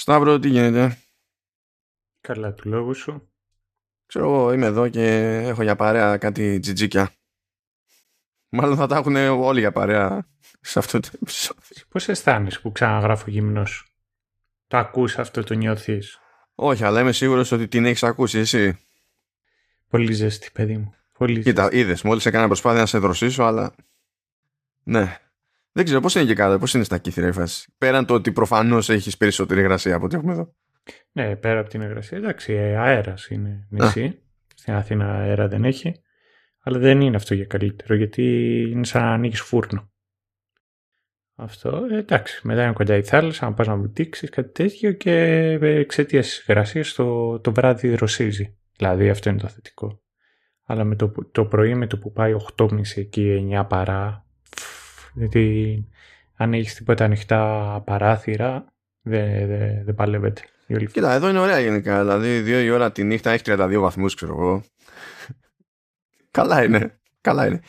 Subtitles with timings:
[0.00, 0.98] Σταύρο, τι γίνεται;
[2.20, 3.32] Καλά του λόγου σου.
[4.06, 7.12] Ξέρω εγώ, είμαι εδώ και έχω για παρέα κάτι τζιτζίκια.
[8.48, 10.28] Μάλλον θα τα έχουν όλοι για παρέα
[10.60, 11.84] σε αυτό το επεισόδιο.
[11.88, 13.86] Πώς αισθάνεσαι που ξαναγράφω γυμνός.
[14.66, 16.18] Το ακούς αυτό, το νιώθεις;
[16.54, 18.78] Όχι, αλλά είμαι σίγουρος ότι την έχεις ακούσει εσύ.
[19.88, 20.94] Πολύ ζέστη, παιδί μου.
[21.18, 23.74] Πολύ Κοίτα, είδες, μόλις έκανα προσπάθεια να σε δροσίσω, αλλά.
[24.82, 25.18] Ναι.
[25.72, 27.74] Δεν ξέρω πώς είναι και κάτω, πώς είναι στα κύθρα η φάση.
[27.78, 30.54] Πέραν το ότι προφανώς έχεις περισσότερη υγρασία από ό,τι έχουμε εδώ.
[31.12, 34.22] Ναι, πέρα από την υγρασία, εντάξει, αέρας είναι νησί.
[34.54, 36.02] Στην Αθήνα αέρα δεν έχει.
[36.62, 38.22] Αλλά δεν είναι αυτό για καλύτερο, γιατί
[38.70, 39.90] είναι σαν να ανοίγεις φούρνο.
[41.34, 45.12] Αυτό, ε, εντάξει, μετά είναι κοντά η θάλασσα, να πας να βουτήξεις κάτι τέτοιο και
[45.60, 48.56] εξαιτίας της υγρασίας το, το βράδυ δροσίζει.
[48.76, 50.02] Δηλαδή αυτό είναι το θετικό.
[50.64, 54.26] Αλλά με το, το πρωί με το που πάει 8.30 εκεί 9 παρά,
[55.14, 55.84] γιατί
[56.36, 58.64] αν έχεις τίποτα ανοιχτά παράθυρα,
[59.02, 60.42] δεν δε, δε παλεύεται.
[60.92, 62.00] Κοίτα, εδώ είναι ωραία γενικά.
[62.00, 64.62] Δηλαδή, δύο η ώρα τη νύχτα έχει 32 βαθμούς, ξέρω εγώ.
[66.30, 67.00] Καλά είναι.
[67.20, 67.60] Καλά είναι.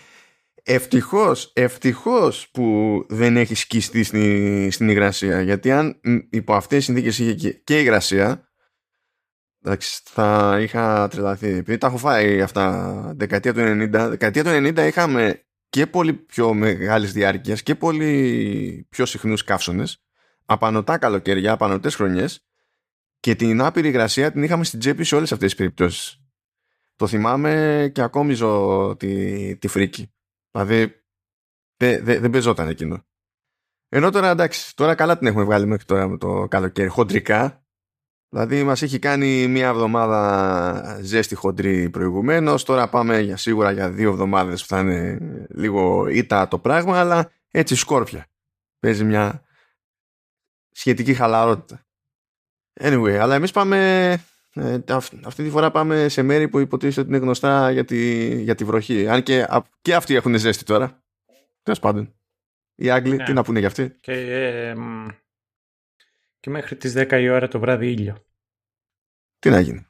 [0.63, 5.41] Ευτυχώς, ευτυχώς που δεν έχεις σκιστεί στην, στην υγρασία.
[5.41, 8.49] Γιατί αν υπό αυτές τις συνθήκες είχε και, και υγρασία,
[9.65, 11.47] Εντάξει, θα είχα τρελαθεί.
[11.47, 13.89] Επειδή τα έχω φάει αυτά δεκαετία του 90.
[13.91, 20.03] Δεκαετία του 90 είχαμε και πολύ πιο μεγάλη διάρκεια και πολύ πιο συχνούς καύσονες.
[20.45, 22.43] Απανοτά καλοκαίρια, απανοτές χρονιές.
[23.19, 26.21] Και την άπειρη υγρασία την είχαμε στην τσέπη σε όλες αυτές τις περιπτώσεις.
[26.95, 30.13] Το θυμάμαι και ακόμη ζω τη, τη φρίκη.
[30.51, 31.03] Δηλαδή
[31.77, 33.05] δεν δε, δε παίζονταν εκείνο.
[33.89, 36.87] Ενώ τώρα εντάξει, τώρα καλά την έχουμε βγάλει μέχρι τώρα με το καλοκαίρι.
[36.87, 37.65] Χοντρικά,
[38.29, 44.09] Δηλαδή μας έχει κάνει μία εβδομάδα ζέστη χοντρή προηγουμένως, τώρα πάμε για σίγουρα για δύο
[44.09, 45.17] εβδομάδες που θα είναι
[45.49, 48.25] λίγο ήττα το πράγμα, αλλά έτσι σκόρπια.
[48.79, 49.43] Παίζει μια
[50.71, 51.85] σχετική χαλαρότητα.
[52.81, 54.11] Anyway, αλλά εμείς πάμε,
[54.53, 54.79] ε,
[55.23, 58.63] αυτή τη φορά πάμε σε μέρη που υποτίθεται ότι είναι γνωστά για τη, για τη
[58.63, 59.07] βροχή.
[59.07, 59.47] Αν και,
[59.81, 61.03] και αυτοί έχουν ζέστη τώρα.
[61.63, 62.13] Τέλος πάντων.
[62.75, 63.23] Οι Άγγλοι, ναι.
[63.23, 64.75] τι να πούνε για αυτοί; Και ε,
[66.39, 68.25] και μέχρι τις 10 η ώρα το βράδυ ήλιο.
[69.39, 69.87] Τι να γίνει.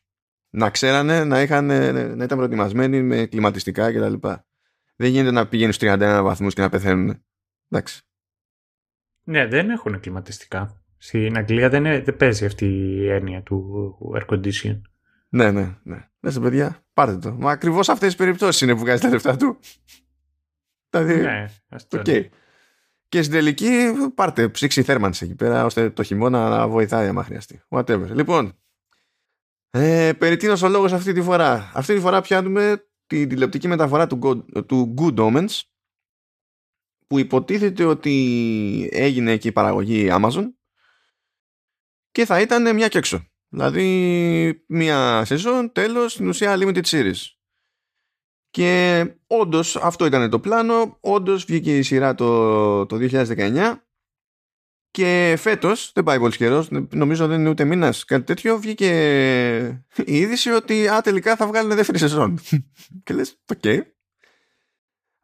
[0.50, 4.28] Να ξέρανε, να, είχαν, να ήταν προετοιμασμένοι με κλιματιστικά κτλ.
[4.96, 7.24] Δεν γίνεται να πηγαίνουν στους 31 βαθμούς και να πεθαίνουν.
[7.70, 8.02] Εντάξει.
[9.24, 10.84] Ναι, δεν έχουν κλιματιστικά.
[10.98, 14.82] Στην Αγγλία δεν, δεν παίζει αυτή η έννοια του air condition.
[15.30, 16.10] Ναι, ναι, ναι.
[16.20, 17.34] Μέσα παιδιά, πάρτε το.
[17.34, 19.60] Μα ακριβώς αυτές τις περιπτώσεις είναι που βγάζει τα λεφτά του.
[20.90, 22.30] Δηλαδή, ναι, αυτό okay.
[23.10, 27.62] Και στην τελική πάρτε ψήξη θέρμανση εκεί πέρα ώστε το χειμώνα να βοηθάει άμα χρειαστεί.
[27.70, 28.08] Whatever.
[28.12, 28.58] Λοιπόν,
[29.70, 31.72] ε, περί τίνος ο λόγος αυτή τη φορά.
[31.74, 35.62] Αυτή τη φορά πιάνουμε τη τηλεοπτική μεταφορά του, Good, του Good Omens
[37.08, 40.44] που υποτίθεται ότι έγινε εκεί η παραγωγή Amazon
[42.12, 43.28] και θα ήταν μια και έξω.
[43.48, 47.39] Δηλαδή μια σεζόν τέλος στην ουσία limited series.
[48.50, 50.98] Και όντως αυτό ήταν το πλάνο.
[51.00, 53.80] Όντως βγήκε η σειρά το, το 2019.
[54.92, 58.90] Και φέτος, δεν πάει πολύ καιρός, νομίζω δεν είναι ούτε μήνας, κάτι τέτοιο, βγήκε
[60.06, 62.40] η είδηση ότι α, τελικά θα βγάλουν δεύτερη σεζόν.
[63.04, 63.60] και λες, OK.
[63.64, 63.80] Okay.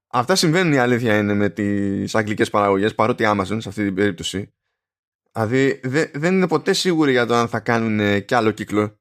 [0.08, 4.54] Αυτά συμβαίνουν η αλήθεια είναι με τις αγγλικές παραγωγές, παρότι Amazon σε αυτή την περίπτωση.
[5.32, 5.80] Δηλαδή
[6.14, 9.00] δεν είναι ποτέ σίγουροι για το αν θα κάνουν κι άλλο κύκλο.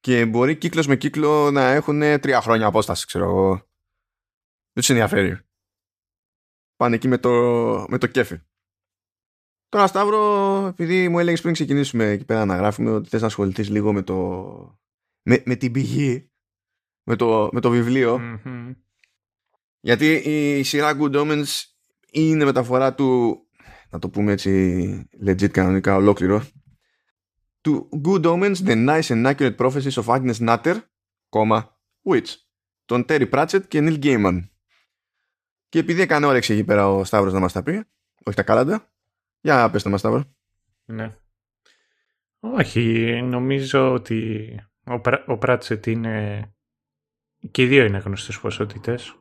[0.00, 3.65] Και μπορεί κύκλος με κύκλο να έχουν τρία χρόνια απόσταση, ξέρω εγώ.
[4.76, 5.38] Δεν τους ενδιαφέρει.
[6.76, 7.30] Πάνε εκεί με το,
[7.88, 8.40] με το κέφι.
[9.68, 13.68] Τώρα Σταύρο, επειδή μου έλεγες πριν ξεκινήσουμε εκεί πέρα να γράφουμε ότι θες να ασχοληθείς
[13.68, 14.14] λίγο με το.
[15.22, 16.30] με, με την πηγή.
[17.02, 18.20] Με το, με το βιβλιο
[19.80, 20.14] Γιατί
[20.58, 21.64] η σειρά Good Omens
[22.10, 23.40] είναι μεταφορά του.
[23.90, 26.46] Να το πούμε έτσι legit κανονικά ολόκληρο.
[27.60, 30.76] Του Good Omens, The Nice and Accurate Prophecies of Agnes Nutter,
[31.28, 32.34] κόμμα, Witch,
[32.84, 34.40] τον Terry Pratchett και Neil Gaiman.
[35.68, 37.84] Και επειδή έκανε όρεξη εκεί πέρα ο Σταύρος να μας τα πει,
[38.24, 38.90] όχι τα κάλαντα,
[39.40, 40.24] για πες το μας Σταύρο.
[40.84, 41.10] Ναι.
[42.40, 42.82] Όχι,
[43.22, 44.48] νομίζω ότι
[44.84, 46.46] ο, Πρά, ο Πράτσετ είναι...
[47.50, 49.16] Και οι δύο είναι γνωστές ποσότητες.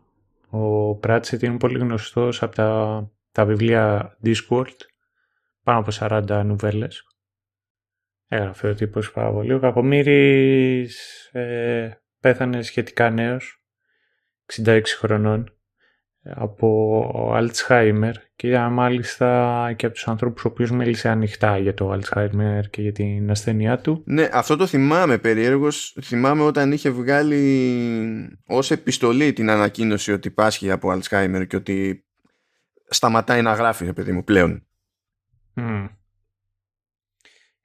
[0.50, 4.78] Ο Πράτσετ είναι πολύ γνωστός από τα, τα βιβλία Discworld,
[5.64, 7.04] πάνω από 40 νουβέλες.
[8.28, 9.54] Έγραφε ο τύπος πάρα πολύ.
[9.54, 13.64] Ο Κακομύρης ε, πέθανε σχετικά νέος,
[14.54, 15.55] 66 χρονών
[16.34, 22.62] από Alzheimer και μάλιστα και από τους ανθρώπους ο οποίος μίλησε ανοιχτά για το Alzheimer
[22.70, 24.04] και για την ασθένειά του.
[24.06, 25.98] Ναι, αυτό το θυμάμαι περίεργος.
[26.02, 32.06] Θυμάμαι όταν είχε βγάλει ως επιστολή την ανακοίνωση ότι πάσχει από Alzheimer και ότι
[32.88, 34.66] σταματάει να γράφει, παιδί μου, πλέον.
[35.56, 35.90] Mm.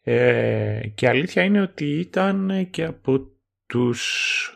[0.02, 3.30] Ε, και αλήθεια είναι ότι ήταν και από
[3.66, 4.54] τους...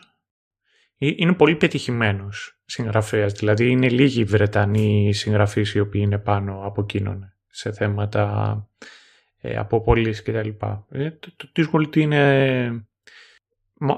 [0.97, 3.33] Ε, είναι πολύ πετυχημένος συγγραφέας.
[3.33, 8.67] Δηλαδή είναι λίγοι Βρετανοί συγγραφείς οι οποίοι είναι πάνω από εκείνον σε θέματα
[9.41, 10.85] ε, από πόλεις και τα λοιπά.
[10.89, 12.85] Ε, το, το, το είναι...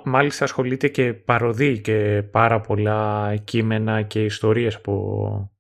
[0.03, 5.51] Μάλιστα ασχολείται και παροδεί και πάρα πολλά κείμενα και ιστορίες από,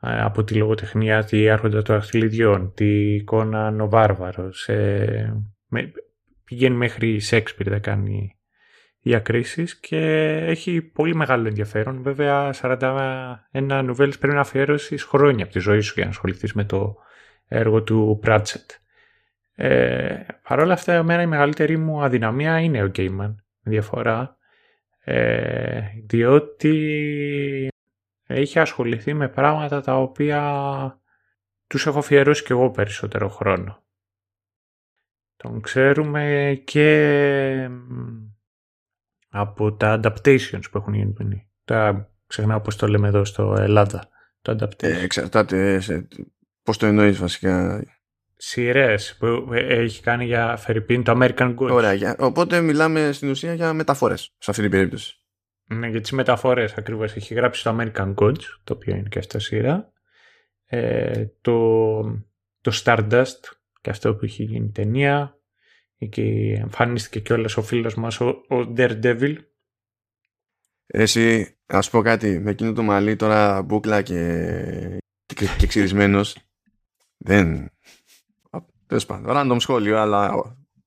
[0.00, 4.68] ε, από τη λογοτεχνία, τη άρχοντα των Αχθιλιδιών, τη εικόνα ο Βάρβαρος.
[4.68, 5.92] Ε, με,
[6.44, 8.36] πηγαίνει μέχρι Σέξπιρ να κάνει
[9.06, 9.96] διακρίσεις και
[10.46, 12.02] έχει πολύ μεγάλο ενδιαφέρον.
[12.02, 16.64] Βέβαια, 41 νουβέλες πρέπει να αφιέρωσες χρόνια από τη ζωή σου για να ασχοληθείς με
[16.64, 16.96] το
[17.48, 18.70] έργο του Πράτσετ.
[19.54, 23.44] Ε, Παρ' όλα αυτά, εμένα η μεγαλύτερη μου αδυναμία είναι ο Γκέιμαν.
[23.62, 24.36] Διαφορά.
[25.04, 27.68] Ε, διότι
[28.26, 31.00] έχει ασχοληθεί με πράγματα τα οποία
[31.66, 33.82] τους έχω αφιερώσει και εγώ περισσότερο χρόνο.
[35.36, 37.70] Τον ξέρουμε και
[39.28, 41.48] από τα adaptations που έχουν γίνει.
[41.64, 44.08] Τα ξεχνάω πώς το λέμε εδώ στο Ελλάδα.
[44.42, 44.88] Το adaptation.
[44.88, 46.08] Ε, εξαρτάται σε,
[46.62, 47.84] πώς το εννοείς βασικά.
[48.36, 51.70] Σειρές που έχει κάνει για Φερρυπίν το American Gods.
[51.70, 52.16] Ωραία.
[52.18, 55.20] Οπότε μιλάμε στην ουσία για μεταφορές σε αυτή την περίπτωση.
[55.64, 57.16] Ναι, για τις μεταφορές ακριβώς.
[57.16, 59.92] Έχει γράψει το American Gods, το οποίο είναι και αυτά σειρά.
[60.66, 62.00] Ε, το,
[62.60, 63.40] το Stardust,
[63.80, 65.38] και αυτό που έχει γίνει ταινία.
[65.98, 69.36] Εκεί εμφανίστηκε κιόλας ο φίλος μας, ο, ο Daredevil.
[70.86, 76.36] Εσύ, να σου πω κάτι, με εκείνο το μαλλί τώρα μπούκλα και, και, και ξυρισμένος,
[77.16, 77.70] δεν...
[78.86, 80.34] Τέλος πάντων, random σχόλιο, αλλά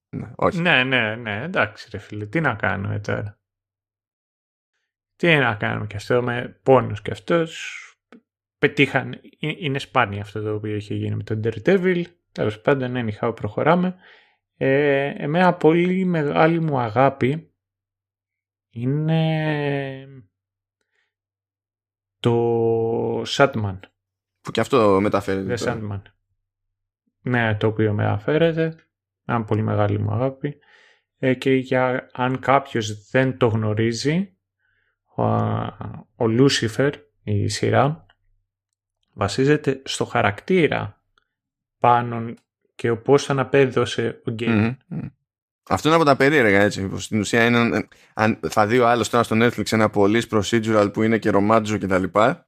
[0.09, 0.61] ναι, όχι.
[0.61, 3.39] Ναι, ναι, ναι, εντάξει ρε φίλε, τι να κάνουμε τώρα.
[5.15, 7.83] Τι να κάνουμε και αυτό με πόνους και αυτός
[8.57, 13.95] πετύχαν, είναι σπάνιο αυτό το οποίο έχει γίνει με τον Daredevil, τέλος πάντων anyhow προχωράμε.
[14.61, 17.53] Ε, εμένα πολύ μεγάλη μου αγάπη
[18.69, 20.07] είναι
[22.19, 23.79] το Sandman.
[24.41, 25.55] Που και αυτό μεταφέρεται.
[25.57, 26.01] The Sandman.
[27.21, 28.75] Ναι, το οποίο μεταφέρεται.
[29.25, 30.59] Ένα πολύ μεγάλη μου αγάπη.
[31.17, 34.37] Ε, και για αν κάποιος δεν το γνωρίζει,
[36.15, 38.05] ο Λούσιφερ, η σειρά,
[39.13, 41.03] βασίζεται στο χαρακτήρα
[41.79, 42.33] πάνω
[42.79, 44.75] και πώς αναπέδωσε ο γκέιμ.
[45.69, 46.89] Αυτό είναι από τα περίεργα έτσι.
[46.97, 51.03] Στην ουσία είναι, αν θα δει ο άλλος τώρα στο Netflix ένα πολύ procedural που
[51.03, 52.47] είναι και ρομάτζο και τα λοιπά.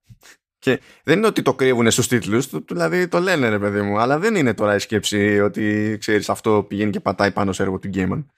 [0.60, 4.20] Και δεν είναι ότι το κρύβουν στους τίτλους, δηλαδή το λένε ρε παιδί μου, αλλά
[4.20, 7.88] δεν είναι τώρα η σκέψη ότι ξέρεις αυτό πηγαίνει και πατάει πάνω σε έργο του
[7.88, 8.32] Γκέιμαν.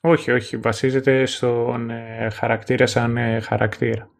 [0.00, 0.56] Όχι, όχι.
[0.56, 4.10] Βασίζεται στον ε, χαρακτήρα σαν ε, χαρακτήρα.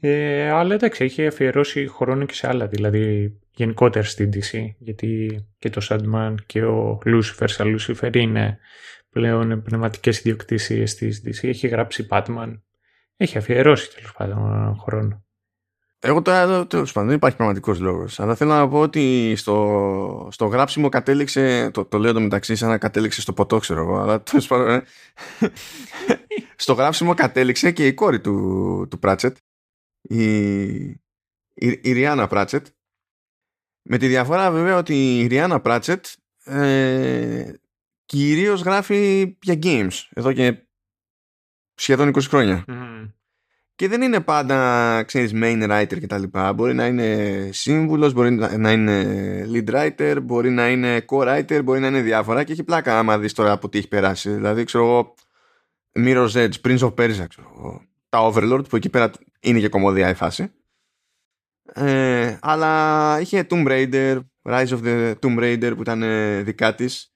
[0.00, 5.70] Ε, αλλά εντάξει, έχει αφιερώσει χρόνο και σε άλλα, δηλαδή γενικότερα στην DC, γιατί και
[5.70, 8.58] το Sandman και ο Lucifer σαν Lucifer είναι
[9.10, 11.48] πλέον πνευματικές ιδιοκτησίες της DC.
[11.48, 12.60] Έχει γράψει Batman,
[13.16, 15.24] έχει αφιερώσει τέλος πάντων χρόνο.
[16.02, 18.20] Εγώ τώρα τέλος πάντων δεν υπάρχει πραγματικό λόγος.
[18.20, 21.70] Αλλά θέλω να πω ότι στο, στο γράψιμο κατέληξε.
[21.72, 23.98] Το, το λέω το μεταξύ, σαν να κατέληξε στο ποτό, ξέρω εγώ.
[23.98, 24.68] Αλλά τέλος πάντων.
[24.68, 24.82] Ε,
[26.56, 29.36] στο γράψιμο κατέληξε και η κόρη του, του Πράτσετ.
[30.02, 30.24] Η,
[31.54, 32.66] η, η Ριάννα Πράτσετ.
[33.82, 36.06] Με τη διαφορά βέβαια ότι η Ριάννα Πράτσετ
[36.44, 37.52] ε,
[38.04, 40.66] κυρίως γράφει για games εδώ και
[41.74, 42.64] σχεδόν 20 χρόνια.
[43.74, 46.52] Και δεν είναι πάντα, ξέρεις, main writer και τα λοιπά.
[46.52, 51.86] Μπορεί να είναι σύμβουλος, μπορεί να είναι lead writer, μπορεί να είναι co-writer, μπορεί να
[51.86, 54.30] είναι διάφορα και έχει πλάκα άμα δεις τώρα από τι έχει περάσει.
[54.30, 55.14] Δηλαδή, ξέρω εγώ,
[55.92, 60.08] Mirror's Edge, Prince of Persia, ξέρω εγώ, τα Overlord, που εκεί πέρα είναι και κομμωδία
[60.08, 60.52] η φάση.
[61.72, 66.02] Ε, αλλά είχε Tomb Raider, Rise of the Tomb Raider που ήταν
[66.44, 67.10] δικά της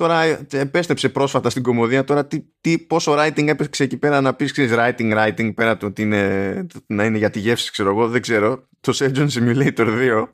[0.00, 2.04] Τώρα επέστρεψε πρόσφατα στην κομμωδία.
[2.04, 5.86] Τώρα τι, τι, πόσο writing έπαιξε εκεί πέρα να πεις ξέρεις writing, writing πέρα το
[5.86, 8.68] ότι είναι, να είναι για τη γεύση, ξέρω εγώ, δεν ξέρω.
[8.80, 10.28] Το Surgeon Simulator 2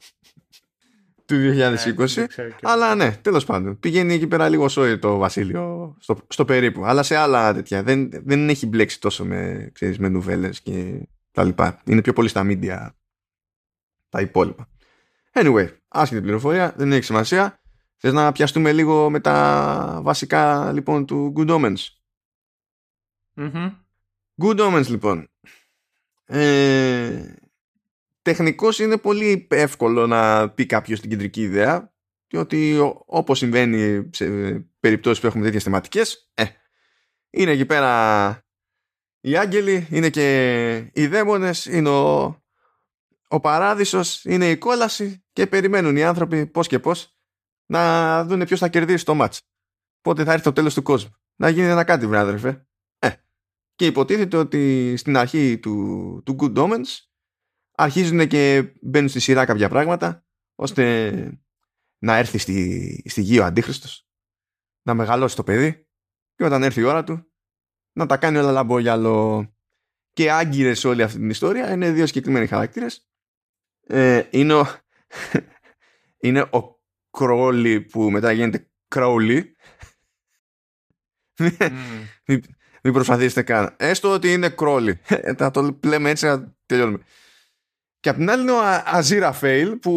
[1.26, 2.14] του 2020.
[2.16, 2.26] Ναι,
[2.62, 3.78] αλλά ναι, τέλος πάντων.
[3.78, 6.84] Πηγαίνει εκεί πέρα λίγο σόι το Βασίλειο στο, στο περίπου.
[6.84, 7.82] Αλλά σε άλλα τέτοια.
[7.82, 11.82] Δεν, δεν έχει μπλέξει τόσο με, ξέρεις, με νουβέλες και τα λοιπά.
[11.84, 12.88] Είναι πιο πολύ στα media
[14.08, 14.68] τα υπόλοιπα.
[15.32, 17.60] Anyway, άσχετη πληροφορία, δεν έχει σημασία.
[17.96, 21.76] Θες να πιαστούμε λίγο με τα βασικά λοιπόν του Good Omens;
[23.36, 23.72] mm
[24.42, 25.30] Good Omens λοιπόν.
[26.24, 27.34] Ε,
[28.26, 31.92] τεχνικώς είναι πολύ εύκολο να πει κάποιος την κεντρική ιδέα
[32.26, 34.26] διότι όπως συμβαίνει σε
[34.80, 36.44] περιπτώσεις που έχουμε τέτοιες θεματικές ε,
[37.30, 38.44] είναι εκεί πέρα
[39.20, 42.24] οι άγγελοι, είναι και οι δαίμονες, είναι ο,
[43.28, 47.18] ο παράδεισος, είναι η κόλαση και περιμένουν οι άνθρωποι πώς και πώς
[47.66, 49.38] να δουν ποιος θα κερδίσει το match.
[50.00, 51.16] Πότε θα έρθει το τέλος του κόσμου.
[51.36, 52.66] Να γίνει ένα κάτι, βρε αδερφέ.
[52.98, 53.10] Ε.
[53.74, 57.05] Και υποτίθεται ότι στην αρχή του, του Good Omens
[57.76, 61.38] αρχίζουν και μπαίνουν στη σειρά κάποια πράγματα ώστε
[61.98, 64.06] να έρθει στη, στη γη ο Αντίχριστος
[64.82, 65.86] να μεγαλώσει το παιδί
[66.34, 67.30] και όταν έρθει η ώρα του
[67.92, 69.50] να τα κάνει όλα λαμπόγιαλο.
[70.12, 73.08] Και άγκυρες όλη αυτή την ιστορία είναι δύο συγκεκριμένοι χαρακτήρες.
[73.86, 74.66] Ε, είναι ο
[76.26, 76.80] είναι ο
[77.10, 79.56] Κρόλι που μετά γίνεται Κρόλι
[81.38, 81.70] mm.
[82.26, 82.42] μην,
[82.82, 83.74] μην προσπαθήσετε καν.
[83.78, 85.00] Έστω ότι είναι Κρόλι
[85.36, 87.04] θα το λέμε έτσι να τελειώνουμε
[88.00, 89.92] και απ' την άλλη είναι ο Αζίρα Φέιλ που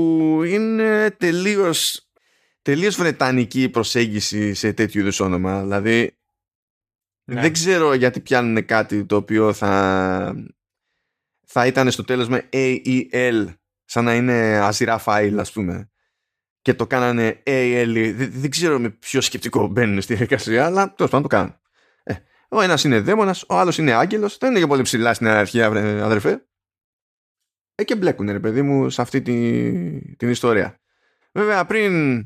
[0.46, 2.10] είναι τελείως,
[2.62, 5.62] τελείως βρετανική προσέγγιση σε τέτοιου είδους όνομα.
[5.62, 6.18] Δηλαδή
[7.24, 7.42] ναι.
[7.42, 10.36] δεν ξέρω γιατί πιάνουν κάτι το οποίο θα,
[11.46, 13.54] θα ήταν στο τέλος με AEL
[13.86, 15.90] σαν να είναι Αζίρα File ας πούμε
[16.62, 21.12] και το κάνανε AEL δεν, δεν ξέρω με ποιο σκεπτικό μπαίνουν στη διαδικασία αλλά τέλος
[21.12, 21.60] πάντων το κάνουν.
[22.04, 22.14] Ε,
[22.50, 25.62] ο ένας είναι δαίμονας, ο άλλος είναι άγγελος δεν είναι και πολύ ψηλά στην αρχή
[25.62, 26.49] αδερφέ
[27.80, 30.80] ε, και μπλέκουν ρε παιδί μου σε αυτή τη, την ιστορία.
[31.32, 32.26] Βέβαια πριν,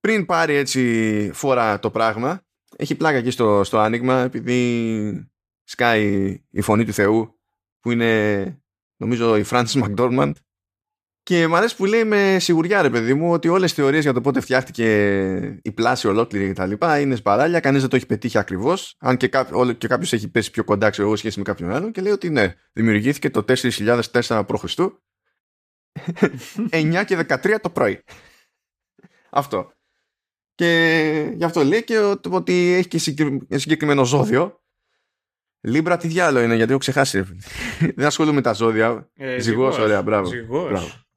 [0.00, 2.42] πριν πάρει έτσι φορά το πράγμα
[2.76, 5.30] έχει πλάκα εκεί στο, στο άνοιγμα επειδή
[5.64, 7.40] σκάει η φωνή του Θεού
[7.80, 8.62] που είναι
[8.96, 10.32] νομίζω η Francis McDormand
[11.30, 14.12] και μου αρέσει που λέει με σιγουριά, ρε παιδί μου, ότι όλες τι θεωρίες για
[14.12, 17.60] το πότε φτιάχτηκε η πλάση ολόκληρη και τα λοιπά είναι σπαράλια.
[17.60, 18.96] Κανείς δεν το έχει πετύχει ακριβώς.
[18.98, 21.92] Αν και, κάπο, και κάποιος έχει πέσει πιο κοντά, ξέρω εγώ, σχέση με κάποιον άλλον.
[21.92, 24.64] Και λέει ότι ναι, δημιουργήθηκε το 4004 π.Χ.
[26.70, 28.04] 9 και 13 το πρωί.
[29.30, 29.72] Αυτό.
[30.54, 31.98] Και γι' αυτό λέει και
[32.30, 32.98] ότι έχει και
[33.58, 34.62] συγκεκριμένο ζώδιο.
[35.60, 37.22] Libra τι διάολο είναι, γιατί έχω ξεχάσει.
[37.96, 39.10] Δεν ασχολούμαι με τα ζώδια.
[39.14, 40.30] Ε, ζυγός, ωραία, μπράβο.
[40.46, 41.08] μπράβο.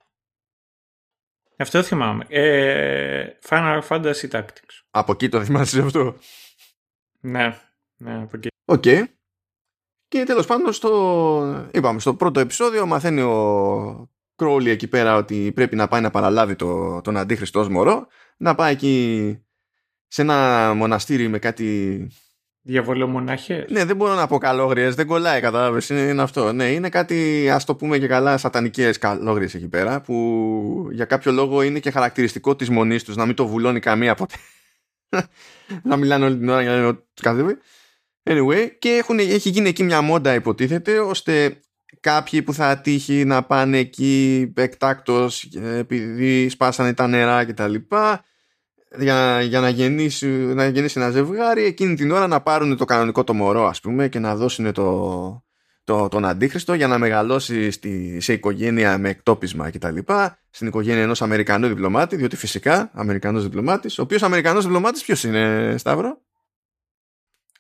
[1.58, 2.26] Αυτό θυμάμαι.
[2.30, 4.82] Ε, Final Fantasy Tactics.
[4.92, 6.18] Από εκεί το θυμάσαι αυτό;
[7.20, 7.58] Ναι,
[7.98, 8.48] ναι, από εκεί.
[8.66, 8.84] OK.
[8.86, 9.04] Okay.
[10.08, 15.76] Και τέλος πάντων στο, είπαμε, στο πρώτο επεισόδιο μαθαίνει ο Κρόλι εκεί πέρα ότι πρέπει
[15.76, 18.08] να πάει να παραλάβει το, τον αντίχριστο μωρό,
[18.38, 19.38] να πάει εκεί
[20.08, 22.08] σε ένα μοναστήρι με κάτι
[22.66, 23.66] Διαβολομονάχε.
[23.70, 25.90] Ναι, δεν μπορώ να πω καλόγριες, δεν κολλάει, κατάλαβες.
[25.90, 26.54] Είναι, είναι, αυτό.
[26.54, 31.32] Ναι, είναι κάτι, ας το πούμε και καλά, σατανικές καλόγριες εκεί πέρα, που για κάποιο
[31.32, 34.36] λόγο είναι και χαρακτηριστικό της μονής τους να μην το βουλώνει καμία ποτέ.
[35.90, 37.58] να μιλάνε όλη την ώρα για να του
[38.30, 41.60] Anyway, και έχουν, έχει γίνει εκεί μια μόντα, υποτίθεται, ώστε
[42.00, 47.76] κάποιοι που θα τύχει να πάνε εκεί εκτάκτος επειδή σπάσανε τα νερά κτλ
[48.98, 53.24] για, για να, γεννήσει, να γεννήσει ένα ζευγάρι εκείνη την ώρα να πάρουν το κανονικό
[53.24, 55.44] το μωρό ας πούμε και να δώσουν το,
[55.84, 59.98] το, τον αντίχριστο για να μεγαλώσει στη, σε οικογένεια με εκτόπισμα κτλ.
[60.50, 65.76] Στην οικογένεια ενός Αμερικανού διπλωμάτη, διότι φυσικά Αμερικανός διπλωμάτης, ο οποίος Αμερικανός διπλωμάτης ποιος είναι
[65.78, 66.22] Σταύρο;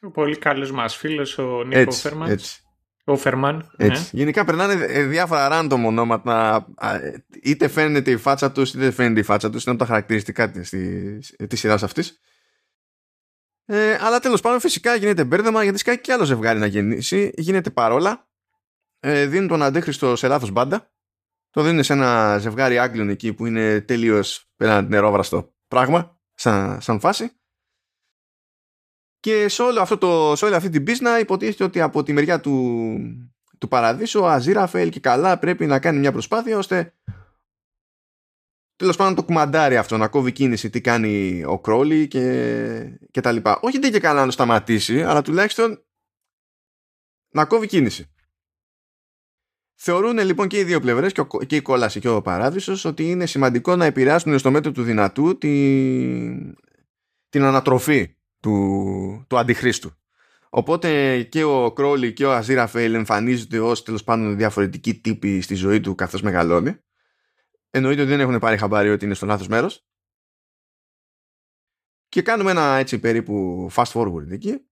[0.01, 2.31] Ο πολύ καλός μας φίλος ο Νίκο Φέρμαντς.
[2.31, 2.62] Έτσι.
[3.03, 3.71] Ο Φερμάν.
[3.77, 4.01] Έτσι.
[4.01, 4.21] Ναι.
[4.21, 6.67] Γενικά περνάνε ε, διάφορα random ονόματα.
[7.43, 9.63] Είτε φαίνεται η φάτσα τους, είτε δεν φαίνεται η φάτσα τους.
[9.63, 10.51] Είναι τα χαρακτηριστικά
[11.47, 12.19] της σειράς αυτής.
[13.65, 17.31] Ε, αλλά τέλος πάντων, φυσικά γίνεται μπέρδεμα γιατί σκάει και άλλο ζευγάρι να γεννήσει.
[17.35, 18.27] Γίνεται παρόλα.
[18.99, 20.91] Ε, δίνουν τον αντίχρηστο σε λάθος μπάντα.
[21.49, 26.99] Το δίνουν σε ένα ζευγάρι Άγγλων εκεί που είναι τελείως πέραν νερόβραστο πράγμα, σαν, σαν
[26.99, 27.31] φάση.
[29.23, 32.39] Και σε, όλο αυτό το, σε όλη αυτή την πίσνα υποτίθεται ότι από τη μεριά
[32.39, 32.97] του,
[33.57, 36.93] του παραδείσου ο Αζίραφελ και καλά πρέπει να κάνει μια προσπάθεια ώστε
[38.75, 43.31] τέλος πάντων το κουμαντάρει αυτό να κόβει κίνηση τι κάνει ο Κρόλι και, και τα
[43.31, 43.59] λοιπά.
[43.61, 45.83] Όχι δεν και καλά να το σταματήσει αλλά τουλάχιστον
[47.33, 48.13] να κόβει κίνηση.
[49.75, 51.11] Θεωρούν λοιπόν και οι δύο πλευρές,
[51.47, 55.37] και η κόλαση και ο παράδεισος, ότι είναι σημαντικό να επηρεάσουν στο μέτρο του δυνατού
[55.37, 56.55] την,
[57.29, 59.97] την ανατροφή του, του αντιχρίστου.
[60.49, 65.55] Οπότε και ο Κρόλι και ο Αζίρα Φέιλ εμφανίζονται ως τέλος πάντων διαφορετικοί τύποι στη
[65.55, 66.77] ζωή του καθώς μεγαλώνει.
[67.69, 69.87] Εννοείται ότι δεν έχουν πάρει χαμπάρι ότι είναι στο λάθος μέρος.
[72.07, 74.67] Και κάνουμε ένα έτσι περίπου fast forward εκεί.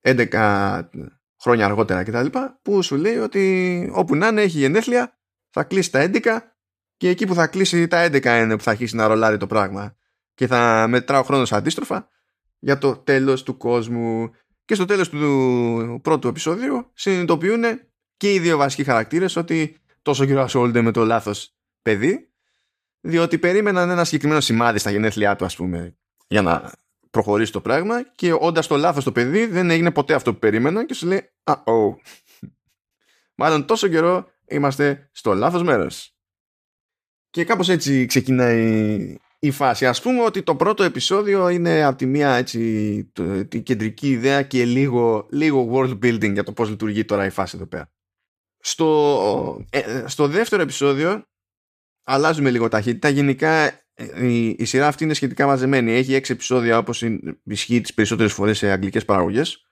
[0.00, 0.88] 11
[1.40, 2.38] χρόνια αργότερα κτλ.
[2.62, 5.18] Που σου λέει ότι όπου να είναι έχει γενέθλια
[5.50, 6.38] θα κλείσει τα 11
[6.96, 9.96] και εκεί που θα κλείσει τα 11 είναι που θα αρχίσει να ρολάρει το πράγμα.
[10.34, 12.08] Και θα μετράω χρόνος αντίστροφα
[12.58, 14.30] για το τέλος του κόσμου.
[14.64, 17.62] Και στο τέλος του πρώτου επεισόδιου συνειδητοποιούν
[18.16, 22.30] και οι δύο βασικοί χαρακτήρες ότι τόσο καιρό ασχολούνται με το λάθος παιδί
[23.00, 25.96] διότι περίμεναν ένα συγκεκριμένο σημάδι στα γενέθλιά του ας πούμε
[26.26, 26.72] για να
[27.10, 30.86] προχωρήσει το πράγμα και όντας το λάθος το παιδί δεν έγινε ποτέ αυτό που περίμεναν
[30.86, 31.96] και σου λέει α oh.
[33.40, 36.16] μάλλον τόσο καιρό είμαστε στο λάθος μέρος
[37.30, 39.86] και κάπως έτσι ξεκινάει η φάση.
[39.86, 43.10] Ας πούμε ότι το πρώτο επεισόδιο είναι από τη μία έτσι
[43.48, 47.56] την κεντρική ιδέα και λίγο, λίγο world building για το πώς λειτουργεί τώρα η φάση
[47.56, 47.90] εδώ πέρα.
[48.58, 51.24] Στο, ε, στο δεύτερο επεισόδιο
[52.02, 53.08] αλλάζουμε λίγο ταχύτητα.
[53.08, 55.92] Γενικά ε, η, η σειρά αυτή είναι σχετικά μαζεμένη.
[55.92, 57.04] Έχει έξι επεισόδια όπως
[57.44, 59.66] ισχύει τις περισσότερες φορές σε αγγλικές παραγωγές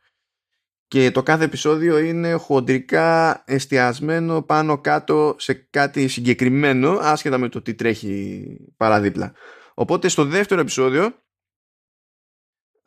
[0.94, 7.62] και το κάθε επεισόδιο είναι χοντρικά εστιασμένο πάνω κάτω σε κάτι συγκεκριμένο άσχετα με το
[7.62, 8.44] τι τρέχει
[8.76, 9.32] παραδίπλα.
[9.74, 11.22] Οπότε στο δεύτερο επεισόδιο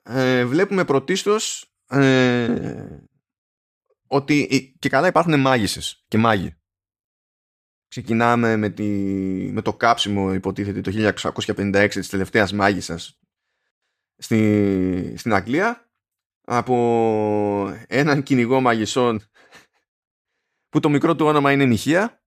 [0.03, 2.99] ε, βλέπουμε πρωτίστως ε,
[4.07, 6.55] ότι και καλά υπάρχουν μάγισσες και μάγοι.
[7.87, 8.83] Ξεκινάμε με, τη,
[9.51, 10.91] με το κάψιμο υποτίθεται το
[11.23, 13.19] 1656 της τελευταίας μάγισσας
[14.17, 15.91] στη, στην Αγγλία
[16.41, 16.75] από
[17.87, 19.21] έναν κυνηγό μαγισσών
[20.69, 22.23] που το μικρό του όνομα είναι Νυχία.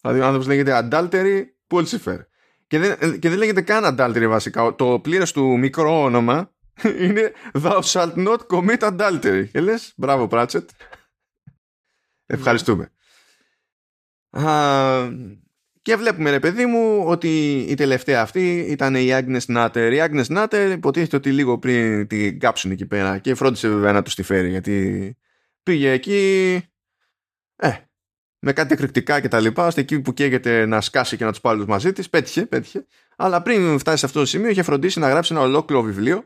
[0.00, 2.18] Δηλαδή ο άνθρωπος λέγεται Adultery Pulsifer.
[2.66, 4.74] Και δεν, και δεν λέγεται καν Adultery βασικά.
[4.74, 6.54] Το πλήρες του μικρό όνομα
[7.02, 9.48] είναι Thou shalt not commit adultery.
[9.52, 10.70] Και λες, μπράβο Πράτσετ.
[12.26, 12.90] Ευχαριστούμε.
[15.82, 19.90] Και βλέπουμε ρε παιδί μου ότι η τελευταία αυτή ήταν η Agnes Nutter.
[19.92, 24.02] Η Agnes Nutter υποτίθεται ότι λίγο πριν την κάψουν εκεί πέρα και φρόντισε βέβαια να
[24.02, 25.16] τους τη φέρει γιατί
[25.62, 26.62] πήγε εκεί
[27.56, 27.72] ε,
[28.38, 31.40] με κάτι εκρηκτικά και τα λοιπά ώστε εκεί που καίγεται να σκάσει και να τους
[31.40, 35.08] πάρει μαζί της πέτυχε, πέτυχε αλλά πριν φτάσει σε αυτό το σημείο είχε φροντίσει να
[35.08, 36.24] γράψει ένα ολόκληρο βιβλίο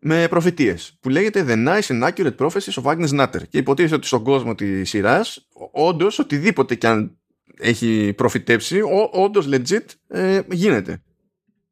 [0.00, 4.06] με προφητείες που λέγεται The Nice and Accurate Prophecies of Agnes Nutter και υποτίθεται ότι
[4.06, 7.18] στον κόσμο της σειράς όντως οτιδήποτε και αν
[7.58, 8.80] έχει προφητέψει,
[9.12, 11.02] όντως legit ε, γίνεται.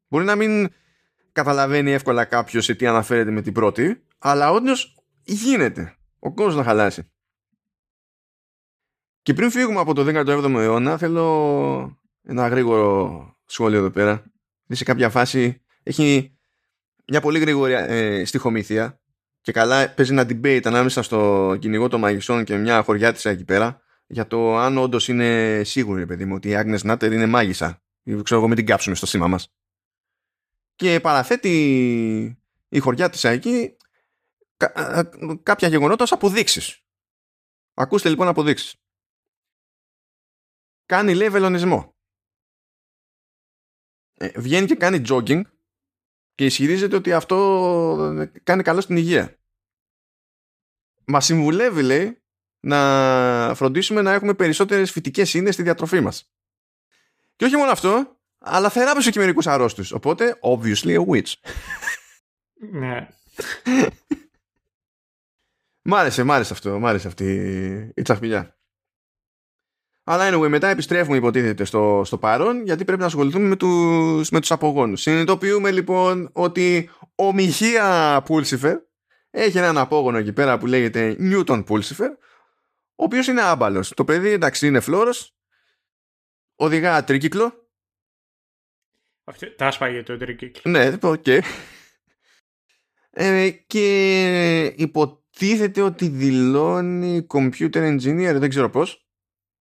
[0.07, 0.69] Μπορεί να μην
[1.31, 5.95] καταλαβαίνει εύκολα κάποιος σε τι αναφέρεται με την πρώτη, αλλά όντως γίνεται.
[6.19, 7.09] Ο κόσμος να χαλάσει.
[9.25, 14.23] Και πριν φύγουμε από το 17ο αιώνα, θέλω ένα γρήγορο σχόλιο εδώ πέρα.
[14.67, 16.37] σε κάποια φάση έχει
[17.07, 18.99] μια πολύ γρήγορη ε, στοιχομήθεια
[19.41, 23.43] και καλά παίζει ένα debate ανάμεσα στο κυνηγό των μαγισσών και μια χωριά της εκεί
[23.43, 27.83] πέρα για το αν όντως είναι σίγουρη, παιδί μου, ότι η Agnes Nutter είναι μάγισσα.
[28.03, 29.53] Ή ξέρω εγώ, μην την κάψουμε στο σήμα μας.
[30.75, 32.37] Και παραθέτει
[32.69, 33.77] η χωριά της εκεί
[35.43, 36.79] κάποια γεγονότα ως αποδείξεις.
[37.73, 38.75] Ακούστε λοιπόν αποδείξεις.
[40.85, 41.95] Κάνει λέει βελονισμό.
[44.17, 45.41] Ε, βγαίνει και κάνει jogging
[46.35, 49.37] και ισχυρίζεται ότι αυτό κάνει καλό στην υγεία.
[51.05, 52.21] Μα συμβουλεύει λέει
[52.59, 56.31] να φροντίσουμε να έχουμε περισσότερες φυτικές ίνες στη διατροφή μας.
[57.35, 59.91] Και όχι μόνο αυτό, αλλά θεράπευσε και μερικούς αρρώστους.
[59.91, 61.33] Οπότε, obviously a witch.
[62.71, 63.07] Ναι.
[65.87, 67.33] μ' άρεσε, μ' άρεσε αυτό, μ' άρεσε αυτή
[67.95, 68.54] η τσαχπιλιά.
[70.07, 74.39] Αλλά anyway, μετά επιστρέφουμε υποτίθεται στο, στο παρόν γιατί πρέπει να ασχοληθούμε με τους, με
[74.39, 75.01] τους απογόνους.
[75.01, 78.77] Συνειδητοποιούμε λοιπόν ότι ο Μιχία Πούλσιφερ
[79.29, 82.11] έχει έναν απόγονο εκεί πέρα που λέγεται Newton Πούλσιφερ
[82.95, 83.89] ο οποίος είναι άμπαλος.
[83.89, 85.35] Το παιδί εντάξει είναι φλόρος,
[86.55, 87.69] οδηγά τρίκυκλο.
[89.23, 90.71] Αυτή, τα έσπαγε το τρίκυκλο.
[90.71, 91.23] Ναι, OK.
[91.25, 91.39] Okay.
[93.09, 99.04] Ε, και υποτίθεται ότι δηλώνει computer engineer, δεν ξέρω πώς.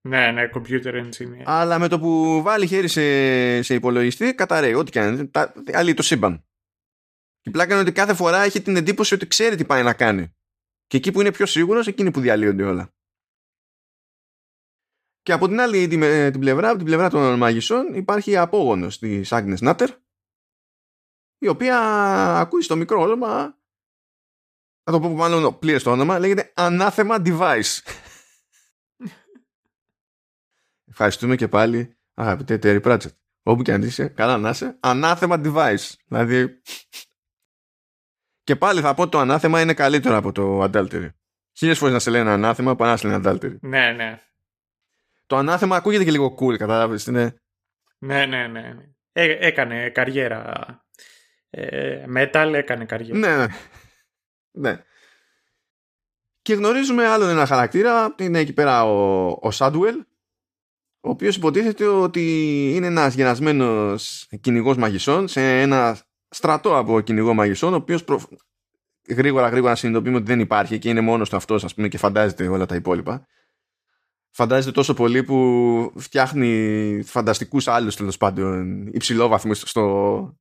[0.08, 1.42] Ναι, ναι, computer engineer.
[1.44, 4.74] Αλλά με το που βάλει χέρι σε, σε υπολογιστή, καταραίει.
[4.74, 5.30] Ό,τι κάνει.
[5.72, 6.44] Άλλη το σύμπαν.
[7.40, 10.34] Και πλάκα είναι ότι κάθε φορά έχει την εντύπωση ότι ξέρει τι πάει να κάνει.
[10.86, 12.94] Και εκεί που είναι πιο σίγουρος, εκείνη που διαλύονται όλα.
[15.22, 18.36] Και από την άλλη την, ε, την πλευρά, από την πλευρά των μαγισσών, υπάρχει η
[18.36, 19.88] απόγονος της Agnes Nutter,
[21.38, 21.78] η οποία
[22.38, 23.58] ακούει στο μικρό όνομα,
[24.82, 27.78] θα το πω μάλλον πλήρες το όνομα, λέγεται Anathema Device.
[30.94, 33.14] Ευχαριστούμε και πάλι, αγαπητέ Terry Pratchett.
[33.42, 35.92] Όπου και αν είσαι, καλά να είσαι, Anathema Device.
[36.06, 36.60] Δηλαδή,
[38.44, 41.08] και πάλι θα πω το ανάθεμα είναι καλύτερο από το adultery.
[41.52, 43.56] Χίλιες φορές να σε λένε ανάθεμα παρά να σε λένε adultery.
[43.60, 44.18] Ναι, ναι
[45.26, 47.06] το ανάθεμα ακούγεται και λίγο cool, κατάλαβες.
[47.06, 47.34] Είναι...
[47.98, 48.60] Ναι, ναι, ναι.
[48.60, 48.88] ναι.
[49.12, 50.84] Ε, έκανε καριέρα.
[51.50, 53.18] Ε, metal έκανε καριέρα.
[53.18, 53.46] Ναι, ναι.
[54.50, 54.82] ναι.
[56.42, 60.04] Και γνωρίζουμε άλλον ένα χαρακτήρα, είναι εκεί πέρα ο, ο Σάντουελ,
[61.04, 62.22] ο οποίος υποτίθεται ότι
[62.74, 68.20] είναι ένας γενασμένος κυνηγός μαγισσών σε ένα στρατό από κυνηγό μαγισσών, ο οποίος προ...
[69.08, 72.48] γρήγορα γρήγορα συνειδητοποιούμε ότι δεν υπάρχει και είναι μόνος του αυτός ας πούμε και φαντάζεται
[72.48, 73.26] όλα τα υπόλοιπα
[74.30, 80.36] φαντάζεται τόσο πολύ που φτιάχνει φανταστικούς άλλους τέλος πάντων υψηλόβαθμους στο,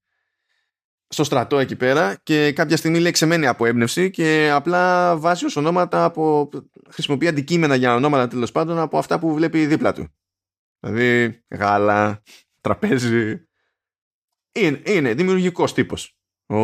[1.07, 5.55] στο στρατό εκεί πέρα και κάποια στιγμή λέει ξεμένει από έμπνευση και απλά βάζει ως
[5.55, 6.49] ονόματα από,
[6.89, 10.07] χρησιμοποιεί αντικείμενα για ονόματα τέλος πάντων από αυτά που βλέπει δίπλα του.
[10.83, 12.23] Δηλαδή, γάλα,
[12.61, 13.47] τραπέζι.
[14.51, 16.57] Είναι, είναι δημιουργικός τύπος ο,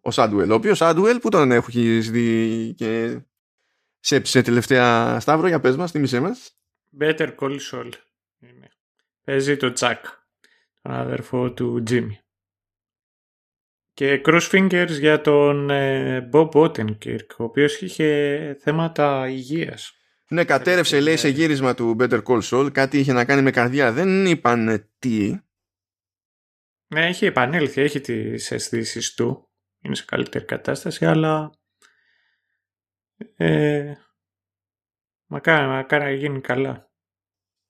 [0.00, 0.50] ο Σάντουελ.
[0.50, 3.20] Ο οποίος Σάντουελ που τον έχει δει και
[4.00, 6.58] σε τελευταία Σταύρο, για πες μας, θυμίσέ μας.
[7.00, 7.90] Better Call Saul.
[9.24, 10.04] Παίζει το Τσακ,
[10.80, 12.18] τον αδερφό του Τζίμι.
[13.92, 19.96] Και crossfingers για τον ε, Bob Odenkirk, ο οποίος είχε θέματα υγείας.
[20.32, 23.92] Ναι, κατέρευσε λέει σε γύρισμα του Better Call Saul, κάτι είχε να κάνει με καρδιά.
[23.92, 25.38] Δεν είπαν τι.
[26.86, 29.50] Ναι, έχει επανέλθει, έχει τις αισθήσεις του.
[29.82, 31.50] Είναι σε καλύτερη κατάσταση, αλλά
[33.36, 33.92] ε,
[35.26, 36.90] μακάρι, μακάρι να γίνει καλά.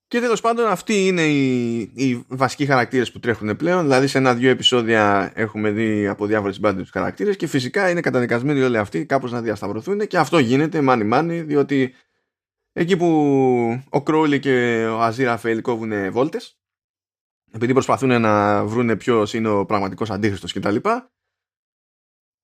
[0.06, 3.82] Και τέλος πάντων αυτοί είναι οι, οι βασικοί χαρακτήρες που τρέχουν πλέον.
[3.82, 8.62] Δηλαδή σε ένα-δύο επεισόδια έχουμε δει από διάφορες μπάντες τους χαρακτήρες και φυσικά είναι καταδικασμένοι
[8.62, 11.94] όλοι αυτοί κάπως να διασταυρωθούν και αυτό γίνεται μάνι μάνι διότι
[12.72, 13.06] εκεί που
[13.90, 16.56] ο Κρόλι και ο Αζίρα Φέλ κόβουν βόλτες
[17.52, 20.76] επειδή προσπαθούν να βρουν ποιος είναι ο πραγματικός αντίχρηστος κτλ.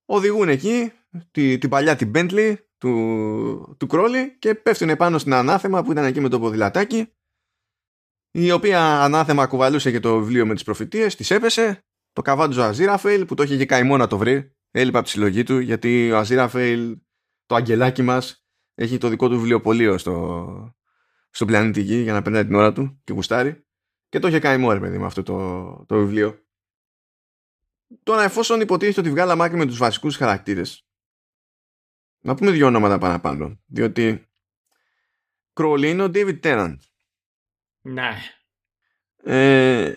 [0.05, 0.93] Οδηγούν εκεί
[1.31, 6.05] τη, την παλιά την Bentley του, του Κρόλι και πέφτουν πάνω στην ανάθεμα που ήταν
[6.05, 7.13] εκεί με το ποδηλατάκι
[8.31, 13.25] η οποία ανάθεμα κουβαλούσε και το βιβλίο με τις προφητείες, της έπεσε, το καβάντζο Αζίραφελ
[13.25, 16.19] που το είχε και καημό να το βρει, έλειπε από τη συλλογή του γιατί ο
[16.19, 16.99] Αζίραφελ,
[17.47, 18.47] το αγγελάκι μας,
[18.81, 20.77] έχει το δικό του βιβλιοπωλείο στο,
[21.31, 23.67] στο πλανήτη Γη για να περνάει την ώρα του και γουστάρει
[24.09, 26.47] και το είχε καημό ρε παιδί με αυτό το, το βιβλίο.
[28.03, 30.89] Τώρα εφόσον υποτίθεται ότι βγάλαμε άκρη με τους βασικούς χαρακτήρες
[32.19, 34.29] να πούμε δύο ονόματα παραπάνω διότι
[35.53, 36.77] Κρόλι είναι ο David Tennant
[37.81, 38.11] ναι.
[39.17, 39.95] Ε...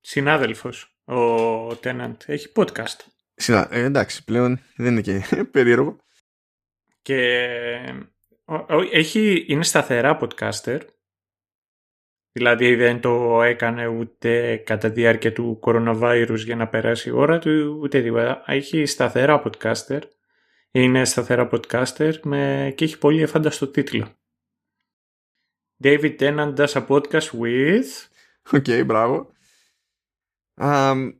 [0.00, 2.16] Συνάδελφος ο Τέναντ.
[2.26, 2.98] Έχει podcast.
[3.34, 3.68] Συνα...
[3.70, 6.03] Ε, εντάξει, πλέον δεν είναι και περίεργο.
[7.04, 7.28] Και
[8.90, 10.80] έχει, είναι σταθερά podcaster.
[12.32, 17.38] Δηλαδή δεν το έκανε ούτε κατά τη διάρκεια του κορονοϊού για να περάσει η ώρα
[17.38, 18.42] του, ούτε τίποτα.
[18.46, 20.00] Έχει σταθερά podcaster.
[20.70, 22.72] Είναι σταθερά podcaster με...
[22.76, 24.08] και έχει πολύ εφάνταστο τίτλο.
[25.82, 28.08] David Tennant does a podcast with...
[28.52, 29.32] Οκέι, okay, μπράβο.
[30.60, 31.12] Um,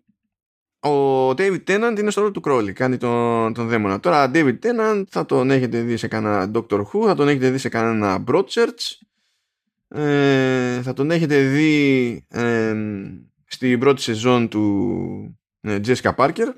[0.85, 4.01] ο David Tennant είναι στο ρόλο του Crowley, κάνει τον, τον δαίμονα.
[4.01, 7.59] Τώρα, David Tennant θα τον έχετε δει σε κανένα Doctor Who, θα τον έχετε δει
[7.59, 9.07] σε κανένα Broadchurch,
[9.89, 12.75] ε, θα τον έχετε δει ε,
[13.47, 16.49] στην πρώτη σεζόν του ε, Jessica Parker.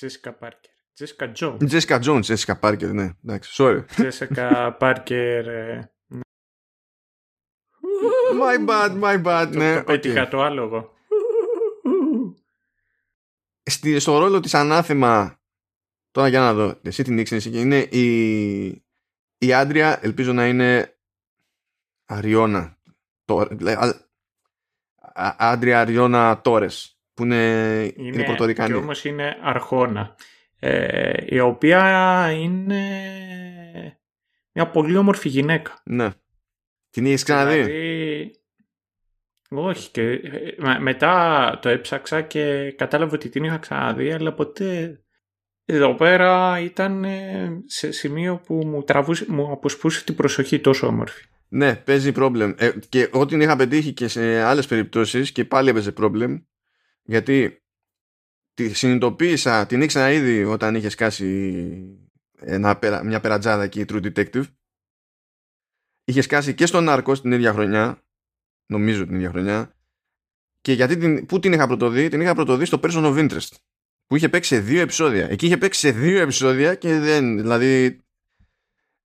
[0.00, 0.72] Jessica Parker.
[1.00, 1.58] Jessica Jones.
[1.70, 3.10] Jessica Jones, Jessica Parker, ναι.
[3.24, 3.84] Εντάξει, sorry.
[3.96, 5.44] Jessica Parker...
[5.46, 5.80] Ε,
[8.40, 9.48] My bad, my bad.
[9.52, 10.93] Το, ναι, το πέτυχα το άλογο.
[13.70, 15.40] Στη, στο ρόλο της ανάθεμα
[16.10, 18.66] τώρα για να δω εσύ την ήξερες είναι η,
[19.38, 20.98] η Άντρια ελπίζω να είναι
[22.04, 22.78] Αριώνα
[25.36, 30.16] Άντρια Αριώνα Τόρες που είναι, είναι, είναι Πορτορικανή και όμως είναι Αρχώνα
[30.58, 32.80] ε, η οποία είναι
[34.52, 36.10] μια πολύ όμορφη γυναίκα ναι
[36.94, 38.43] την έχεις ξαναδεί; Δηλαδή...
[39.54, 39.90] Όχι.
[39.90, 44.98] Και ε, μετά το έψαξα και κατάλαβα ότι την είχα ξαναδεί, αλλά ποτέ
[45.64, 47.06] εδώ πέρα ήταν
[47.66, 51.24] σε σημείο που μου, τραβούσε, μου αποσπούσε την προσοχή τόσο όμορφη.
[51.48, 52.54] Ναι, παίζει πρόβλημα.
[52.58, 56.42] Ε, και ό,τι είχα πετύχει και σε άλλες περιπτώσεις και πάλι έπαιζε πρόβλημα
[57.04, 57.62] γιατί
[58.54, 61.64] τη συνειδητοποίησα, την ήξερα ήδη όταν είχε σκάσει
[62.40, 64.44] ένα, μια περατζάδα εκεί True Detective
[66.04, 68.03] είχε σκάσει και στον Νάρκο την ίδια χρονιά,
[68.66, 69.74] νομίζω την ίδια χρονιά,
[70.60, 73.56] και γιατί την, πού την είχα πρωτοδεί, την είχα πρωτοδεί στο Person of Interest,
[74.06, 75.30] που είχε παίξει σε δύο επεισόδια.
[75.30, 78.00] Εκεί είχε παίξει σε δύο επεισόδια και δεν, δηλαδή,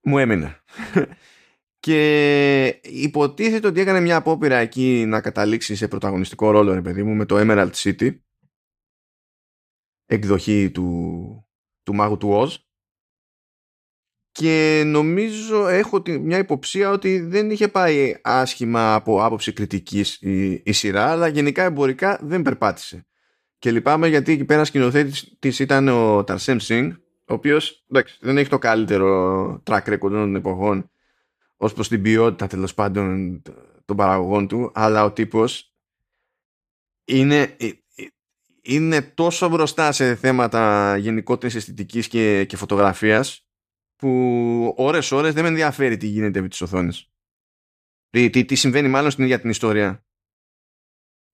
[0.02, 0.60] μου έμεινε.
[1.86, 7.14] και υποτίθεται ότι έκανε μια απόπειρα εκεί να καταλήξει σε πρωταγωνιστικό ρόλο, ρε παιδί μου,
[7.14, 8.18] με το Emerald City,
[10.06, 11.48] εκδοχή του,
[11.84, 12.69] του μάγου του Oz
[14.32, 20.72] και νομίζω έχω μια υποψία ότι δεν είχε πάει άσχημα από άποψη κριτικής η, η
[20.72, 23.06] σειρά αλλά γενικά εμπορικά δεν περπάτησε.
[23.60, 26.92] Και λυπάμαι γιατί εκεί πέρα σκηνοθέτης της ήταν ο Ταρσέμ Σινγκ
[27.26, 30.90] ο οποίος εντάξει, δεν έχει το καλύτερο track record των εποχών
[31.58, 33.42] ως προς την ποιότητα τέλος πάντων
[33.86, 35.74] των παραγωγών του αλλά ο τύπος
[37.06, 37.66] είναι, ε,
[37.96, 38.06] ε,
[38.62, 43.49] είναι τόσο μπροστά σε θέματα γενικότερης αισθητικής και, και φωτογραφίας
[44.00, 47.10] που ώρες ώρες δεν με ενδιαφέρει τι γίνεται επί της οθόνης.
[48.10, 50.06] Τι, τι, τι συμβαίνει μάλλον στην ίδια την ιστορία.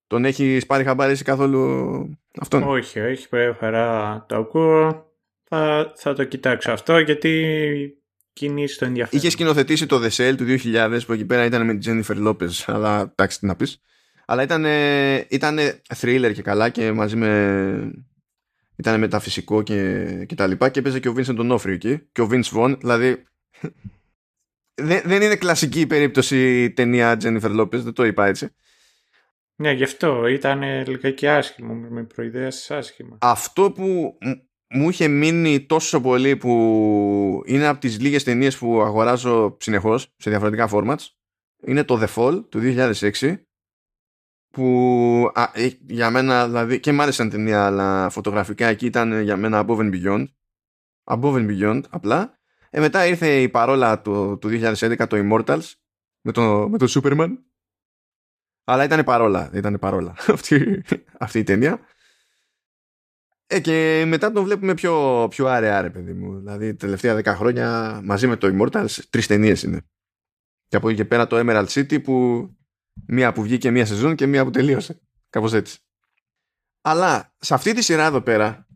[0.08, 5.10] Τον έχει πάρει χαμπάρι καθόλου αυτόν; Όχι, όχι, πρώτη φορά το ακούω.
[5.44, 9.20] Θα, θα το κοιτάξω αυτό γιατί κινήσει το ενδιαφέρον.
[9.20, 12.52] Είχε σκηνοθετήσει το The Cell του 2000 που εκεί πέρα ήταν με την Jennifer Lopez,
[12.66, 13.82] αλλά εντάξει τι να πεις.
[14.26, 14.66] Αλλά ήταν,
[15.30, 15.60] ήταν
[15.96, 18.06] thriller και καλά και μαζί με
[18.76, 22.30] ήταν μεταφυσικό και, και τα λοιπά και έπαιζε και ο Vincent Donofrio εκεί και ο
[22.32, 23.24] Vince Vaughn, δηλαδή
[24.82, 28.50] δεν, δεν είναι κλασική περίπτωση ταινία Jennifer Lopez, δεν το είπα έτσι.
[29.56, 33.18] Ναι, γι' αυτό ήταν λίγα και άσχημο, με προειδέαση άσχημα.
[33.22, 34.18] Αυτό που
[34.70, 40.30] μου είχε μείνει τόσο πολύ που είναι από τις λίγες ταινίες που αγοράζω συνεχώς σε
[40.30, 41.06] διαφορετικά formats
[41.66, 43.36] είναι το The Fall του 2006
[44.56, 49.22] που α, ε, για μένα δηλαδή και μ' άρεσε σαν ταινία αλλά φωτογραφικά εκεί ήταν
[49.22, 50.26] για μένα above and beyond.
[51.04, 52.38] Above and beyond απλά.
[52.70, 55.74] Ε, μετά ήρθε η παρόλα του, του 2011 το Immortals
[56.22, 57.30] με το, με το Superman.
[58.64, 60.16] Αλλά ήταν παρόλα ήταν παρόλα.
[60.28, 60.84] Αυτή,
[61.20, 61.80] αυτή η ταινία.
[63.48, 66.38] Ε, και μετά τον βλέπουμε πιο, πιο άρεα, ρε παιδί μου.
[66.38, 69.82] Δηλαδή, τελευταία δέκα χρόνια μαζί με το Immortals, τρεις ταινίες είναι.
[70.68, 72.50] Και από εκεί και πέρα το Emerald City που
[73.08, 75.02] μία που βγήκε μία σεζόν και μία που τελείωσε.
[75.30, 75.80] Κάπως έτσι.
[76.82, 78.68] Αλλά σε αυτή τη σειρά εδώ πέρα.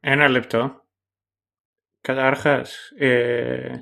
[0.00, 0.82] Ένα λεπτό.
[2.00, 2.66] Κατάρχα,
[2.98, 3.78] ε,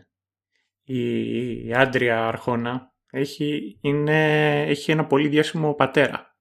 [0.82, 6.36] η Άντρια Αρχώνα έχει, είναι, έχει ένα πολύ διάσημο πατέρα.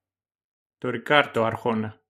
[0.77, 2.01] Το Ρικάρτο Αρχώνα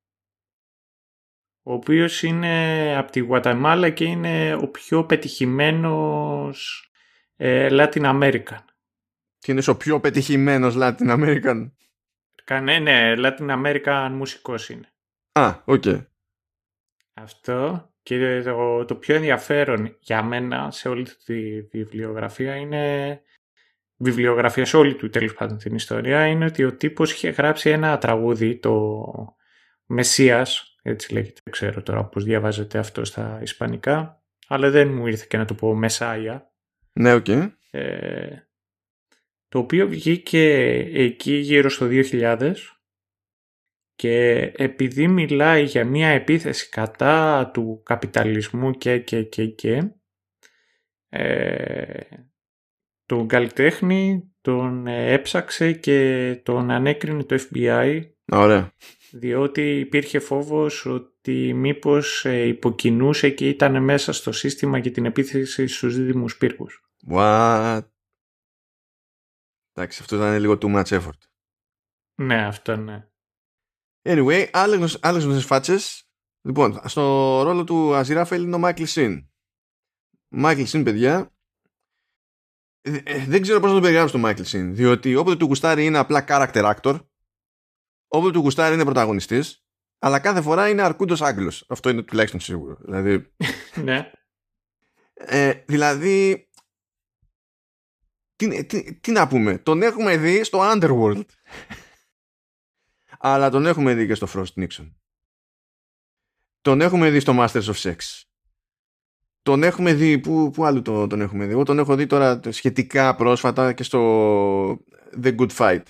[1.63, 6.89] ο οποίος είναι από τη Γουαταμάλα και είναι ο πιο πετυχημένος
[7.36, 8.63] ε, Latin American.
[9.41, 11.71] Και είναι ο πιο πετυχημένος Latin American.
[12.43, 14.93] Κανέ, ναι, Latin American μουσικός είναι.
[15.32, 15.84] Α, οκ.
[15.86, 16.06] Okay.
[17.13, 23.21] Αυτό και το, το πιο ενδιαφέρον για μένα σε όλη τη βιβλιογραφία είναι
[23.97, 27.97] βιβλιογραφία σε όλη του τέλος πάντων την ιστορία είναι ότι ο τύπος είχε γράψει ένα
[27.97, 29.04] τραγούδι το
[29.86, 35.25] Μεσσίας έτσι λέγεται, δεν ξέρω τώρα πώς διαβάζεται αυτό στα ισπανικά, αλλά δεν μου ήρθε
[35.30, 36.51] και να το πω Messiah.
[36.93, 37.25] Ναι, οκ.
[37.27, 37.51] Okay.
[37.71, 38.36] Ε,
[39.51, 42.53] το οποίο βγήκε εκεί γύρω στο 2000
[43.95, 49.91] και επειδή μιλάει για μια επίθεση κατά του καπιταλισμού και και και και
[51.09, 51.99] ε,
[53.05, 58.73] τον καλλιτέχνη τον έψαξε και τον ανέκρινε το FBI Ωραία
[59.11, 65.67] διότι υπήρχε φόβος ότι μήπως ε, υποκινούσε και ήταν μέσα στο σύστημα για την επίθεση
[65.67, 66.83] στους δίδυμους πύργους.
[67.11, 67.81] What?
[69.73, 71.19] Εντάξει, αυτό ήταν λίγο too much effort.
[72.21, 73.07] Ναι, αυτό ναι.
[74.01, 76.10] Anyway, άλλες, άλλες γνωστές φάτσες.
[76.41, 77.01] Λοιπόν, στο
[77.41, 79.29] ρόλο του Αζιράφελ είναι ο Μάικλ Σιν.
[80.27, 81.34] Μάικλ Σιν, παιδιά,
[82.81, 85.97] ε, δεν ξέρω πώς να το περιγράψω τον Μάικλ Σιν, διότι όποτε του γουστάρει είναι
[85.97, 86.99] απλά character actor,
[88.07, 89.65] όποτε του γουστάρει είναι πρωταγωνιστής,
[89.99, 91.65] αλλά κάθε φορά είναι αρκούντως Άγγλος.
[91.69, 92.77] Αυτό είναι τουλάχιστον σίγουρο.
[92.79, 93.34] Δηλαδή,
[93.84, 94.12] ναι.
[95.13, 96.49] Ε, δηλαδή,
[98.47, 101.21] τι, τι, τι, να πούμε, τον έχουμε δει στο Underworld.
[103.19, 104.91] αλλά τον έχουμε δει και στο Frost Nixon.
[106.62, 107.95] Τον έχουμε δει στο Masters of Sex.
[109.41, 112.39] Τον έχουμε δει, πού, πού άλλου τον, τον έχουμε δει; Εγώ τον έχω δει τώρα
[112.49, 114.69] σχετικά πρόσφατα και στο
[115.23, 115.84] The Good Fight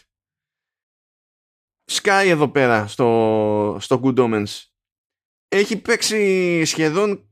[1.86, 4.64] σκάει εδώ πέρα στο, στο Good Omens
[5.48, 7.30] έχει παίξει σχεδόν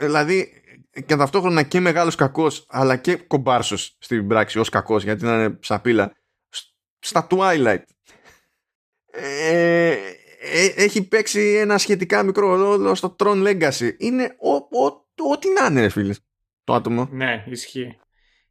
[0.00, 0.63] δηλαδή
[1.06, 6.16] και ταυτόχρονα και μεγάλος κακός αλλά και κομπάρσος στην πράξη ως κακός γιατί είναι σαπίλα
[6.98, 7.82] στα Twilight.
[9.10, 9.96] Ε,
[10.40, 13.90] ε, έχει παίξει ένα σχετικά μικρό ρόλο στο Tron Legacy.
[13.98, 14.36] Είναι
[15.32, 16.20] ό,τι να είναι φίλες
[16.64, 17.08] το άτομο.
[17.10, 17.98] Ναι ισχύει.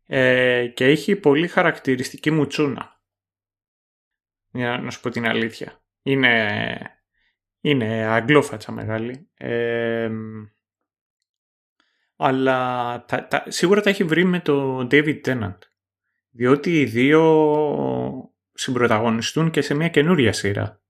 [0.06, 3.02] Ε, και έχει πολύ χαρακτηριστική μουτσούνα.
[4.50, 5.84] Για να σου πω την αλήθεια.
[6.04, 6.78] Είναι,
[7.62, 9.30] είναι αγγλόφατσα μεγάλη.
[12.16, 15.58] Αλλά τα, τα, σίγουρα τα έχει βρει με το David Tennant.
[16.30, 17.22] Διότι οι δύο
[18.54, 20.82] συμπροταγωνιστούν και σε μια καινούρια σειρά.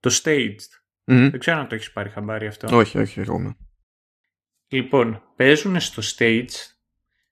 [0.00, 0.56] Το Staged.
[1.04, 2.76] Δεν ξέρω αν το έχεις πάρει χαμπάρι αυτό.
[2.76, 3.56] Όχι, όχι, εγώ
[4.68, 6.74] Λοιπόν, παίζουν στο Staged,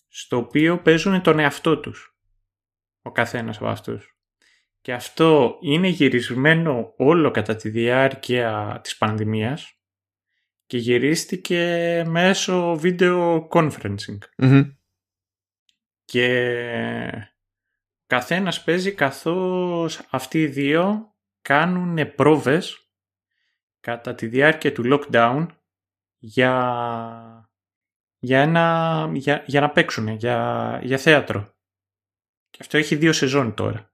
[0.08, 2.18] στο οποίο παίζουν τον εαυτό τους.
[3.02, 4.16] Ο καθένας από αυτούς.
[4.80, 9.78] Και αυτό είναι γυρισμένο όλο κατά τη διάρκεια της πανδημίας
[10.68, 14.18] και γυρίστηκε μέσω video conferencing.
[16.04, 17.31] Και
[18.07, 22.90] καθένας παίζει καθώς αυτοί οι δύο κάνουν πρόβες
[23.81, 25.46] κατά τη διάρκεια του lockdown
[26.18, 27.50] για,
[28.18, 31.57] για, ένα, για, για να παίξουν, για, για θέατρο.
[32.50, 33.92] Και αυτό έχει δύο σεζόν τώρα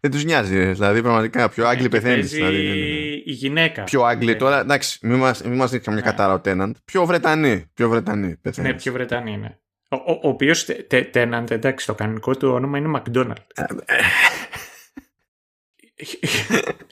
[0.00, 0.72] δεν τους νοιάζει.
[0.72, 2.30] Δηλαδή, πραγματικά πιο Άγγλοι πεθαίνεις.
[2.30, 3.84] Δηλαδή, η γυναίκα.
[3.84, 4.58] Πιο Άγγλοι τώρα.
[4.60, 6.76] Εντάξει, μην μα δείξει καμιά κατάρα ο Τέναντ.
[6.84, 7.70] Πιο Βρετανοί.
[7.74, 8.70] Πιο Βρετανοί πεθαίνεις.
[8.70, 9.60] Ναι, πιο Βρετανοί είναι.
[9.88, 10.64] Ο, ο, ο οποίος
[11.10, 13.34] Τέναντ, εντάξει, το κανονικό του όνομα είναι McDonald.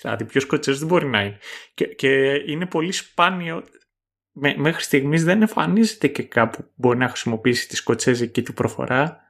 [0.01, 1.39] δηλαδή, πιο σκοτσές δεν μπορεί να είναι.
[1.75, 3.65] Και, και είναι πολύ σπάνιο.
[4.57, 9.21] μέχρι στιγμής δεν εμφανίζεται και κάπου που μπορεί να χρησιμοποιήσει τη σκοτσέζικη του προφορά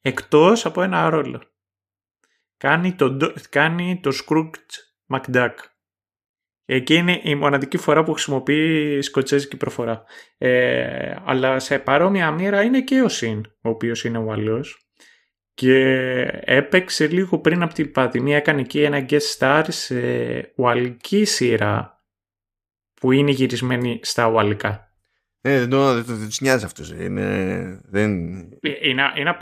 [0.00, 1.42] εκτός από ένα ρόλο.
[2.56, 5.54] Κάνει το, κάνει το Scrooge McDuck.
[6.74, 10.04] Εκεί είναι η μοναδική φορά που χρησιμοποιεί σκοτσέζικη προφορά.
[10.38, 14.86] Ε, αλλά σε παρόμοια μοίρα είναι και ο Σιν, ο οποίος είναι Ουαλός.
[15.54, 15.78] Και
[16.44, 19.96] έπαιξε λίγο πριν από την πανδημία, έκανε εκεί ένα guest star σε
[20.56, 22.04] ουαλική σειρά
[22.94, 24.92] που είναι γυρισμένη στα ουαλικά.
[25.40, 26.90] Ε, δεν, το, δεν, δεν τους νοιάζει αυτός.
[26.90, 28.10] Είναι, δεν...
[28.82, 29.36] είναι, είναι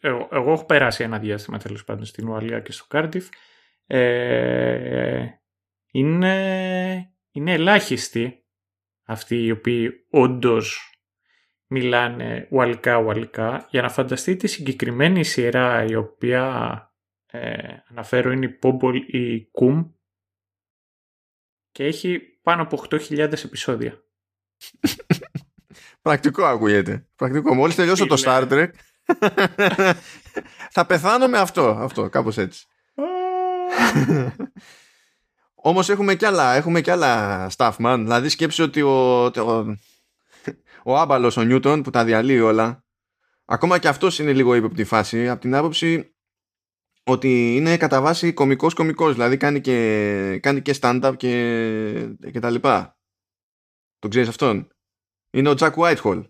[0.00, 3.28] εγώ, εγώ έχω περάσει ένα διάστημα τέλος πάντων στην Ουαλία και στο Κάρντιφ.
[3.86, 5.39] Ε,
[5.90, 8.44] είναι, είναι ελάχιστοι
[9.04, 10.94] αυτοί οι οποίοι όντως
[11.66, 16.74] μιλάνε ουαλικά ουαλικά για να φανταστείς τη συγκεκριμένη σειρά η οποία
[17.26, 19.90] ε, αναφέρω είναι η Πόμπολ ή Κουμ
[21.70, 24.04] και έχει πάνω από 8.000 επεισόδια.
[26.02, 27.06] Πρακτικό ακούγεται.
[27.16, 27.54] Πρακτικό.
[27.54, 28.70] Μόλις τελειώσω το Star Trek
[30.74, 31.68] θα πεθάνω με αυτό.
[31.68, 32.66] Αυτό, κάπως έτσι.
[35.62, 37.96] Όμως έχουμε κι άλλα, έχουμε κι άλλα stuff, man.
[37.98, 39.76] Δηλαδή σκέψει ότι ο, ο,
[40.84, 42.84] ο άμπαλος, ο Νιούτον που τα διαλύει όλα,
[43.44, 46.14] ακόμα και αυτός είναι λίγο ύποπτη φάση, από την άποψη
[47.04, 52.50] ότι είναι κατά βάση κομικός κομικός, δηλαδή κάνει και, κάνει και stand-up και, και τα
[52.50, 52.98] λοιπά.
[53.98, 54.68] Το ξέρεις αυτόν;
[55.30, 56.24] Είναι ο Jack Whitehall.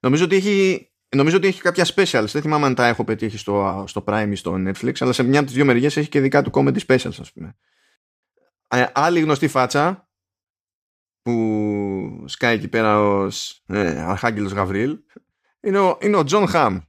[0.00, 2.26] Νομίζω ότι έχει, νομίζω ότι έχει κάποια specials.
[2.26, 5.38] Δεν θυμάμαι αν τα έχω πετύχει στο, στο Prime ή στο Netflix, αλλά σε μια
[5.38, 7.56] από τις δύο μεριές έχει και δικά του comedy specials, ας πούμε.
[8.68, 10.10] Ε, άλλη γνωστή φάτσα
[11.22, 14.98] που σκάει εκεί πέρα ως ε, Αρχάγγελος Γαβρίλ
[15.60, 16.80] είναι ο, είναι ο John Hamm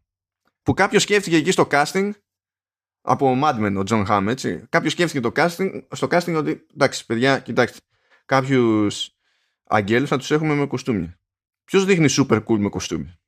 [0.61, 2.11] που κάποιος σκέφτηκε εκεί στο casting
[3.01, 4.65] από Mad Men ο John Hamm έτσι.
[4.69, 7.79] Κάποιος σκέφτηκε το casting, στο casting ότι εντάξει παιδιά κοιτάξτε
[8.25, 9.17] κάποιους
[9.63, 11.19] αγγέλους θα τους έχουμε με κοστούμια.
[11.63, 13.19] Ποιος δείχνει super cool με κοστούμια;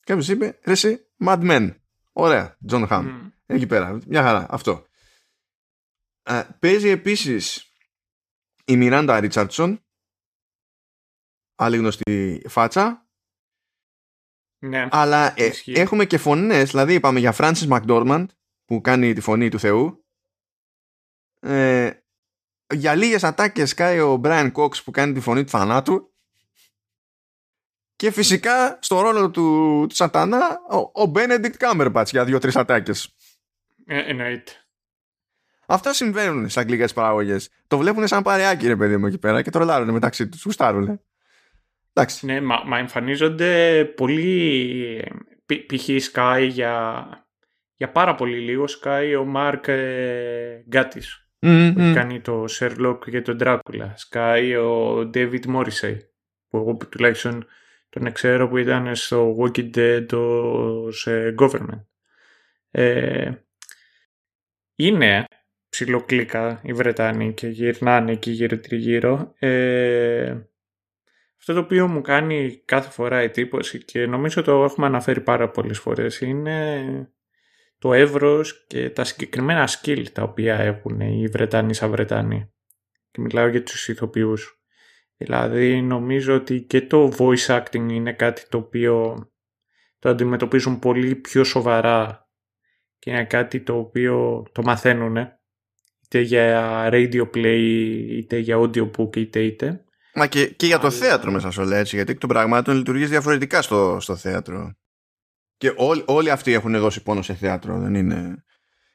[0.00, 1.74] Κάποιος είπε ρε εσύ Mad Men.
[2.12, 3.30] Ωραία John Hamm mm.
[3.46, 4.86] εκεί πέρα μια χαρά αυτό
[6.24, 7.72] ε, παίζει επίσης
[8.64, 9.84] η Μιράντα Ρίτσαρτσον
[11.54, 13.08] άλλη γνωστή φάτσα.
[14.58, 18.26] Ναι, αλλά ε, έχουμε και φωνές δηλαδή είπαμε για Francis McDormand
[18.64, 20.04] που κάνει τη φωνή του Θεού.
[21.40, 21.90] Ε,
[22.74, 26.14] για λίγες ατάκες κάει ο Brian Cox που κάνει τη φωνή του θανάτου.
[27.96, 33.14] Και φυσικά στο ρόλο του, του σατανά ο, ο Benedict Cumberbatch για δύο-τρεις ατάκες.
[33.86, 34.63] Ε, εννοείται
[35.66, 37.50] Αυτά συμβαίνουν σε αγγλικέ παραγωγές.
[37.66, 40.44] Το βλέπουν σαν παρεάκι, ρε παιδί μου, εκεί πέρα και τρολάρουν μεταξύ τους.
[40.44, 41.00] Γουστάρουν.
[41.92, 42.26] Εντάξει.
[42.26, 45.04] Ναι, μα, μα εμφανίζονται πολύ.
[45.46, 45.88] Π.χ.
[46.12, 47.06] Sky για,
[47.74, 48.64] για πάρα πολύ λίγο.
[48.82, 51.02] Sky ο Μάρκ ε, Γκάτη.
[51.46, 51.72] Mm-hmm.
[51.74, 53.88] Που κάνει το Sherlock και τον Dracula.
[54.10, 55.96] Sky ο David Morrissey.
[56.48, 57.46] Που εγώ τουλάχιστον
[57.88, 61.84] τον ξέρω που ήταν στο Walking Dead ως Government.
[62.70, 63.30] Ε,
[64.74, 65.24] είναι
[65.74, 69.34] ψιλοκλίκα οι Βρετανοί και γυρνάνε εκεί γύρω τριγύρω.
[69.38, 70.36] Ε,
[71.38, 75.78] αυτό το οποίο μου κάνει κάθε φορά εντύπωση και νομίζω το έχουμε αναφέρει πάρα πολλές
[75.78, 76.84] φορές είναι
[77.78, 82.52] το εύρος και τα συγκεκριμένα skill τα οποία έχουν οι Βρετανοί σαν Βρετανοί.
[83.10, 84.62] Και μιλάω για τους ηθοποιούς.
[85.16, 89.26] Δηλαδή νομίζω ότι και το voice acting είναι κάτι το οποίο
[89.98, 92.28] το αντιμετωπίζουν πολύ πιο σοβαρά
[92.98, 95.16] και είναι κάτι το οποίο το μαθαίνουν
[96.14, 99.84] είτε για radio play, είτε για audiobook, είτε είτε.
[100.14, 103.08] Μα και, και για το θέατρο μέσα σου λέει έτσι, γιατί εκ των πραγμάτων λειτουργείς
[103.08, 104.74] διαφορετικά στο, στο θέατρο.
[105.56, 108.44] Και όλοι, όλοι αυτοί έχουν δώσει πόνο σε θέατρο, δεν είναι...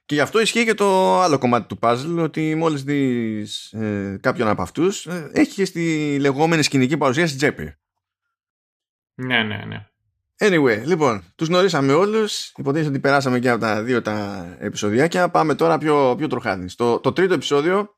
[0.06, 4.48] Και γι' αυτό ισχύει και το άλλο κομμάτι του puzzle, ότι μόλις δεις ε, κάποιον
[4.48, 7.76] από αυτούς, ε, έχεις και στη λεγόμενη σκηνική παρουσίαση τσέπη.
[9.16, 9.86] Ναι, ναι, ναι.
[10.42, 12.52] Anyway, λοιπόν, τους γνωρίσαμε όλους.
[12.56, 15.30] Υποτίθεται ότι περάσαμε και από τα δύο τα επεισοδιάκια.
[15.30, 16.76] Πάμε τώρα πιο, πιο τροχάδι.
[16.76, 17.98] Το, το τρίτο επεισόδιο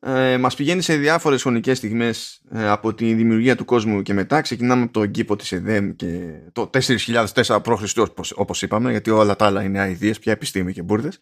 [0.00, 4.40] ε, μας πηγαίνει σε διάφορες χρονικές στιγμές ε, από τη δημιουργία του κόσμου και μετά.
[4.40, 7.98] Ξεκινάμε από τον κήπο της ΕΔΕΜ και το 4004 π.Χ.
[7.98, 11.20] Όπως, όπως είπαμε, γιατί όλα τα άλλα είναι αηδίες, πια επιστήμη και μπουρδες.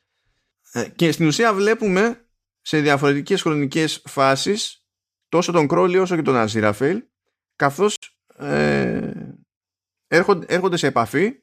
[0.72, 2.26] Ε, και στην ουσία βλέπουμε
[2.60, 4.84] σε διαφορετικές χρονικές φάσεις
[5.28, 7.02] τόσο τον Κρόλι όσο και τον Αζιραφέλ
[7.56, 7.98] καθώς
[8.38, 9.10] ε,
[10.14, 11.34] έρχονται, έρχονται σε επαφή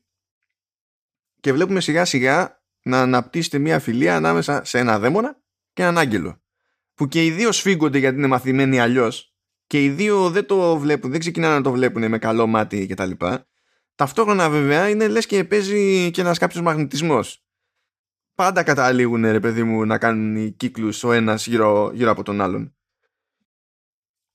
[1.40, 5.42] και βλέπουμε σιγά σιγά να αναπτύσσεται μια φιλία ανάμεσα σε ένα δαίμονα
[5.74, 6.42] και έναν άγγελο.
[6.94, 9.36] Που και οι δύο σφίγγονται γιατί είναι μαθημένοι αλλιώς
[9.68, 13.12] και οι δύο δεν το βλέπουν, δεν ξεκινάνε να το βλέπουν με καλό μάτι κτλ.
[13.18, 13.48] Τα,
[13.96, 17.46] ταυτόχρονα βέβαια είναι λες και παίζει και ένας κάποιος μαγνητισμός.
[18.36, 22.76] Πάντα καταλήγουν ρε παιδί μου να κάνουν κύκλους ο ένας γύρω, γύρω από τον άλλον.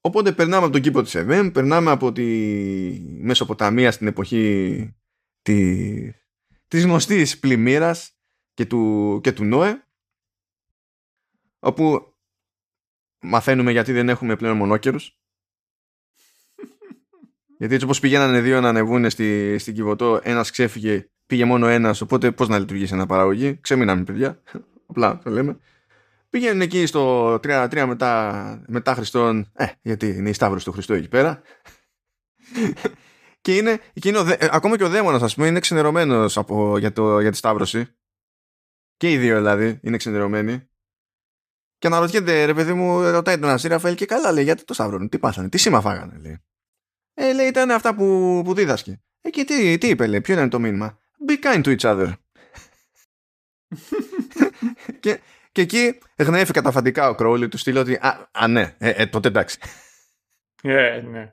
[0.06, 2.24] Οπότε περνάμε από τον κήπο της ΕΒΕΜ, περνάμε από τη
[3.00, 4.94] Μεσοποταμία στην εποχή
[5.42, 6.14] της,
[6.68, 8.16] της γνωστής πλημμύρας
[8.54, 9.84] και του, και του Νόε
[11.58, 12.14] όπου
[13.20, 15.18] μαθαίνουμε γιατί δεν έχουμε πλέον μονόκερους.
[17.58, 22.00] Γιατί έτσι όπως πηγαίνανε δύο να ανεβούν στη, στην Κιβωτό ένας ξέφυγε, πήγε μόνο ένας
[22.00, 23.58] οπότε πώς να λειτουργήσει ένα παραγωγή.
[23.60, 24.42] Ξέμειναμε παιδιά,
[24.90, 25.58] απλά το λέμε
[26.36, 31.08] Πήγαινε εκεί στο 3-3 μετά, μετά Χριστόν, ε, γιατί είναι η Σταύρος του Χριστού εκεί
[31.08, 31.42] πέρα.
[33.40, 37.20] και είναι, εκείνο, ε, ακόμα και ο δαίμονας ας πούμε είναι ξενερωμένος από, για, το,
[37.20, 37.86] για τη Σταύρωση.
[38.96, 40.68] Και οι δύο δηλαδή είναι ξενερωμένοι.
[41.78, 45.18] Και αναρωτιέται, ρε παιδί μου, ρωτάει τον Ασύραφελ και καλά λέει, γιατί το Σταύρον, τι
[45.18, 46.44] πάθανε, τι σήμα φάγανε, λέει.
[47.14, 49.02] Ε, λέει, ήταν αυτά που, που δίδασκε.
[49.20, 52.12] Ε, και τι, τι είπε, λέει, ποιο είναι το μήνυμα; Be kind to each other.
[55.00, 55.20] και
[55.56, 59.28] και εκεί γνέφει καταφαντικά ο Κρόουλι του στείλει ότι Α, α ναι, ε, ε, τότε
[59.28, 59.58] εντάξει.
[60.62, 61.28] Yeah, ναι.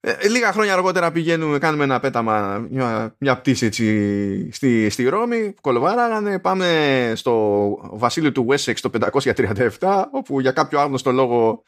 [0.00, 5.54] Ε, λίγα χρόνια αργότερα πηγαίνουμε, κάνουμε ένα πέταμα, μια, μια πτήση έτσι, στη, στη Ρώμη,
[5.60, 8.90] κολοβάραγανε, πάμε στο βασίλειο του Wessex το
[9.80, 11.62] 537, όπου για κάποιο άγνωστο λόγο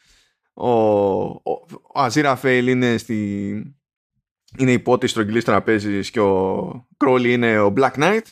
[0.54, 1.40] ο, ο,
[1.92, 3.16] ο Αζίραφελ είναι, στη,
[4.58, 8.22] είναι υπότη στρογγυλής τραπέζης και ο Κρόλι είναι ο Black Knight.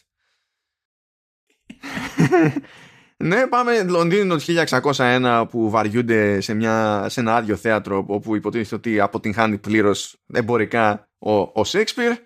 [3.23, 4.45] Ναι, πάμε Λονδίνο το
[4.81, 11.09] 1601 που βαριούνται σε, μια, σε ένα άδειο θέατρο όπου υποτίθεται ότι αποτυγχάνει πλήρως εμπορικά
[11.19, 12.17] ο, ο Σέξπιρ.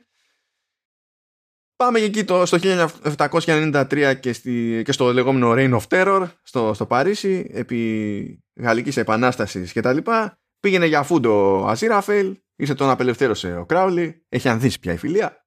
[1.76, 6.86] Πάμε εκεί το, στο 1793 και, στη, και στο λεγόμενο Reign of Terror στο, στο
[6.86, 10.38] Παρίσι επί Γαλλικής Επανάστασης και τα λοιπά.
[10.60, 15.46] Πήγαινε για φούντο ο Αζίραφελ, ήρθε τον απελευθέρωσε ο Κράουλι, έχει ανδύσει πια η φιλία.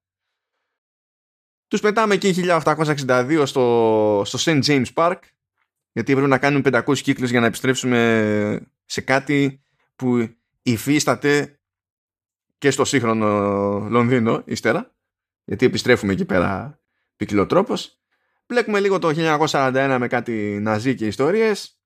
[1.67, 2.33] Τους πετάμε εκεί
[2.63, 4.63] 1862 στο, στο St.
[4.63, 5.19] James Park
[5.99, 9.61] γιατί πρέπει να κάνουμε 500 κύκλους για να επιστρέψουμε σε κάτι
[9.95, 10.29] που
[10.61, 11.59] υφίσταται
[12.57, 13.27] και στο σύγχρονο
[13.89, 14.95] Λονδίνο ύστερα
[15.43, 16.79] γιατί επιστρέφουμε εκεί πέρα
[17.15, 17.99] ποικιλοτρόπος
[18.47, 19.11] Μπλέκουμε λίγο το
[19.49, 21.79] 1941 με κάτι ναζί και ιστορίες.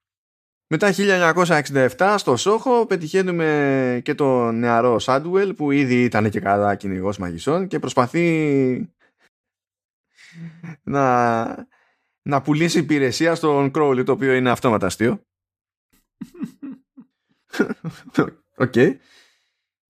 [0.67, 7.17] Μετά 1967 στο Σόχο πετυχαίνουμε και το νεαρό Σάντουελ που ήδη ήταν και καλά κυνηγός
[7.17, 8.89] μαγισσών και προσπαθεί
[10.83, 11.67] να
[12.23, 15.25] να πουλήσει υπηρεσία στον Crowley, το οποίο είναι αυτόματα αστείο.
[18.57, 18.73] Οκ.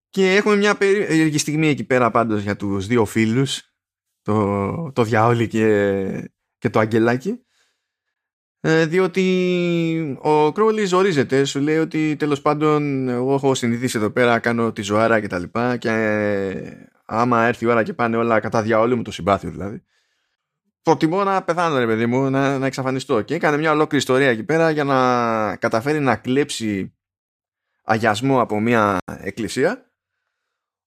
[0.09, 3.73] Και έχουμε μια περίεργη στιγμή εκεί πέρα πάντως για τους δύο φίλους,
[4.21, 7.45] το, το Διαόλι και, και το Αγγελάκι.
[8.59, 14.39] Ε, διότι ο Crowley ζορίζεται, σου λέει ότι τέλος πάντων εγώ έχω συνηθίσει εδώ πέρα,
[14.39, 18.39] κάνω τη ζωάρα και τα λοιπά και ε, άμα έρθει η ώρα και πάνε όλα
[18.39, 19.83] κατά διαόλου μου το συμπάθειο δηλαδή
[20.83, 23.21] προτιμώ να πεθάνω ρε παιδί μου, να, να εξαφανιστώ.
[23.21, 26.93] Και έκανε μια ολόκληρη ιστορία εκεί πέρα για να καταφέρει να κλέψει
[27.83, 29.91] αγιασμό από μια εκκλησία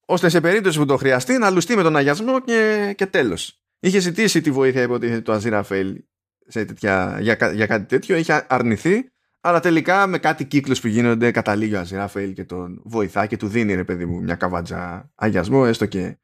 [0.05, 3.61] ώστε σε περίπτωση που το χρειαστεί να λουστεί με τον αγιασμό και, και τέλος.
[3.79, 6.03] Είχε ζητήσει τη βοήθεια υποτίθεται του Αζίρα Φέλ
[6.47, 11.31] σε τέτοια, για, για κάτι τέτοιο, είχε αρνηθεί αλλά τελικά με κάτι κύκλους που γίνονται
[11.31, 15.11] καταλήγει ο Αζίρα Φέλ και τον βοηθά και του δίνει ρε παιδί μου μια καβάτζα
[15.15, 16.17] αγιασμό έστω και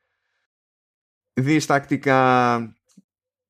[1.33, 2.57] διστακτικά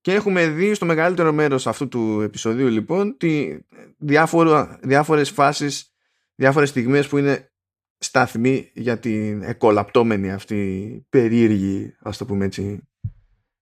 [0.03, 3.57] και έχουμε δει στο μεγαλύτερο μέρος αυτού του επεισοδίου λοιπόν τη
[3.97, 5.93] διάφορα, διάφορες φάσεις,
[6.35, 7.51] διάφορες στιγμές που είναι
[7.97, 12.89] σταθμοί για την εκολαπτώμενη αυτή περίεργη, ας το πούμε έτσι,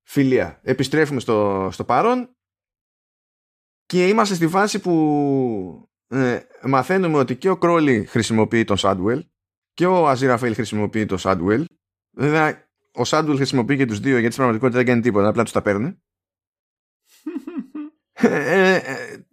[0.04, 0.60] φιλία.
[0.64, 2.36] Επιστρέφουμε στο, στο παρόν
[3.86, 9.26] και είμαστε στη φάση που ε, μαθαίνουμε ότι και ο Κρόλι χρησιμοποιεί τον Σάντουελ
[9.74, 11.66] και ο Αζίραφελ χρησιμοποιεί τον Σάντουελ.
[12.12, 15.52] Βέβαια, ο Σάντουελ χρησιμοποιεί και τους δύο γιατί στην πραγματικότητα δεν κάνει τίποτα, απλά τους
[15.52, 16.02] τα παίρνει.
[18.14, 19.26] Ε, ε,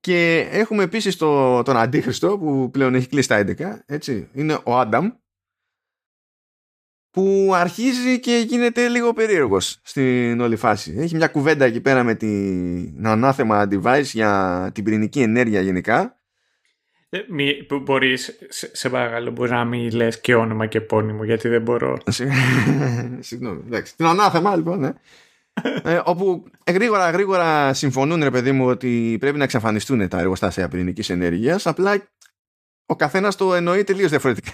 [0.00, 4.28] και έχουμε επίσης το, τον Αντίχριστο που πλέον έχει κλείσει τα 11 έτσι.
[4.32, 5.10] είναι ο Άνταμ
[7.10, 10.94] που αρχίζει και γίνεται λίγο περίεργος στην όλη φάση.
[10.98, 16.14] Έχει μια κουβέντα εκεί πέρα με την ανάθεμα device για την πυρηνική ενέργεια γενικά.
[17.08, 21.48] Ε, μη, μπορείς, σε, σε παρακαλώ, μπορεί να μην λες και όνομα και επώνυμο, γιατί
[21.48, 21.98] δεν μπορώ.
[23.18, 23.96] Συγγνώμη, εντάξει.
[23.96, 24.92] Την ανάθεμα λοιπόν, ναι
[25.84, 31.10] ε, όπου γρήγορα γρήγορα συμφωνούν ρε παιδί μου ότι πρέπει να εξαφανιστούν τα εργοστάσια πυρηνικής
[31.10, 32.08] ενέργειας απλά
[32.86, 34.52] ο καθένας το εννοεί τελείως διαφορετικά.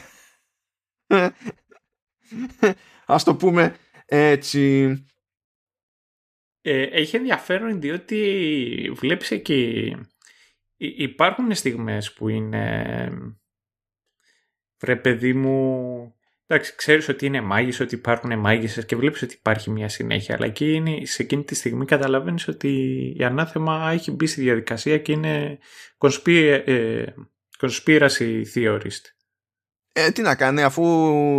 [3.07, 3.77] Ας το πούμε
[4.07, 4.95] έτσι.
[6.61, 9.97] Ε, έχει ενδιαφέρον διότι βλέπεις εκεί
[10.77, 13.11] υπάρχουν στιγμές που είναι
[14.79, 16.16] βρε παιδί μου
[16.49, 20.47] Εντάξει, ξέρεις ότι είναι μάγισσες, ότι υπάρχουν μάγισσες και βλέπεις ότι υπάρχει μια συνέχεια, αλλά
[20.47, 22.69] εκεί είναι, σε εκείνη τη στιγμή καταλαβαίνεις ότι
[23.19, 25.59] η ανάθεμα έχει μπει στη διαδικασία και είναι
[25.99, 27.05] conspiracy,
[27.61, 29.03] conspiracy theorist.
[29.93, 30.83] Ε, τι να κάνει, αφού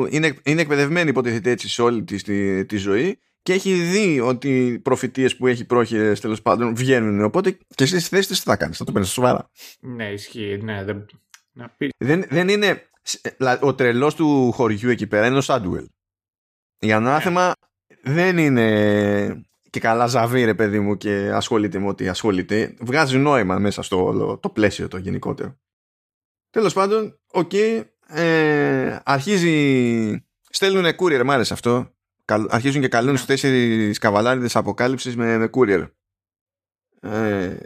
[0.10, 4.68] είναι, είναι εκπαιδευμένη υποτίθεται έτσι σε όλη τη, τη, τη ζωή και έχει δει ότι
[4.68, 7.24] οι προφητείες που έχει πρόχειρες τέλος πάντων βγαίνουν.
[7.24, 9.50] Οπότε και εσύ στη θέση τι θα κάνεις, θα το παίρνεις σοβαρά.
[9.80, 10.60] Ναι, ισχύει.
[10.62, 11.06] Ναι, δεν...
[11.52, 11.90] Να πεις...
[11.98, 12.90] δεν, δεν είναι.
[13.62, 15.88] Ο τρελός του χωριού εκεί πέρα είναι ο Σάντουελ.
[16.80, 17.54] Η Ανάθεμα
[18.04, 22.76] δεν είναι και καλά ζαβή ρε παιδί μου και ασχολείται με ό,τι ασχολείται.
[22.80, 25.58] Βγάζει νόημα μέσα στο το πλαίσιο το γενικότερο.
[26.50, 31.92] Τέλος πάντων, οκ, okay, ε, αρχίζει, στέλνουν courier, μ' άρεσε αυτό.
[32.26, 33.18] Αρχίζουν και καλούν ναι.
[33.18, 35.90] στους τέσσερις καβαλάριδες αποκάλυψης με, με courier.
[37.02, 37.58] Ε,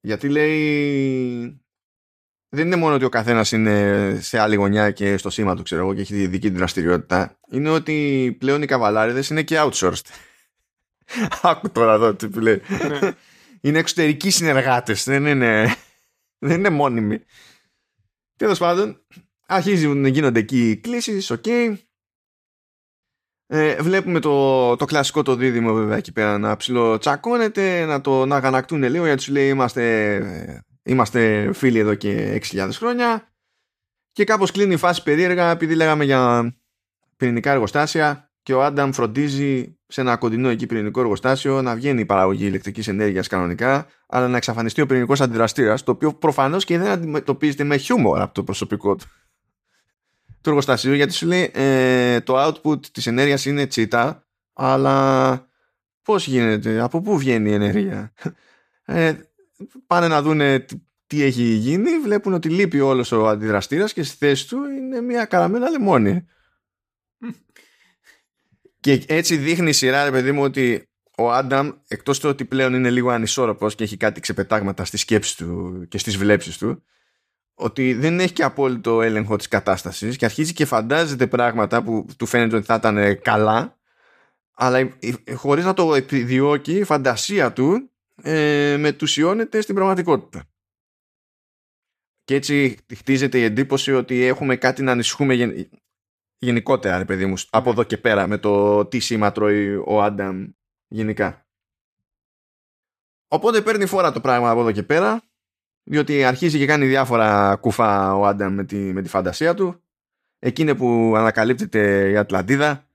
[0.00, 1.60] γιατί λέει
[2.48, 5.80] δεν είναι μόνο ότι ο καθένας είναι σε άλλη γωνιά και στο σήμα του, ξέρω
[5.80, 7.38] εγώ, και έχει δική του δραστηριότητα.
[7.50, 10.04] Είναι ότι πλέον οι καβαλάριδες είναι και outsourced.
[11.42, 12.62] Άκου τώρα εδώ τι που λέει.
[12.88, 13.12] Ναι.
[13.60, 15.04] είναι εξωτερικοί συνεργάτες.
[15.04, 15.74] Δεν είναι,
[16.38, 17.20] δεν είναι μόνιμοι.
[18.36, 19.06] Τέλος πάντων,
[19.46, 21.46] αρχίζουν να γίνονται εκεί κλήσεις, οκ.
[23.50, 28.36] Ε, βλέπουμε το, το κλασικό το δίδυμο βέβαια εκεί πέρα να ψιλοτσακώνεται, να το να
[28.36, 33.28] αγανακτούν λίγο γιατί σου λέει είμαστε, είμαστε φίλοι εδώ και 6.000 χρόνια
[34.12, 36.52] και κάπως κλείνει η φάση περίεργα επειδή λέγαμε για
[37.16, 42.04] πυρηνικά εργοστάσια και ο Άνταμ φροντίζει σε ένα κοντινό εκεί πυρηνικό εργοστάσιο να βγαίνει η
[42.04, 46.88] παραγωγή ηλεκτρικής ενέργειας κανονικά αλλά να εξαφανιστεί ο πυρηνικός αντιδραστήρας το οποίο προφανώς και δεν
[46.88, 49.06] αντιμετωπίζεται με χιούμορ από το προσωπικό του.
[50.40, 55.48] Του εργοστασίου γιατί σου λέει ε, το output της ενέργειας είναι τσίτα αλλά
[56.02, 58.12] πώς γίνεται, από πού βγαίνει η ενέργεια;
[58.90, 59.14] Ε,
[59.86, 60.66] πάνε να δούνε
[61.06, 65.24] τι έχει γίνει βλέπουν ότι λείπει όλος ο αντιδραστήρας και στη θέση του είναι μια
[65.24, 66.26] καραμέλα λεμόνι.
[68.80, 72.74] Και έτσι δείχνει η σειρά ρε παιδί μου ότι ο Άνταμ εκτός του ότι πλέον
[72.74, 76.82] είναι λίγο ανισόρροπος και έχει κάτι ξεπετάγματα στις σκέψεις του και στις βλέψεις του
[77.54, 82.26] ότι δεν έχει και απόλυτο έλεγχο της κατάστασης και αρχίζει και φαντάζεται πράγματα που του
[82.26, 83.78] φαίνεται ότι θα ήταν καλά
[84.54, 84.98] αλλά
[85.34, 87.90] χωρίς να το επιδιώκει η φαντασία του
[88.22, 90.44] ε, μετουσιώνεται στην πραγματικότητα.
[92.24, 95.68] Και έτσι χτίζεται η εντύπωση ότι έχουμε κάτι να ανησυχούμε γεν...
[96.38, 100.46] γενικότερα, ρε παιδί μου, από εδώ και πέρα με το τι σήμα τρώει ο Άνταμ
[100.88, 101.46] γενικά.
[103.28, 105.22] Οπότε παίρνει φορά το πράγμα από εδώ και πέρα
[105.82, 109.82] διότι αρχίζει και κάνει διάφορα κουφά ο Άνταμ με τη, με τη φαντασία του
[110.38, 112.86] εκείνη που ανακαλύπτεται η Ατλαντίδα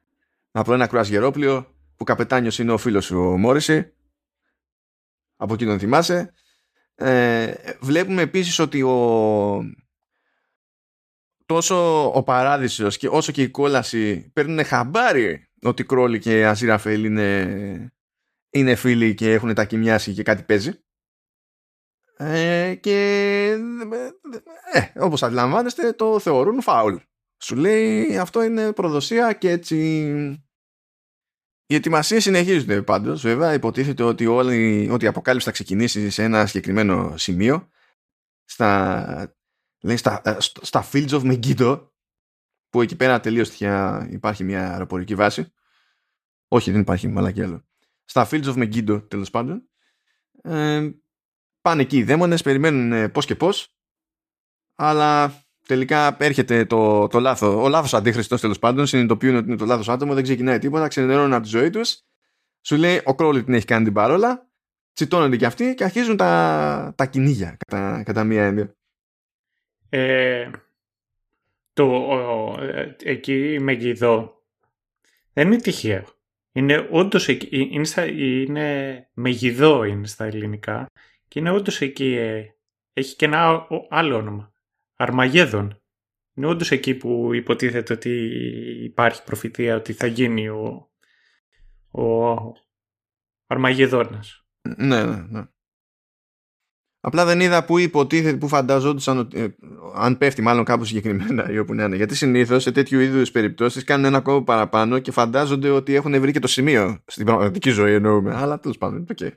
[0.52, 3.94] από ένα κρουαζιερόπλιο που καπετάνιος είναι ο φίλος σου ο Μόριση
[5.44, 6.34] από εκεί τον θυμάσαι
[6.96, 9.64] ε, βλέπουμε επίσης ότι ο
[11.46, 17.94] τόσο ο Παράδεισος και όσο και η κόλαση παίρνουν χαμπάρι ότι Κρόλη και Αζίραφελ είναι,
[18.50, 20.72] είναι φίλοι και έχουν τα κοιμιάσει και κάτι παίζει
[22.18, 22.98] ε, και
[24.74, 26.96] ε, όπως αντιλαμβάνεστε το θεωρούν φάουλ.
[27.38, 30.43] Σου λέει αυτό είναι προδοσία και έτσι
[31.66, 33.22] οι ετοιμασίες συνεχίζονται πάντως.
[33.22, 37.70] Βέβαια υποτίθεται ότι, όλη, ότι η αποκάλυψη θα ξεκινήσει σε ένα συγκεκριμένο σημείο
[38.44, 39.36] στα,
[39.82, 41.88] λέει, στα, ε, στα Fields of Megiddo
[42.70, 45.54] που εκεί πέρα τελείως τυχαία υπάρχει μια αεροπορική βάση.
[46.48, 47.68] Όχι δεν υπάρχει μαλακή άλλο.
[48.04, 49.70] Στα Fields of Megiddo τέλος πάντων.
[50.42, 50.90] Ε,
[51.62, 53.78] πάνε εκεί οι δαίμονες, περιμένουν ε, πώς και πώς,
[54.76, 59.66] αλλά τελικά έρχεται το, το λάθος, ο λάθος αντίχρηστος τέλος πάντων, συνειδητοποιούν ότι είναι το
[59.66, 62.02] λάθος άτομο, δεν ξεκινάει τίποτα, ξενερώνουν από τη ζωή τους,
[62.62, 64.48] σου λέει ο Κρόλι την έχει κάνει την παρόλα,
[64.94, 68.76] τσιτώνονται και αυτοί και αρχίζουν τα, τα κυνήγια κατά, κατά μία έννοια.
[69.90, 70.50] Ε,
[71.74, 74.44] το, ο, ε, εκεί η Μεγιδό
[75.34, 76.04] δεν είναι τυχαίο.
[76.52, 80.92] Είναι όντως είναι, είναι Μεγιδό είναι στα ελληνικά
[81.28, 82.16] και είναι όντως εκεί.
[82.16, 82.56] Ε,
[82.94, 84.53] έχει και ένα άλλο όνομα.
[84.96, 85.82] Αρμαγέδον.
[86.36, 88.10] Είναι όντως εκεί που υποτίθεται ότι
[88.84, 90.92] υπάρχει προφητεία ότι θα γίνει ο,
[91.92, 92.36] ο
[93.48, 94.46] Αρμαγεδόνας.
[94.78, 95.46] Ναι, ναι, ναι.
[97.06, 99.48] Απλά δεν είδα που υποτίθεται, που φανταζόντουσαν ε,
[99.96, 101.96] αν πέφτει μάλλον κάπου συγκεκριμένα ή όπου να είναι.
[101.96, 106.32] Γιατί συνήθως σε τέτοιου είδους περιπτώσεις κάνουν ένα κόμμα παραπάνω και φαντάζονται ότι έχουν βρει
[106.32, 108.36] και το σημείο στην πραγματική ζωή εννοούμε.
[108.36, 109.32] Αλλά τέλος πάντων, okay.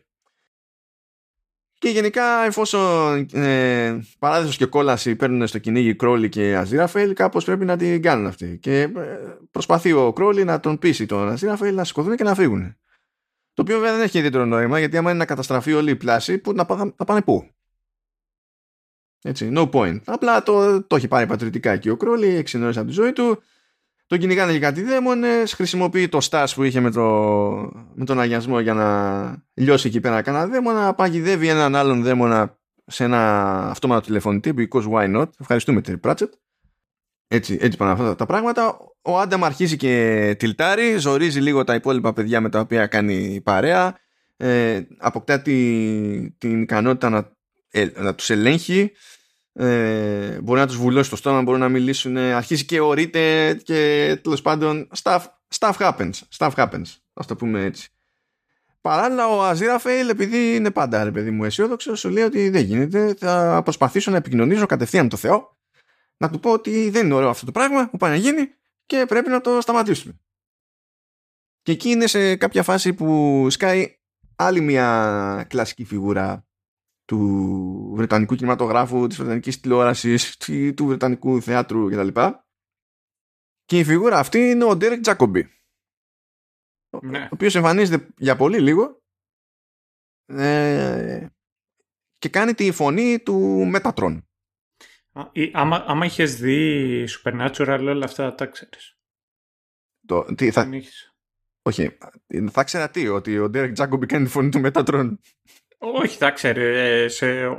[1.87, 7.65] Και γενικά, εφόσον ε, παράδεισος και κόλαση παίρνουν στο κυνήγι Κρόλι και Αζίραφελ, κάπως πρέπει
[7.65, 8.59] να την κάνουν αυτοί.
[8.59, 8.91] Και ε,
[9.51, 12.77] προσπαθεί ο Κρόλι να τον πείσει τον Αζίραφελ να σηκωθούν και να φύγουν.
[13.55, 16.39] Το οποίο βέβαια δεν έχει ιδιαίτερο νόημα, γιατί άμα είναι να καταστραφεί όλη η πλάση,
[16.39, 16.67] που, να,
[16.97, 17.51] να πάνε πού;
[19.23, 20.01] Έτσι, no point.
[20.05, 23.43] Απλά το, το έχει πάρει πατριωτικά και ο Κρόλι, εξυνόησε από τη ζωή του.
[24.07, 27.03] Τον κυνηγάνε και κάτι δαίμονες, χρησιμοποιεί το στάς που είχε με, το,
[27.95, 33.05] με τον αγιασμό για να λιώσει εκεί πέρα κανένα δαίμονα, παγιδεύει έναν άλλον δαίμονα σε
[33.05, 35.29] ένα αυτόματο τηλεφωνητή, because why not.
[35.41, 36.31] Ευχαριστούμε Terry Pratchett.
[37.29, 38.79] Έτσι, έτσι πάνε αυτά τα πράγματα.
[39.03, 43.99] Ο Άνταμ αρχίζει και τιλτάρει, ζορίζει λίγο τα υπόλοιπα παιδιά με τα οποία κάνει παρέα,
[44.37, 47.33] ε, αποκτά τη, την ικανότητα να,
[47.71, 48.93] ε, να τους ελέγχει,
[49.59, 54.43] ε, μπορεί να τους βουλώσει το στόμα, μπορεί να μιλήσουν, αρχίζει και ορείται και τέλος
[54.43, 55.25] πάντων stuff,
[55.59, 56.85] stuff happens, stuff happens,
[57.15, 57.91] ας το πούμε έτσι.
[58.81, 63.15] Παράλληλα ο Αζίραφεϊλ επειδή είναι πάντα ρε παιδί μου αισιόδοξο σου λέει ότι δεν γίνεται
[63.19, 65.57] θα προσπαθήσω να επικοινωνήσω κατευθείαν με το Θεό
[66.17, 68.49] να του πω ότι δεν είναι ωραίο αυτό το πράγμα που πάει να γίνει
[68.87, 70.21] και πρέπει να το σταματήσουμε.
[71.63, 73.99] Και εκεί είναι σε κάποια φάση που σκάει
[74.37, 76.46] άλλη μια κλασική φιγούρα
[77.07, 80.37] του Βρετανικού κινηματογράφου, της Βρετανικής τηλεόρασης,
[80.77, 82.21] του Βρετανικού θεάτρου κτλ.
[83.65, 85.51] Και η φιγούρα αυτή είναι ο Ντέρεκ Τζάκομπι.
[87.03, 87.23] Ναι.
[87.23, 89.03] Ο οποίος εμφανίζεται για πολύ λίγο
[90.27, 91.27] ε,
[92.19, 94.29] και κάνει τη φωνή του Μέτατρον.
[95.53, 98.99] Άμα, άμα είχες δει Supernatural όλα αυτά τα ξέρεις.
[100.07, 100.69] Το, τι, θα...
[101.63, 101.99] Όχι,
[102.51, 105.21] θα ξέρα τι, ότι ο Ντέρεκ Τζάκομπι κάνει τη φωνή του Μέτατρον.
[105.95, 107.59] Όχι, θα ξέρει σε,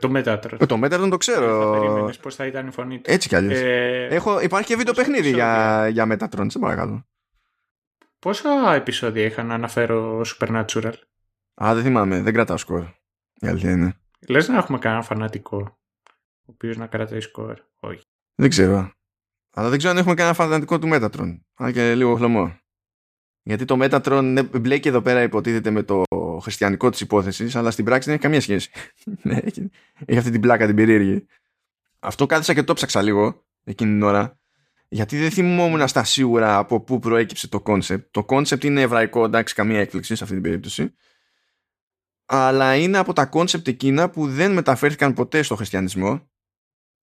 [0.00, 0.68] το Μέτατρον.
[0.68, 1.72] Το Μέτατρον το ξέρω.
[1.72, 3.10] Θα περίμενες πώς θα ήταν η φωνή του.
[3.12, 3.58] Έτσι κι αλλιώς.
[3.58, 7.06] Ε, Έχω, υπάρχει και βίντεο παιχνίδι για, για Μέτατρον, σε παρακαλώ.
[8.18, 10.92] Πόσα επεισόδια είχα να αναφέρω Supernatural;
[11.64, 12.82] Α, δεν θυμάμαι, δεν κρατάω σκορ.
[13.40, 13.96] Η αλήθεια είναι.
[14.28, 15.78] Λες να έχουμε κανένα φανατικό
[16.42, 17.58] ο οποίος να κρατάει σκορ.
[17.80, 18.00] Όχι.
[18.34, 18.92] Δεν ξέρω.
[19.54, 21.46] Αλλά δεν ξέρω αν έχουμε κανένα φανατικό του Μέτατρον.
[21.54, 22.58] Αν και λίγο χλωμό.
[23.42, 26.02] Γιατί το Μέτατρον μπλέκει εδώ πέρα υποτίθεται με το
[26.40, 28.70] χριστιανικό της υπόθεσης, αλλά στην πράξη δεν έχει καμία σχέση.
[29.22, 29.70] Ναι, έχει,
[30.04, 31.26] έχει αυτή την πλάκα την περίεργη.
[31.98, 34.38] Αυτό κάθισα και το ψάξα λίγο εκείνη την ώρα.
[34.88, 38.06] Γιατί δεν θυμόμουν στα σίγουρα από πού προέκυψε το concept.
[38.10, 40.94] Το concept είναι εβραϊκό, εντάξει, καμία έκπληξη σε αυτή την περίπτωση.
[42.24, 46.28] Αλλά είναι από τα concept εκείνα που δεν μεταφέρθηκαν ποτέ στο χριστιανισμό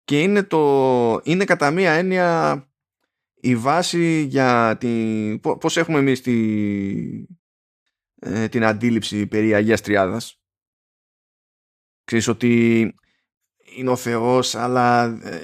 [0.04, 2.70] και είναι, το, είναι κατά μία έννοια
[3.36, 6.34] η βάση για την, πώς έχουμε εμείς τη,
[8.26, 10.42] ε, την αντίληψη περί Αγίας Τριάδας.
[12.04, 12.94] Ξέρεις ότι
[13.76, 15.42] είναι ο Θεός αλλά ε,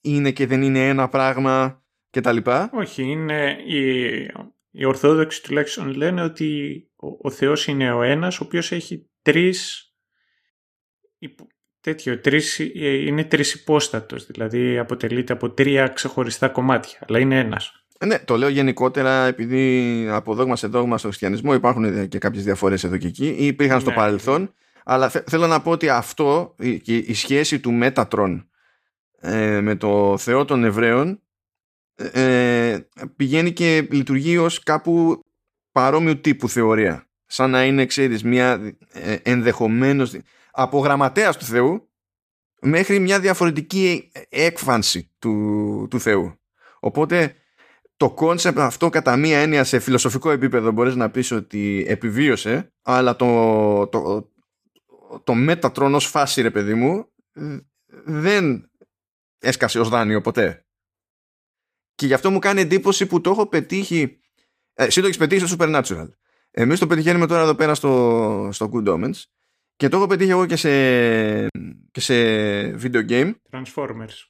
[0.00, 2.70] είναι και δεν είναι ένα πράγμα και τα λοιπά.
[2.72, 4.04] Όχι, είναι οι,
[4.70, 9.86] οι Ορθόδοξοι τουλάχιστον λένε ότι ο, ο Θεός είναι ο ένας ο οποίος έχει τρεις
[11.82, 17.81] τέτοιο, τρεις, ε, είναι τρισυπόστατος, δηλαδή αποτελείται από τρία ξεχωριστά κομμάτια, αλλά είναι ένας.
[18.02, 22.44] Ε, ναι, το λέω γενικότερα επειδή από δόγμα σε δόγμα στο χριστιανισμό υπάρχουν και κάποιες
[22.44, 23.96] διαφορές εδώ και εκεί ή υπήρχαν στο ναι.
[23.96, 28.48] παρελθόν, αλλά θέλω να πω ότι αυτό, η, η σχέση του Μέτατρον
[29.20, 31.20] ε, με το Θεό των Εβραίων
[31.94, 32.78] ε,
[33.16, 35.24] πηγαίνει και λειτουργεί ως κάπου
[35.72, 37.06] παρόμοιου τύπου θεωρία.
[37.26, 40.16] Σαν να είναι, ξέρεις, μια ε, ενδεχομένως
[40.50, 41.88] από γραμματέας του Θεού
[42.60, 46.34] μέχρι μια διαφορετική έκφανση του, του Θεού.
[46.80, 47.36] Οπότε
[48.02, 53.16] το concept αυτό κατά μία έννοια σε φιλοσοφικό επίπεδο μπορείς να πεις ότι επιβίωσε αλλά
[53.16, 54.30] το, το,
[55.24, 57.12] το Μέτατρον ως φάση ρε παιδί μου
[58.04, 58.70] δεν
[59.38, 60.66] έσκασε ως δάνειο ποτέ.
[61.94, 64.20] Και γι' αυτό μου κάνει εντύπωση που το έχω πετύχει
[64.74, 66.08] ε, εσύ το έχεις πετύχει στο Supernatural.
[66.50, 69.22] Εμείς το πετυχαίνουμε τώρα εδώ πέρα στο, στο Good Omens
[69.76, 70.70] και το έχω πετύχει εγώ και σε,
[71.90, 72.14] και σε
[72.82, 73.32] video game.
[73.50, 74.26] Transformers.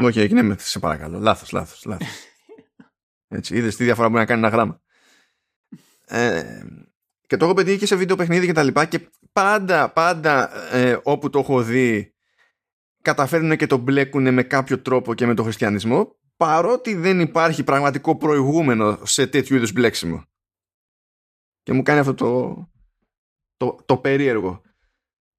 [0.00, 1.18] Όχι, έγινε με, σε παρακαλώ.
[1.18, 2.08] Λάθος, λάθος, λάθος.
[3.32, 4.80] Έτσι, είδες τι διαφορά μπορεί να κάνει ένα γράμμα.
[6.06, 6.62] Ε,
[7.26, 10.98] και το έχω πετύχει και σε βίντεο παιχνίδι και τα λοιπά και πάντα, πάντα ε,
[11.02, 12.14] όπου το έχω δει
[13.02, 18.16] καταφέρνουν και το μπλέκουν με κάποιο τρόπο και με τον χριστιανισμό παρότι δεν υπάρχει πραγματικό
[18.16, 20.24] προηγούμενο σε τέτοιου είδους μπλέξιμο.
[21.62, 22.70] Και μου κάνει αυτό το,
[23.56, 24.62] το, το περίεργο.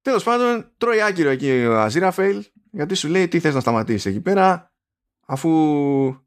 [0.02, 4.20] Τέλος πάντων, τρώει άκυρο εκεί ο Αζίραφελ, γιατί σου λέει τι θες να σταματήσεις εκεί
[4.20, 4.72] πέρα,
[5.26, 6.23] αφού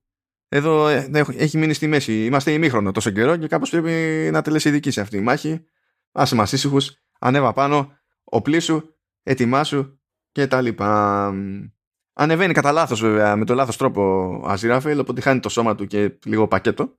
[0.47, 2.25] εδώ ε, έχει μείνει στη μέση.
[2.25, 5.65] Είμαστε ημίχρονο τόσο καιρό και κάπως πρέπει να τελέσει δική σε αυτή η μάχη.
[6.11, 8.81] Άσε μας ήσυχους, ανέβα πάνω, οπλίσου,
[9.23, 9.99] ετοιμάσου
[10.31, 11.33] και τα λοιπά.
[12.13, 14.01] Ανεβαίνει κατά λάθος βέβαια, με το λάθος τρόπο
[14.43, 16.97] ο Αζίραφελ, οπότε χάνει το σώμα του και λίγο πακέτο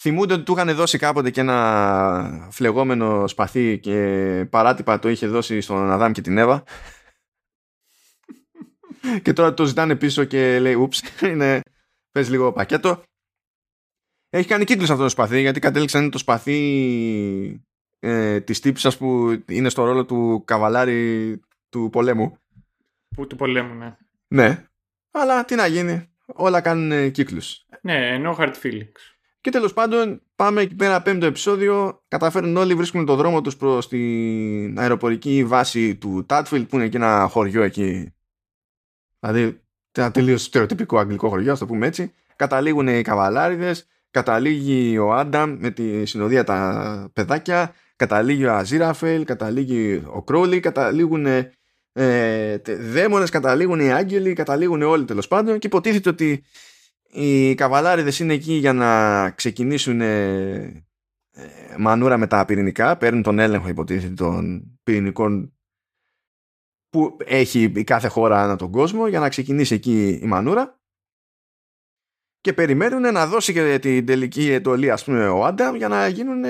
[0.00, 5.60] θυμούνται ότι του είχαν δώσει κάποτε και ένα φλεγόμενο σπαθί και παράτυπα το είχε δώσει
[5.60, 6.62] στον Αδάμ και την Εύα
[9.22, 11.60] και τώρα το ζητάνε πίσω και λέει ούψ είναι
[12.12, 13.02] πες λίγο πακέτο.
[14.28, 17.64] Έχει κάνει κύκλους αυτό το σπαθί γιατί κατέληξαν το σπαθί
[17.98, 22.36] ε, της τύψης που είναι στο ρόλο του καβαλάρι του πολέμου.
[23.16, 23.96] Που του πολέμου ναι.
[24.28, 24.64] Ναι.
[25.10, 27.66] Αλλά τι να γίνει όλα κάνουν κύκλους.
[27.82, 29.20] Ναι, no hard feelings.
[29.40, 32.02] Και τέλος πάντων πάμε εκεί πέρα πέμπτο επεισόδιο.
[32.08, 36.96] Καταφέρνουν όλοι βρίσκουν το δρόμο τους προς την αεροπορική βάση του Τάτφιλ που είναι και
[36.96, 38.14] ένα χωριό εκεί.
[39.20, 39.60] Δηλαδή
[39.92, 42.12] ένα τελείως στερεοτυπικό αγγλικό χωριό, ας το πούμε έτσι.
[42.36, 50.02] Καταλήγουν οι καβαλάριδες, καταλήγει ο Άνταμ με τη συνοδεία τα παιδάκια, καταλήγει ο Αζίραφελ, καταλήγει
[50.06, 51.26] ο Κρόλι, καταλήγουν
[51.92, 56.44] ε, δαίμονες, καταλήγουν οι άγγελοι, καταλήγουν όλοι τέλος πάντων και υποτίθεται ότι
[57.10, 60.84] οι καβαλάριδες είναι εκεί για να ξεκινήσουν ε,
[61.78, 65.52] μανούρα με τα πυρηνικά, παίρνουν τον έλεγχο υποτίθεται των πυρηνικών
[66.90, 70.80] που έχει η κάθε χώρα ανά τον κόσμο για να ξεκινήσει εκεί η μανούρα
[72.40, 76.44] και περιμένουν να δώσει και την τελική εντολή ας πούμε ο Άνταμ για να γίνουν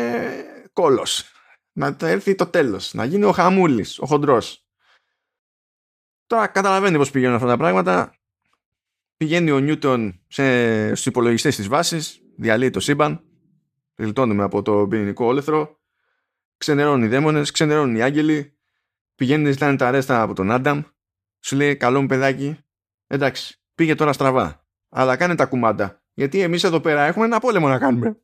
[0.72, 1.24] κόλος.
[1.72, 4.64] Να έρθει το τέλος να γίνει ο χαμούλης, ο χοντρός.
[6.26, 8.14] Τώρα καταλαβαίνει πως πηγαίνουν αυτά τα πράγματα.
[9.16, 13.24] Πηγαίνει ο Νιούτον σε, στους υπολογιστές της βάσης διαλύει το σύμπαν
[14.00, 15.78] γλιτώνουμε από το πυρηνικό όλεθρο.
[16.56, 18.58] Ξενερώνουν οι δαίμονες, ξενερώνουν οι άγγελοι
[19.20, 20.82] πηγαίνουν ζητάνε τα αρέστα από τον Άνταμ,
[21.40, 22.58] σου λέει καλό μου παιδάκι,
[23.06, 24.66] εντάξει, πήγε τώρα στραβά.
[24.88, 26.02] Αλλά κάνε τα κουμάντα.
[26.14, 28.20] Γιατί εμείς εδώ πέρα έχουμε ένα πόλεμο να κάνουμε.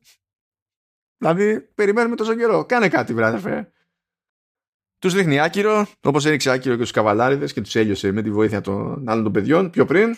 [1.17, 2.65] Δηλαδή, περιμένουμε τόσο καιρό.
[2.65, 3.71] Κάνε κάτι, βράδερφε.
[4.99, 8.61] Τους δείχνει άκυρο, όπως έριξε άκυρο και του καβαλάριδες και τους έλειωσε με τη βοήθεια
[8.61, 10.17] των άλλων των παιδιών πιο πριν.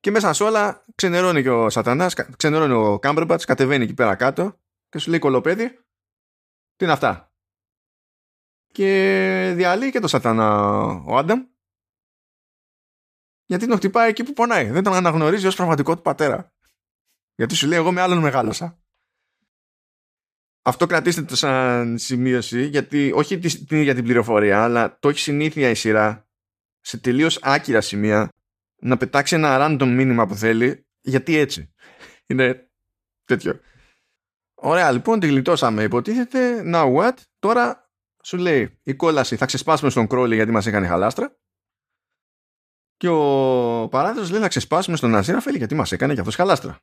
[0.00, 4.58] Και μέσα σε όλα ξενερώνει και ο Σατανάς, ξενερώνει ο Κάμπερμπατ, κατεβαίνει εκεί πέρα κάτω
[4.88, 5.68] και σου λέει κολοπέδι,
[6.76, 7.29] τι είναι αυτά;
[8.72, 10.68] Και διαλύει και το σατανά
[11.06, 11.40] ο Άνταμ
[13.50, 14.70] γιατί τον χτυπάει εκεί που πονάει.
[14.70, 16.52] Δεν τον αναγνωρίζει ως πραγματικό του πατέρα.
[17.34, 18.82] Γιατί σου λέει εγώ με άλλον μεγάλωσα.
[20.62, 25.70] Αυτό κρατήστε το σαν σημείωση γιατί όχι την ίδια την πληροφορία αλλά το έχει συνήθεια
[25.70, 26.28] η σειρά
[26.80, 28.28] σε τελείως άκυρα σημεία
[28.80, 31.74] να πετάξει ένα random μήνυμα που θέλει γιατί έτσι.
[32.26, 32.70] Είναι
[33.24, 33.60] τέτοιο.
[34.54, 36.62] Ωραία λοιπόν τη γλιτώσαμε υποτίθεται.
[36.74, 37.14] Now what?
[37.38, 37.79] Τώρα
[38.22, 41.38] σου λέει η κόλαση θα ξεσπάσουμε στον κρόλι γιατί μας έκανε χαλάστρα
[42.96, 46.80] και ο παράδεισος λέει να ξεσπάσουμε στον Αζίραφελ γιατί μας έκανε και αυτός χαλάστρα.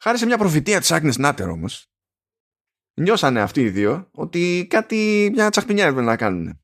[0.00, 1.88] Χάρη σε μια προφητεία της Άγνης Νάτερ όμως
[2.94, 6.62] νιώσανε αυτοί οι δύο ότι κάτι μια τσαχπινιά έπρεπε να κάνουν.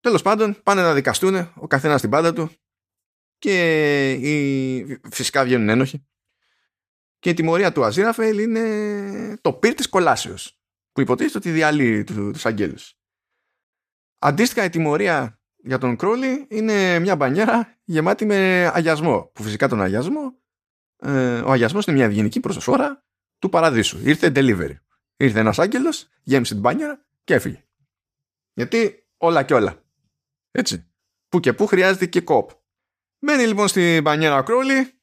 [0.00, 2.50] Τέλος πάντων πάνε να δικαστούν ο καθένας στην πάντα του
[3.38, 5.00] και οι...
[5.10, 6.06] φυσικά βγαίνουν ένοχοι
[7.18, 10.60] και η τιμωρία του Αζίραφελ είναι το πυρ της κολάσεως
[10.98, 12.94] που υποτίθεται ότι διαλύει του, τους αγγέλους.
[14.18, 19.30] Αντίστοιχα η τιμωρία για τον Κρόλι είναι μια μπανιέρα γεμάτη με αγιασμό.
[19.34, 20.38] Που φυσικά τον αγιασμό,
[20.96, 23.04] ε, ο αγιασμός είναι μια ευγενική προσφορά
[23.38, 24.08] του παραδείσου.
[24.08, 24.76] Ήρθε delivery.
[25.16, 27.64] Ήρθε ένας άγγελος, γέμισε την μπανιέρα και έφυγε.
[28.54, 29.82] Γιατί όλα και όλα.
[30.50, 30.92] Έτσι.
[31.28, 32.50] Που και που χρειάζεται και κόπ.
[33.18, 35.00] Μένει λοιπόν στην μπανιέρα ο Κρόλι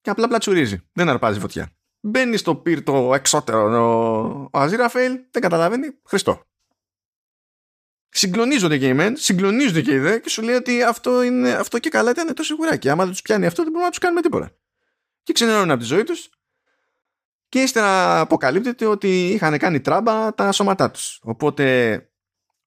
[0.00, 0.88] και απλά πλατσουρίζει.
[0.92, 1.75] Δεν αρπάζει φωτιά.
[2.06, 6.42] Μπαίνει στο πυρ το εξώτερο ο, ο Αζίραφελ, δεν καταλαβαίνει, Χριστό.
[8.08, 11.78] Συγκλονίζονται και οι μεν, συγκλονίζονται και οι δε και σου λέει ότι αυτό, είναι, αυτό
[11.78, 12.88] και καλά ήταν το σιγουράκι.
[12.88, 14.50] Άμα δεν τους πιάνει αυτό, δεν μπορούμε να τους κάνουμε τίποτα.
[15.22, 16.30] Και ξενερώνουν από τη ζωή τους
[17.48, 21.20] και ύστερα αποκαλύπτεται ότι είχαν κάνει τράμπα τα σώματά τους.
[21.22, 21.96] Οπότε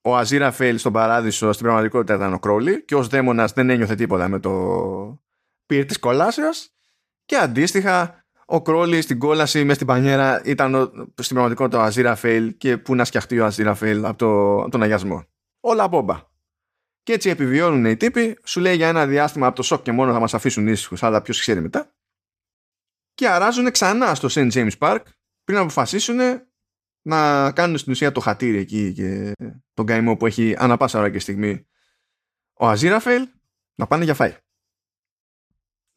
[0.01, 4.27] ο Αζίραφελ στον παράδεισο στην πραγματικότητα ήταν ο Κρόλι και ως δαίμονας δεν ένιωθε τίποτα
[4.27, 5.23] με το
[5.65, 6.69] πυρ της κολάσεως
[7.25, 8.18] και αντίστοιχα
[8.51, 10.85] ο Κρόλι στην κόλαση μες στην πανιέρα ήταν ο,
[11.21, 14.69] στην πραγματικότητα ο Αζίρα Φέιλ και πού να σκιαχτεί ο Αζίρα Φέιλ από, το, από
[14.69, 15.23] τον αγιασμό.
[15.59, 16.21] Όλα μπόμπα.
[17.03, 20.13] Και έτσι επιβιώνουν οι τύποι, σου λέει για ένα διάστημα από το σοκ και μόνο
[20.13, 21.95] θα μας αφήσουν ήσυχους, αλλά ποιος ξέρει μετά.
[23.13, 24.51] Και αράζουν ξανά στο St.
[24.51, 24.99] James Park
[25.43, 26.17] πριν να αποφασίσουν
[27.01, 29.33] να κάνουν στην ουσία το χατήρι εκεί και
[29.73, 31.67] τον καημό που έχει ανά πάσα ώρα και στιγμή
[32.53, 33.27] ο Αζίραφελ
[33.75, 34.37] να πάνε για φάι.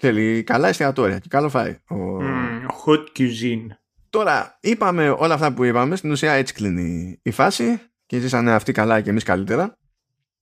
[0.05, 1.79] Θέλει καλά εστιατόρια και καλό φάει.
[1.89, 2.19] Ο...
[2.21, 3.67] Mm, hot cuisine.
[4.11, 5.97] Τώρα, είπαμε όλα αυτά που είπαμε.
[5.97, 9.79] Στην ουσία έτσι κλείνει η φάση και ζήσανε αυτοί καλά και εμείς καλύτερα.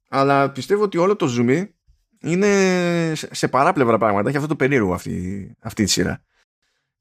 [0.09, 1.67] Αλλά πιστεύω ότι όλο το zoom
[2.21, 4.29] είναι σε παράπλευρα πράγματα.
[4.29, 6.23] Έχει αυτό το περίεργο αυτή, αυτή τη σειρά.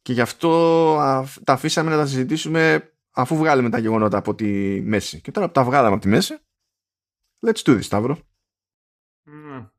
[0.01, 0.95] Και γι' αυτό
[1.43, 5.21] τα αφήσαμε να τα συζητήσουμε αφού βγάλουμε τα γεγονότα από τη μέση.
[5.21, 6.37] Και τώρα που τα βγάλαμε από τη μέση,
[7.45, 8.17] let's do this, Σταύρο.
[9.25, 9.69] Mm.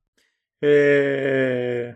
[0.58, 1.94] Ε,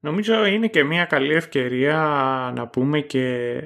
[0.00, 1.98] Νομίζω είναι και μια καλή ευκαιρία
[2.56, 3.58] να πούμε και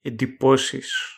[0.00, 1.16] εντυπώσεις.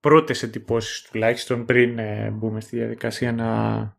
[0.00, 3.96] Πρώτες εντυπώσεις τουλάχιστον πριν ε, μπούμε στη διαδικασία να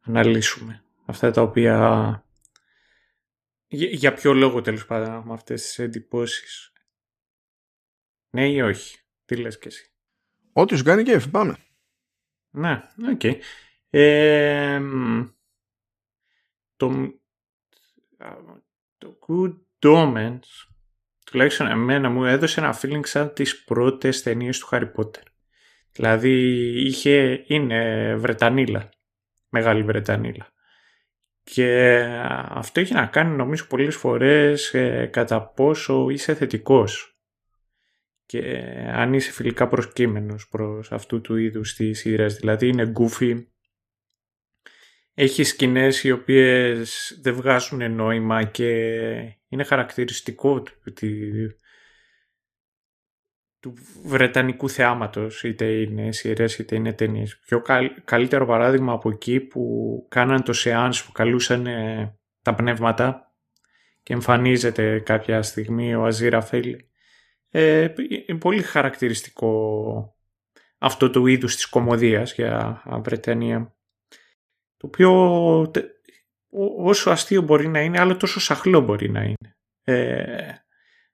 [0.00, 2.22] αναλύσουμε αυτά τα οποία...
[3.70, 6.72] Για, ποιο λόγο τέλος πάντων έχουμε αυτές τις εντυπώσεις.
[8.30, 8.98] Ναι ή όχι.
[9.24, 9.90] Τι λες και εσύ.
[10.52, 11.56] Ό,τι σου κάνει και πάμε.
[12.50, 13.20] Ναι, οκ.
[13.22, 13.38] Okay.
[13.90, 14.80] Ε,
[16.78, 16.90] το,
[18.98, 20.68] το Good Omens
[21.24, 25.22] τουλάχιστον εμένα μου έδωσε ένα feeling σαν τις πρώτες ταινίες του Harry Potter.
[25.92, 26.32] Δηλαδή
[26.86, 28.88] είχε, είναι Βρετανίλα,
[29.48, 30.52] Μεγάλη Βρετανίλα.
[31.42, 31.98] Και
[32.48, 37.18] αυτό έχει να κάνει νομίζω πολλές φορές ε, κατά πόσο είσαι θετικός
[38.26, 38.40] και
[38.92, 42.34] αν είσαι φιλικά προσκύμενος προς αυτού του είδους της σειράς.
[42.34, 43.44] Δηλαδή είναι goofy,
[45.20, 48.68] έχει σκηνές οι οποίες δεν βγάζουν νόημα και
[49.48, 50.72] είναι χαρακτηριστικό του,
[53.60, 57.38] του βρετανικού θεάματος, είτε είναι σειρές είτε είναι ταινίες.
[57.38, 57.62] Πιο
[58.04, 61.66] καλύτερο παράδειγμα από εκεί που κάναν το σεάνς που καλούσαν
[62.42, 63.34] τα πνεύματα
[64.02, 66.90] και εμφανίζεται κάποια στιγμή ο Αζίρα Φέλη.
[67.50, 67.92] Ε,
[68.26, 70.16] είναι πολύ χαρακτηριστικό
[70.78, 73.77] αυτό το είδους της κομμωδίας για Βρετανία.
[74.78, 75.72] Το οποίο
[76.78, 79.56] όσο αστείο μπορεί να είναι, αλλά τόσο σαχλό μπορεί να είναι.
[79.82, 80.54] Ε,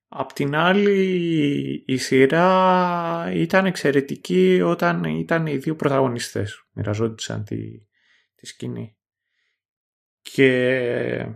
[0.09, 6.65] απ' την άλλη, η σειρά ήταν εξαιρετική όταν ήταν οι δύο πρωταγωνιστές.
[6.73, 7.79] Μοιραζόντουσαν τη,
[8.35, 8.97] τη σκηνή.
[10.21, 11.27] Και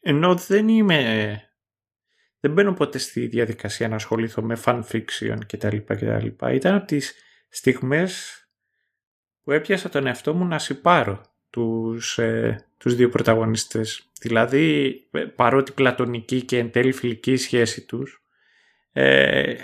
[0.00, 1.40] ενώ δεν είμαι...
[2.40, 5.76] Δεν μπαίνω ποτέ στη διαδικασία να ασχοληθώ με fan fiction κτλ.
[5.76, 6.26] κτλ.
[6.52, 7.14] Ήταν από τις
[7.48, 8.40] στιγμές
[9.46, 11.20] που έπιασα τον εαυτό μου να συπάρω
[11.50, 14.10] τους, ε, τους δύο πρωταγωνιστές.
[14.20, 18.22] Δηλαδή, ε, παρότι πλατωνική και εν τέλει φιλική σχέση τους,
[18.92, 19.54] ε,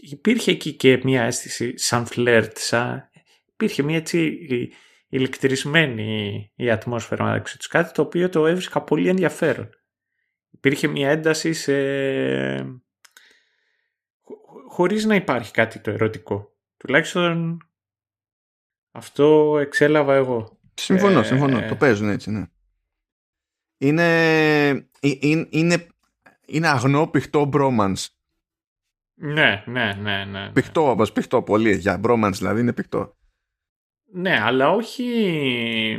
[0.00, 3.10] υπήρχε εκεί και μια αίσθηση σαν φλερτ, σαν...
[3.52, 4.38] υπήρχε μια έτσι
[5.08, 9.70] ηλεκτρισμένη η ατμόσφαιρα μεταξύ τους, κάτι το οποίο το έβρισκα πολύ ενδιαφέρον.
[10.50, 11.74] Υπήρχε μια ένταση σε...
[14.68, 16.54] χωρίς να υπάρχει κάτι το ερωτικό.
[16.76, 17.58] Τουλάχιστον
[18.96, 20.58] αυτό εξέλαβα εγώ.
[20.74, 21.68] Συμφωνώ, ε, συμφωνώ.
[21.68, 22.44] Το παίζουν έτσι, ναι.
[23.78, 24.08] Είναι,
[25.00, 25.86] είναι, είναι,
[26.46, 28.10] είναι αγνό πηχτό μπρόμανς.
[29.14, 30.50] Ναι, ναι, ναι, ναι.
[30.52, 31.76] Πηχτό, όπως πηχτό πολύ.
[31.76, 33.16] Για μπρόμανς δηλαδή είναι πηχτό.
[34.12, 35.98] Ναι, αλλά όχι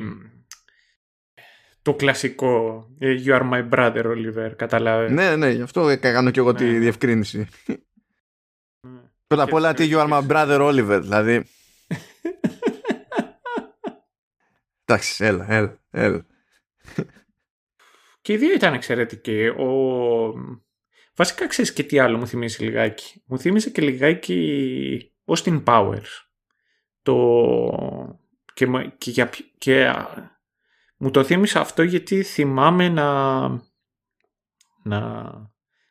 [1.82, 5.12] το κλασικό You are my brother, Oliver, καταλάβες.
[5.12, 6.78] Ναι, ναι, γι' αυτό κάνω και εγώ τη ναι.
[6.78, 7.48] διευκρίνηση.
[7.68, 9.00] Ναι.
[9.28, 11.46] Πρώτα απ' όλα τις You are my brother, Oliver, δηλαδή
[14.90, 16.26] Εντάξει, έλα, έλα, έλα.
[18.22, 19.48] Και οι δύο ήταν εξαιρετικοί.
[19.48, 19.68] Ο...
[21.16, 23.24] Βασικά ξέρεις και τι άλλο μου θυμίζει λιγάκι.
[23.26, 26.28] Μου θύμισε και λιγάκι Austin Powers.
[27.02, 27.16] Το...
[28.54, 28.66] Και,
[28.98, 29.30] και, για...
[29.58, 29.94] και
[30.98, 33.40] μου το θύμισε αυτό γιατί θυμάμαι να...
[34.84, 35.32] να...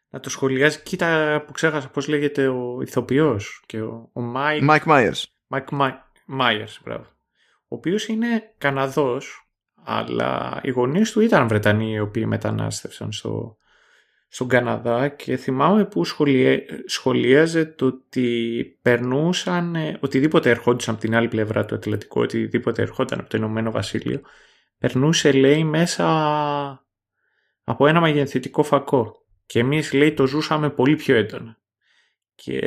[0.08, 0.82] να το σχολιάζει.
[0.82, 3.62] Κοίτα που ξέχασα πώς λέγεται ο ηθοποιός.
[3.66, 4.68] Και ο, ο Mike...
[4.68, 5.22] Mike Myers.
[5.48, 7.15] Mike Myers, μπράβο
[7.68, 9.50] ο οποίος είναι Καναδός,
[9.84, 13.56] αλλά οι γονείς του ήταν Βρετανοί οι οποίοι μετανάστευσαν στο,
[14.28, 16.04] στον Καναδά και θυμάμαι που
[16.86, 23.20] σχολίαζε το ότι περνούσαν, ε, οτιδήποτε ερχόντουσαν από την άλλη πλευρά του Ατλαντικού, οτιδήποτε ερχόταν
[23.20, 24.20] από το Ηνωμένο Βασίλειο,
[24.78, 26.06] περνούσε λέει μέσα
[27.64, 29.24] από ένα μαγενθητικό φακό.
[29.46, 31.58] Και εμείς λέει το ζούσαμε πολύ πιο έντονα.
[32.34, 32.58] Και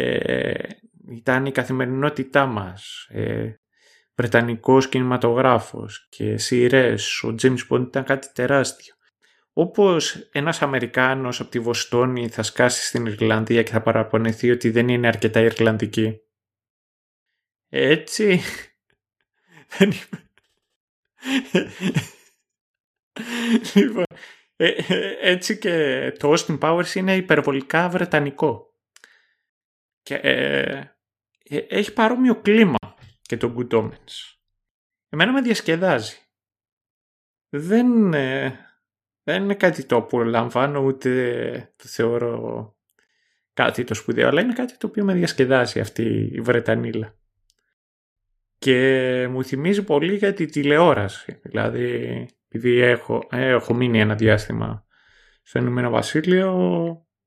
[1.10, 3.08] ήταν η καθημερινότητά μας.
[3.10, 3.59] Ε,
[4.20, 8.94] βρετανικός κινηματογράφος και σειρές, ο James Bond ήταν κάτι τεράστιο.
[9.54, 14.88] Όπως ένας Αμερικάνος από τη Βοστόνη θα σκάσει στην Ιρλανδία και θα παραπονεθεί ότι δεν
[14.88, 16.20] είναι αρκετά Ιρλανδική.
[17.70, 18.42] Έτσι...
[19.78, 19.92] Δεν
[23.76, 24.04] λοιπόν,
[24.56, 28.74] ε, ε, έτσι και το Austin Powers είναι υπερβολικά βρετανικό.
[30.02, 30.84] Και ε,
[31.50, 32.79] έχει παρόμοιο κλίμα
[33.30, 34.38] και το Good Omens.
[35.10, 36.18] Εμένα με διασκεδάζει.
[37.50, 38.60] Δεν, ε,
[39.24, 42.76] δεν είναι κάτι το λαμβάνω ούτε το θεωρώ
[43.54, 47.18] κάτι το σπουδαίο, αλλά είναι κάτι το οποίο με διασκεδάζει αυτή η Βρετανίλα.
[48.58, 51.40] Και μου θυμίζει πολύ για τη τηλεόραση.
[51.44, 54.86] Δηλαδή, επειδή έχω, έχω μείνει ένα διάστημα
[55.42, 56.54] στο Ηνωμένο Βασίλειο,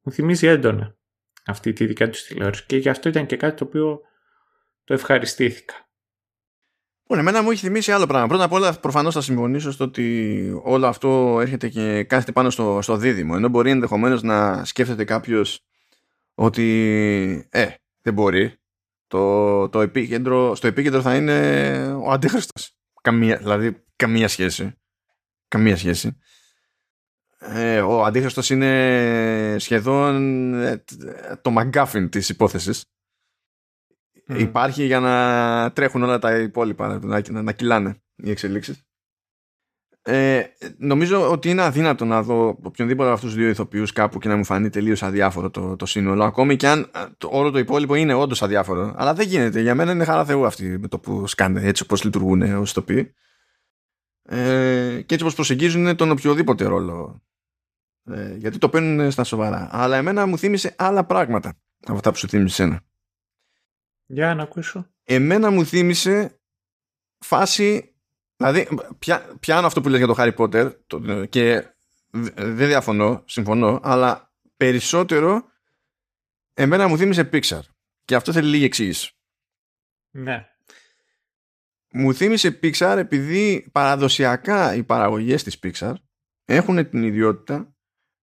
[0.03, 0.97] μου θυμίζει έντονα
[1.47, 2.67] αυτή τη δικά τους τηλεόραση.
[2.67, 4.01] Και γι' αυτό ήταν και κάτι το οποίο
[4.85, 5.87] το ευχαριστήθηκα.
[7.13, 8.27] Λοιπόν, εμένα μου έχει θυμίσει άλλο πράγμα.
[8.27, 12.79] Πρώτα απ' όλα, προφανώς θα συμφωνήσω στο ότι όλο αυτό έρχεται και κάθεται πάνω στο,
[12.83, 13.33] στο δίδυμο.
[13.37, 15.65] Ενώ μπορεί ενδεχομένως να σκέφτεται κάποιος
[16.35, 17.67] ότι ε,
[18.03, 18.55] δεν μπορεί.
[19.07, 22.63] Το, το επίκεντρο, στο επίκεντρο θα είναι ο αντίχρηστο.
[23.03, 24.75] Καμία, δηλαδή, καμία σχέση.
[25.49, 26.19] Καμία σχέση.
[27.39, 30.85] Ε, ο αντίχρηστος είναι σχεδόν ε,
[31.43, 32.85] το McGuffin της υπόθεσης
[34.39, 38.83] υπάρχει για να τρέχουν όλα τα υπόλοιπα, να, να, να κυλάνε οι εξελίξεις.
[40.05, 40.43] Ε,
[40.77, 44.37] νομίζω ότι είναι αδύνατο να δω οποιονδήποτε από αυτούς τους δύο ηθοποιούς κάπου και να
[44.37, 46.25] μου φανεί τελείως αδιάφορο το, το σύνολο.
[46.25, 48.95] Ακόμη και αν το, όλο το υπόλοιπο είναι όντως αδιάφορο.
[48.97, 49.61] Αλλά δεν γίνεται.
[49.61, 53.15] Για μένα είναι χαρά Θεού αυτή με το που σκάνε έτσι όπως λειτουργούν ως ηθοποιοί.
[54.23, 57.23] Ε, και έτσι όπως προσεγγίζουν τον οποιοδήποτε ρόλο.
[58.05, 59.69] Ε, γιατί το παίρνουν στα σοβαρά.
[59.73, 61.55] Αλλά εμένα μου θύμισε άλλα πράγματα
[61.85, 62.81] από αυτά που σου θύμισε ένα.
[64.07, 64.87] Για να ακούσω.
[65.05, 66.41] Εμένα μου θύμισε
[67.19, 67.93] φάση
[68.43, 70.73] Δηλαδή, πια, πιάνω αυτό που λες για το Harry Potter
[71.29, 71.67] και
[72.35, 75.51] δεν διαφωνώ, συμφωνώ, αλλά περισσότερο
[76.55, 77.61] εμένα μου θύμισε Pixar.
[78.05, 79.17] Και αυτό θέλει λίγη εξήγηση.
[80.11, 80.47] Ναι.
[81.93, 85.95] Μου θύμισε Pixar επειδή παραδοσιακά οι παραγωγές της Pixar
[86.45, 87.75] έχουν την ιδιότητα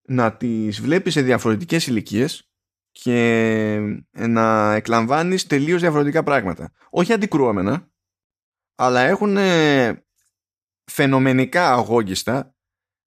[0.01, 2.48] να τις βλέπεις σε διαφορετικές ηλικίες
[2.91, 3.79] και
[4.11, 6.71] να εκλαμβάνεις τελείως διαφορετικά πράγματα.
[6.89, 7.91] Όχι αντικρουόμενα,
[8.75, 9.37] αλλά έχουν
[10.91, 12.55] φαινομενικά αγόγιστα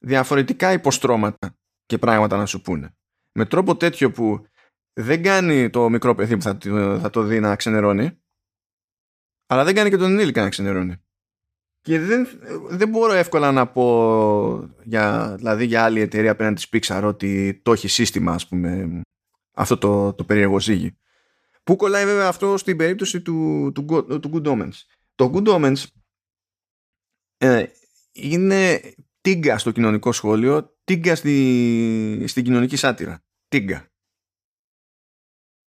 [0.05, 1.57] διαφορετικά υποστρώματα
[1.87, 2.97] και πράγματα να σου πούνε.
[3.33, 4.47] Με τρόπο τέτοιο που
[4.93, 6.59] δεν κάνει το μικρό παιδί που θα,
[7.01, 8.23] θα το δει να ξενερώνει,
[9.47, 10.97] αλλά δεν κάνει και τον ενήλικα να ξενερώνει.
[11.81, 12.29] Και δεν,
[12.69, 17.73] δεν μπορώ εύκολα να πω για, δηλαδή για άλλη εταιρεία απέναντι της Pixar ότι το
[17.73, 19.03] έχει σύστημα ας πούμε
[19.53, 20.97] αυτό το, το περίεργο ζύγι.
[21.65, 23.85] Πού κολλάει βέβαια αυτό στην περίπτωση του, του,
[24.21, 24.75] του Good Omens.
[25.15, 25.85] Το Good Omens
[27.37, 27.65] ε,
[28.13, 28.81] είναι
[29.21, 33.25] τίγκα στο κοινωνικό σχόλιο, τίγκα στη, στην κοινωνική σάτυρα.
[33.49, 33.91] Τίγκα.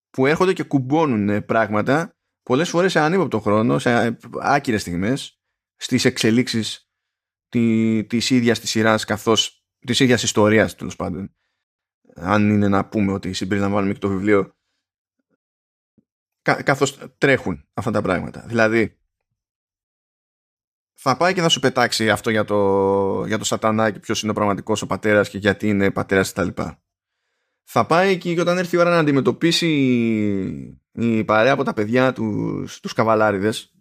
[0.09, 5.41] Που έρχονται και κουμπώνουν πράγματα πολλές φορές σε ανύποπτο χρόνο, σε άκυρες στιγμές,
[5.75, 6.89] στις εξελίξεις
[7.49, 11.35] τη, της ίδιας της σειράς καθώς της ίδιας ιστορίας τέλος πάντων.
[12.15, 14.55] Αν είναι να πούμε ότι συμπεριλαμβάνουμε και το βιβλίο
[16.41, 18.45] καθώς τρέχουν αυτά τα πράγματα.
[18.47, 18.97] Δηλαδή,
[20.93, 24.31] θα πάει και θα σου πετάξει αυτό για το, για το σατανά και ποιος είναι
[24.31, 26.47] ο πραγματικός ο πατέρας και γιατί είναι πατέρας κτλ.
[27.63, 29.67] Θα πάει και όταν έρθει η ώρα να αντιμετωπίσει
[30.91, 33.75] η παρέα από τα παιδιά τους, τους καβαλάριδες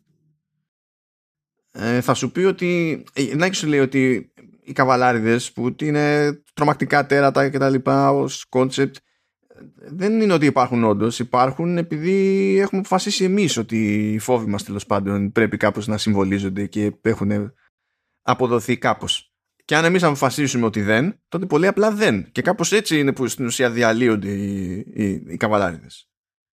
[1.77, 4.33] ε, θα σου πει ότι ε, να σου λέει ότι
[4.65, 8.97] οι καβαλάριδες που είναι τρομακτικά τέρατα και τα λοιπά ως concept
[9.77, 11.19] δεν είναι ότι υπάρχουν όντως.
[11.19, 16.67] Υπάρχουν επειδή έχουμε αποφασίσει εμείς ότι οι φόβοι μας τέλος πάντων πρέπει κάπως να συμβολίζονται
[16.67, 17.53] και έχουν
[18.23, 19.35] αποδοθεί κάπως.
[19.65, 22.33] Και αν εμείς αποφασίσουμε ότι δεν, τότε πολύ απλά δεν.
[22.33, 26.09] Και κάπως έτσι είναι που στην ουσία διαλύονται οι, οι, οι καβαλάριδες.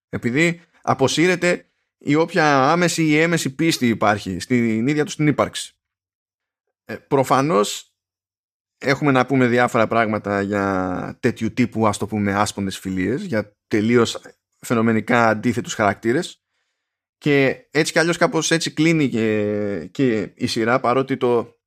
[0.09, 5.75] Επειδή αποσύρεται η όποια άμεση ή έμεση πίστη υπάρχει στην ίδια τους την ύπαρξη.
[6.85, 7.90] Ε, προφανώς
[8.81, 14.21] έχουμε να πούμε διάφορα πράγματα για τέτοιου τύπου ας το πούμε άσπονες φιλίες για τελείως
[14.59, 16.43] φαινομενικά αντίθετους χαρακτήρες.
[17.17, 21.59] Και έτσι κι αλλιώς κάπως έτσι κλείνει και, και η σειρά παρότι το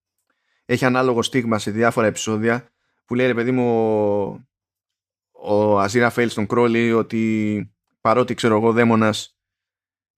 [0.65, 2.69] έχει ανάλογο στίγμα σε διάφορα επεισόδια
[3.05, 3.69] που λέει ρε παιδί μου
[5.31, 9.39] ο, ο Αζίρα Φέλ στον Κρόλι ότι παρότι ξέρω εγώ δαίμονας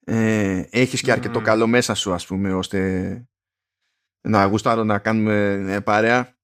[0.04, 3.28] ε, έχεις και αρκετό καλό μέσα σου ας πούμε ώστε
[4.20, 6.35] να γουστάρω να κάνουμε ε, παρέα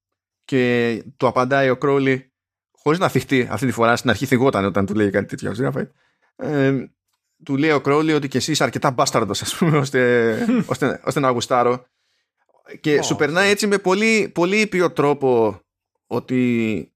[0.45, 2.33] και του απαντάει ο Κρόλι
[2.71, 5.71] χωρίς να θυχτεί αυτή τη φορά στην αρχή θυγόταν όταν του λέει κάτι τέτοιο
[6.35, 6.85] ε,
[7.43, 10.37] του λέει ο Κρόλι ότι και εσύ είσαι αρκετά μπάσταρδος ας πούμε ώστε,
[10.71, 11.85] ώστε, ώστε να γουστάρω.
[12.79, 15.59] Και σου περνάει έτσι με πολύ, πολύ ήπιο τρόπο
[16.07, 16.93] ότι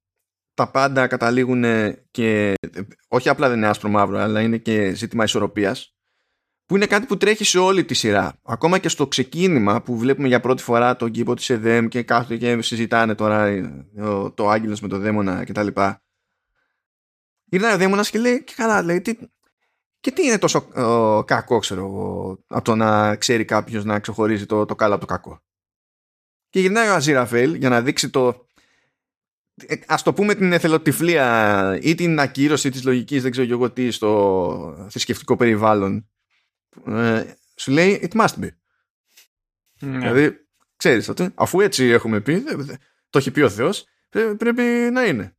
[0.54, 1.64] τα πάντα καταλήγουν
[2.12, 2.54] και
[3.08, 5.97] όχι απλά δεν είναι άσπρο μαύρο αλλά είναι και ζήτημα ισορροπίας
[6.68, 8.40] που είναι κάτι που τρέχει σε όλη τη σειρά.
[8.44, 12.38] Ακόμα και στο ξεκίνημα που βλέπουμε για πρώτη φορά τον κήπο της ΕΔΕΜ και κάθονται
[12.38, 13.50] και συζητάνε τώρα
[13.96, 15.68] το, το άγγελος με το δαίμονα κτλ.
[17.44, 19.18] Γυρνάει ο δαίμονας και λέει και καλά λέει τι,
[20.00, 20.68] και τι είναι τόσο
[21.26, 25.14] κακό ξέρω εγώ από το να ξέρει κάποιος να ξεχωρίζει το, το καλό από το
[25.14, 25.42] κακό.
[26.50, 28.48] Και γυρνάει ο Αζίραφελ για να δείξει το
[29.66, 33.92] ε, ας το πούμε την εθελοτυφλία ή την ακύρωση της λογικής δεν ξέρω εγώ τι
[33.92, 36.08] στο θρησκευτικό περιβάλλον
[36.86, 37.24] ε,
[37.56, 38.48] σου λέει it must be.
[39.80, 39.98] Ναι.
[39.98, 42.44] Δηλαδή, ξέρεις αυτό, αφού έτσι έχουμε πει,
[43.10, 43.86] το έχει πει ο Θεός,
[44.38, 44.62] πρέπει
[44.92, 45.36] να είναι.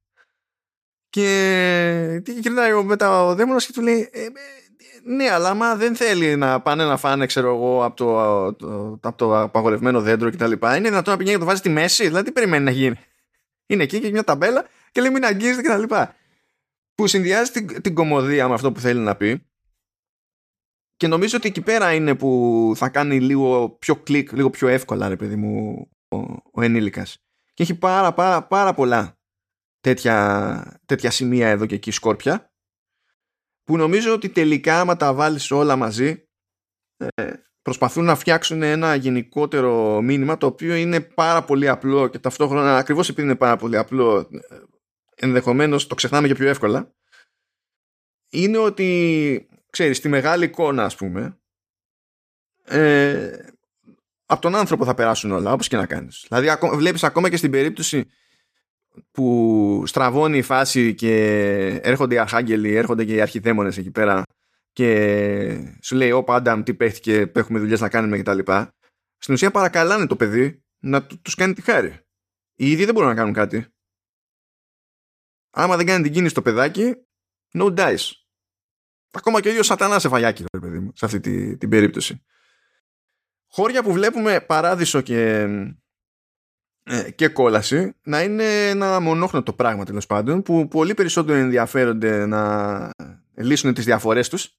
[1.11, 4.31] Και γυρνάει μετά ο δαίμονας και του λέει ε, ε,
[5.03, 9.17] ναι, αλλά άμα δεν θέλει να πάνε να φάνε, ξέρω εγώ, από το, το, από
[9.17, 10.53] το απαγορευμένο δέντρο κτλ.
[10.53, 12.97] Είναι δυνατόν να πηγαίνει και το βάζει στη μέση, δηλαδή τι περιμένει να γίνει;
[13.67, 15.95] Είναι εκεί και έχει μια ταμπέλα και λέει μην αγγίζεται κτλ.
[16.95, 19.47] Που συνδυάζει την, την κομμωδία με αυτό που θέλει να πει
[20.99, 25.09] και νομίζω ότι εκεί πέρα είναι που θα κάνει λίγο πιο κλικ, λίγο πιο εύκολα,
[25.09, 26.17] ρε παιδί μου, ο,
[26.53, 27.19] ο ενήλικας.
[27.55, 29.19] Και έχει πάρα πάρα πάρα πολλά
[29.81, 32.53] τέτοια, τέτοια σημεία εδώ και εκεί σκόρπια
[33.65, 36.25] που νομίζω ότι τελικά άμα τα βάλεις όλα μαζί
[36.97, 37.33] ε,
[37.63, 43.09] προσπαθούν να φτιάξουν ένα γενικότερο μήνυμα το οποίο είναι πάρα πολύ απλό και ταυτόχρονα ακριβώς
[43.09, 44.59] επειδή είναι πάρα πολύ απλό ε,
[45.15, 46.95] ενδεχομένως το ξεχνάμε και πιο εύκολα
[48.31, 51.39] είναι ότι ξέρεις στη μεγάλη εικόνα ας πούμε
[52.65, 53.39] ε,
[54.27, 57.51] από τον άνθρωπο θα περάσουν όλα όπως και να κάνεις δηλαδή βλέπεις ακόμα και στην
[57.51, 58.11] περίπτωση
[59.11, 61.15] που στραβώνει η φάση και
[61.83, 64.23] έρχονται οι αρχάγγελοι έρχονται και οι αρχιδαίμονες εκεί πέρα
[64.79, 68.39] και σου λέει «Ω Άνταμ, τι παίχτηκε, έχουμε δουλειές να κάνουμε» κτλ.
[69.19, 72.01] Στην ουσία παρακαλάνε το παιδί να τους κάνει τη χάρη.
[72.55, 73.67] Οι ίδιοι δεν μπορούν να κάνουν κάτι.
[75.51, 76.95] Άμα δεν κάνει την κίνηση το παιδάκι,
[77.53, 78.11] no dice.
[79.11, 82.23] Ακόμα και ο ίδιος σατανάς σε φαγιάκι, παιδί μου, σε αυτή τη, την περίπτωση.
[83.51, 85.47] Χώρια που βλέπουμε παράδεισο και,
[86.83, 92.91] ε, και κόλαση να είναι ένα μονόχνοτο πράγμα τέλος πάντων που πολύ περισσότερο ενδιαφέρονται να
[93.35, 94.59] λύσουν τις διαφορές τους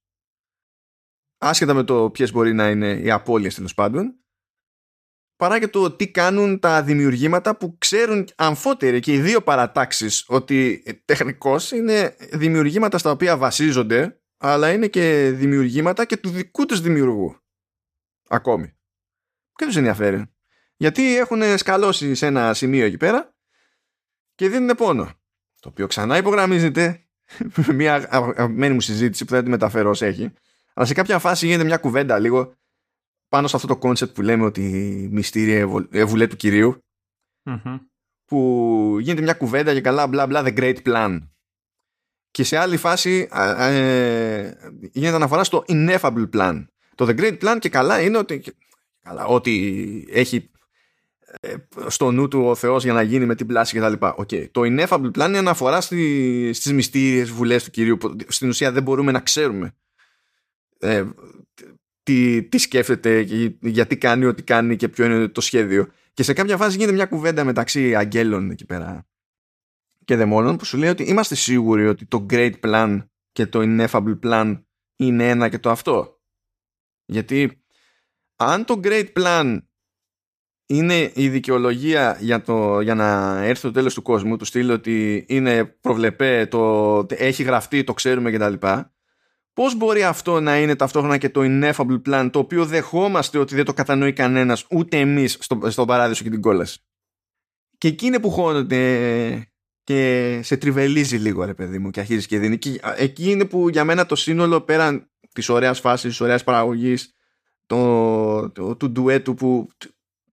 [1.38, 4.14] άσχετα με το ποιες μπορεί να είναι οι απώλειες τέλος πάντων
[5.36, 10.84] παρά και το τι κάνουν τα δημιουργήματα που ξέρουν αμφότεροι και οι δύο παρατάξεις ότι
[11.06, 17.38] τεχνικώς είναι δημιουργήματα στα οποία βασίζονται αλλά είναι και δημιουργήματα και του δικού τους δημιουργού.
[18.28, 18.74] Ακόμη.
[19.56, 20.26] Και τους ενδιαφέρει.
[20.78, 23.36] Γιατί έχουν σκαλώσει σε ένα σημείο εκεί πέρα
[24.36, 25.12] και δίνουν πόνο.
[25.60, 27.04] Το οποίο ξανά υπογραμμίζεται
[27.74, 30.34] μια αγαπημένη μου συζήτηση που θα τη μεταφέρω ως έχει.
[30.74, 32.54] Αλλά σε κάποια φάση γίνεται μια κουβέντα λίγο
[33.28, 34.62] πάνω σε αυτό το concept που λέμε ότι
[35.12, 36.84] μυστήριαι αι βουλαί του κυρίου.
[38.26, 41.20] Που γίνεται μια κουβέντα και καλά μπλα μπλα the great plan
[42.32, 43.28] και σε άλλη φάση
[43.60, 44.52] ε,
[44.92, 46.66] γίνεται αναφορά στο ineffable plan
[47.00, 48.44] το the great plan και καλά είναι ότι,
[49.02, 50.50] καλά, ότι έχει
[51.42, 51.54] ε,
[51.88, 54.16] στο νου του ο Θεός για να γίνει με την πλάση και τα λοιπά.
[54.18, 54.50] Okay.
[54.52, 58.84] Το ineffable plan είναι αναφορά στι, στις μυστήριες βουλές του κυρίου που στην ουσία δεν
[58.84, 59.76] μπορούμε να ξέρουμε
[60.80, 61.04] ε,
[62.04, 63.20] τι, τι σκέφτεται,
[63.62, 65.88] γιατί κάνει ό,τι κάνει και ποιο είναι το σχέδιο.
[66.14, 69.09] Και σε κάποια φάση γίνεται μια κουβέντα μεταξύ αγγέλων εκεί πέρα
[70.10, 74.20] και δαιμόνων που σου λέει ότι είμαστε σίγουροι ότι το great plan και το ineffable
[74.24, 74.64] plan
[74.96, 76.22] είναι ένα και το αυτό.
[77.06, 77.64] Γιατί
[78.36, 79.58] αν το great plan
[80.66, 85.26] είναι η δικαιολογία για, το, για να έρθει το τέλος του κόσμου, του στείλει ότι
[85.28, 88.54] είναι προβλεπέ, το, έχει γραφτεί, το ξέρουμε κτλ
[89.54, 93.66] πώς μπορεί αυτό να είναι ταυτόχρονα και το ineffable plan το οποίο δεχόμαστε ότι δεν
[93.66, 96.80] το κατανοεί κανένας ούτε εμείς στο, στον παράδεισο και την κόλαση;
[97.78, 99.49] Και εκεί είναι που χώνονται
[99.90, 102.58] και σε τριβελίζει λίγο ρε παιδί μου και αρχίζεις και δίνει.
[102.58, 107.16] Και εκεί είναι που για μένα το σύνολο πέραν της ωραίας φάσης, της ωραίας παραγωγής
[107.66, 109.68] το, το, του ντουέτου που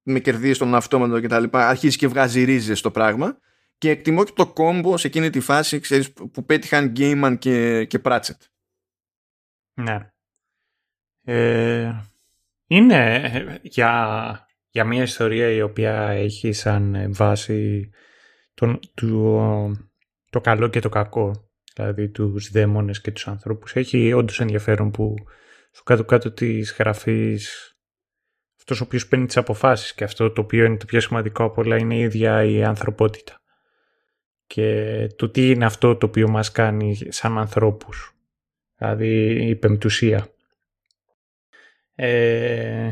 [0.02, 3.38] με κερδίζει τον αυτόματο και τα λοιπά αρχίζεις και βγάζει ρίζες στο πράγμα
[3.78, 8.00] και εκτιμώ και το κόμπο σε εκείνη τη φάση ξέρεις, που πέτυχαν Gaiman και, και
[8.04, 8.40] Pratchett
[9.74, 10.10] ναι.
[11.24, 11.92] Ε,
[12.66, 17.90] είναι για, για μια ιστορία η οποία έχει σαν βάση
[18.56, 19.40] τον, του,
[20.30, 23.74] το καλό και το κακό, δηλαδή τους δαίμονες και τους ανθρώπους.
[23.74, 25.14] Έχει όντως ενδιαφέρον που
[25.70, 27.70] στο κάτω-κάτω της γραφής
[28.58, 31.62] αυτός ο οποίος παίρνει τις αποφάσεις και αυτό το οποίο είναι το πιο σημαντικό από
[31.62, 33.40] όλα είναι η ίδια η ανθρωπότητα
[34.46, 38.16] και το τι είναι αυτό το οποίο μας κάνει σαν ανθρώπους
[38.76, 40.28] δηλαδή η πεμπτουσία.
[41.94, 42.90] Ε,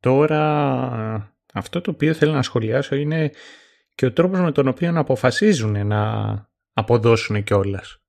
[0.00, 3.30] τώρα αυτό το οποίο θέλω να σχολιάσω είναι
[4.02, 6.32] και ο τρόπος με τον οποίο αποφασίζουν να
[6.72, 8.02] αποδώσουν κιόλας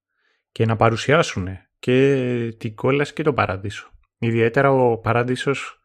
[0.51, 1.47] και να παρουσιάσουν
[1.79, 3.91] και την κόλαση και τον παράδεισο.
[4.17, 5.81] Ιδιαίτερα ο παράδεισος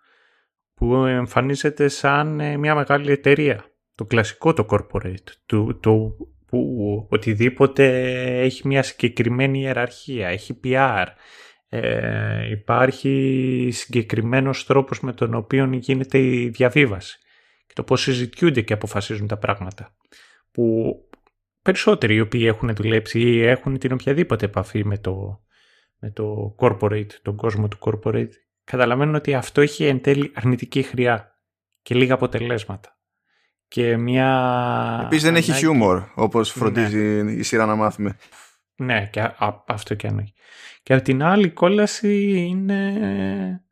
[0.75, 3.65] που εμφανίζεται σαν ε, μια μεγάλη εταιρεία.
[3.95, 6.17] Το κλασικό το corporate, το, το
[6.47, 7.85] που οτιδήποτε
[8.41, 11.07] έχει μια συγκεκριμένη ιεραρχία, έχει PR,
[11.69, 17.27] ε, υπάρχει συγκεκριμένος τρόπος με τον οποίο γίνεται η διαβίβαση και
[17.79, 19.95] το πώς συζητιούνται και αποφασίζουν τα πράγματα.
[20.51, 20.97] Που
[21.63, 25.41] περισσότεροι οι οποίοι έχουν δουλέψει ή έχουν την οποιαδήποτε επαφή με το,
[25.99, 28.31] με το corporate, τον κόσμο του corporate,
[28.65, 31.39] καταλαβαίνουν ότι αυτό έχει εν τέλει αρνητική χρειά
[31.83, 32.99] και λίγα αποτελέσματα
[33.69, 35.01] και μια...
[35.05, 36.63] Επίσης δεν έχει χιούμορ όπως ναι.
[36.63, 38.17] φροντίζει η σειρά να μάθουμε.
[38.77, 39.31] Ναι, και
[39.67, 40.33] αυτό και αν έχει.
[40.83, 43.63] Και από την άλλη η κόλαση είναι...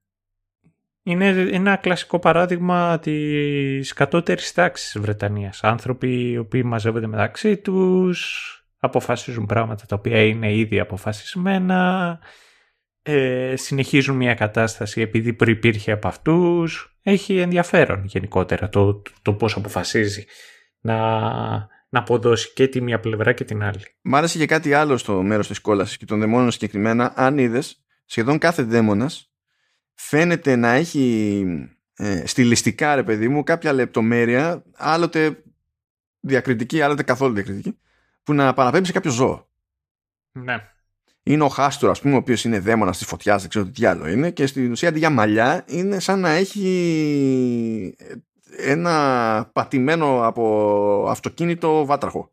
[1.09, 5.61] Είναι ένα κλασικό παράδειγμα της κατώτερης τάξης της Βρετανίας.
[5.63, 12.19] Άνθρωποι οι οποίοι μαζεύονται μεταξύ τους, αποφασίζουν πράγματα τα οποία είναι ήδη αποφασισμένα,
[13.03, 16.99] ε, συνεχίζουν μια κατάσταση επειδή προϋπήρχε από αυτούς.
[17.03, 20.25] Έχει ενδιαφέρον γενικότερα το, το, το πώς αποφασίζει
[20.81, 21.21] να,
[21.89, 23.85] να αποδώσει και τη μία πλευρά και την άλλη.
[24.03, 27.13] Μ' άρεσε και κάτι άλλο στο μέρος της κόλασης και των δαιμόνων συγκεκριμένα.
[27.17, 29.31] Αν είδες, σχεδόν κάθε δαίμονας
[29.97, 31.45] φαίνεται να έχει
[31.97, 35.43] ε, στιλιστικά ρε παιδί μου κάποια λεπτομέρεια άλλοτε
[36.21, 37.79] διακριτική άλλοτε καθόλου διακριτική
[38.23, 39.49] που να παραπέμψει κάποιο ζώο.
[40.33, 40.71] Ναι.
[41.23, 44.09] Είναι ο Χάστορ, ας πούμε, ο οποίος είναι δαίμονας της φωτιάς, δεν ξέρω τι άλλο
[44.09, 47.97] είναι, και στην ουσία αντί για μαλλιά είναι σαν να έχει
[48.57, 52.31] ένα πατημένο από αυτοκίνητο βάτραχο.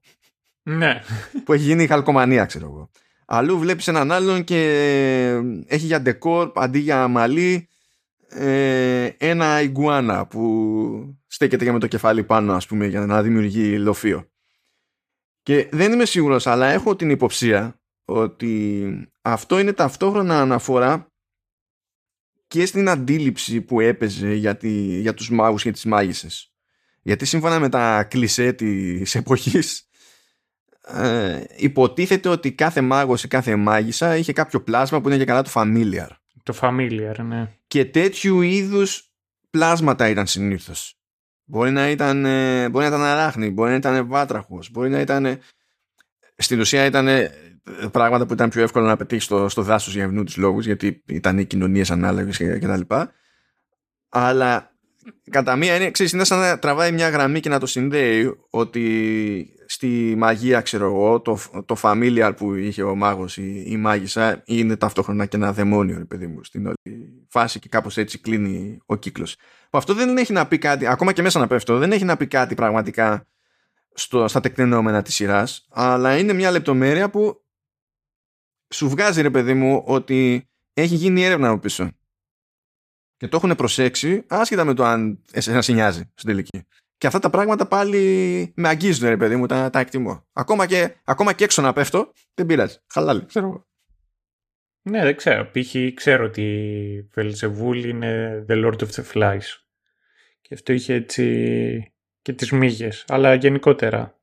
[0.64, 1.02] Ναι.
[1.44, 2.90] Που έχει γίνει χαλκομανία, ξέρω εγώ.
[3.36, 4.62] Αλλού βλέπεις έναν άλλον και
[5.66, 7.70] έχει για ντεκόρ αντί για μαλλί
[8.28, 13.78] ε, ένα ιγκουάνα που στέκεται για με το κεφάλι πάνω ας πούμε για να δημιουργεί
[13.78, 14.30] λοφείο.
[15.42, 18.84] Και δεν είμαι σίγουρος αλλά έχω την υποψία ότι
[19.22, 21.08] αυτό είναι ταυτόχρονα αναφορά
[22.48, 26.54] και στην αντίληψη που έπαιζε για, τη, για τους μάγους και τις μάγισσες.
[27.02, 29.88] Γιατί σύμφωνα με τα κλισέ της εποχής
[30.88, 35.42] ε, υποτίθεται ότι κάθε μάγος ή κάθε μάγισσα είχε κάποιο πλάσμα που είναι για καλά
[35.42, 36.08] το familiar.
[36.44, 37.50] Το familiar, ναι.
[37.68, 39.12] Και τέτοιου είδους
[39.50, 40.98] πλάσματα ήταν συνήθως.
[41.46, 45.40] Μπορεί να ήταν, ε, μπορεί να ήταν αράχνη, μπορεί να ήταν βάτραχος, μπορεί να ήταν...
[46.38, 47.08] Στην ουσία ήταν
[47.92, 51.04] πράγματα που ήταν πιο εύκολο να πετύχεις στο, στο δάσος για ευνού τους λόγους, γιατί
[51.06, 52.96] ήταν οι κοινωνίες ανάλογες κτλ.
[54.10, 54.72] Αλλά
[55.30, 59.56] κατά μία έννοια, ξέρεις, είναι σαν να τραβάει μια γραμμή και να το συνδέει ότι
[59.74, 64.78] στη μαγεία, ξέρω εγώ, το, το familiar που είχε ο μάγος ή η μάγισσα είναι
[64.78, 68.96] ταυτόχρονα και ένα δαιμόνιο, ρε παιδί μου, στην όλη φάση και κάπως έτσι κλείνει ο
[68.96, 69.36] κύκλος.
[69.70, 72.28] Αυτό δεν έχει να πει κάτι, ακόμα και μέσα να πέφτω, δεν έχει να πει
[72.28, 73.28] κάτι πραγματικά
[73.94, 77.44] στο, στα τεκτενόμενα της σειράς αλλά είναι μια λεπτομέρεια που
[78.74, 81.90] σου βγάζει ρε παιδί μου ότι έχει γίνει έρευνα από πίσω.
[83.18, 86.66] Και το έχουν προσέξει άσχετα με το αν εσένα σε νοιάζει στην τελική.
[87.04, 90.28] Και αυτά τα πράγματα πάλι με αγγίζουν ρε παιδί μου, τα, τα εκτιμώ.
[90.34, 92.78] Ακόμα και, ακόμα και έξω να πέφτω, δεν πειράζει.
[92.94, 93.68] Χαλάλη, ξέρω εγώ.
[94.82, 95.52] Ναι, δεν ξέρω.
[95.52, 95.76] Π.χ.
[95.94, 99.44] ξέρω ότι η Βελζεβούλ είναι The Lord of the Flies.
[100.42, 103.06] Και αυτό είχε έτσι και τις μύγες.
[103.08, 104.20] Αλλά γενικότερα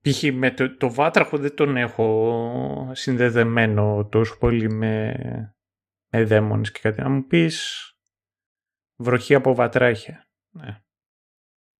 [0.00, 0.22] Π.χ.
[0.32, 5.14] με το, το βάτραχο δεν τον έχω συνδεδεμένο τόσο πολύ με,
[6.08, 7.00] με δαίμονες και κάτι.
[7.00, 7.82] Να μου πεις
[8.96, 10.28] βροχή από βατράχια.
[10.50, 10.82] Ναι.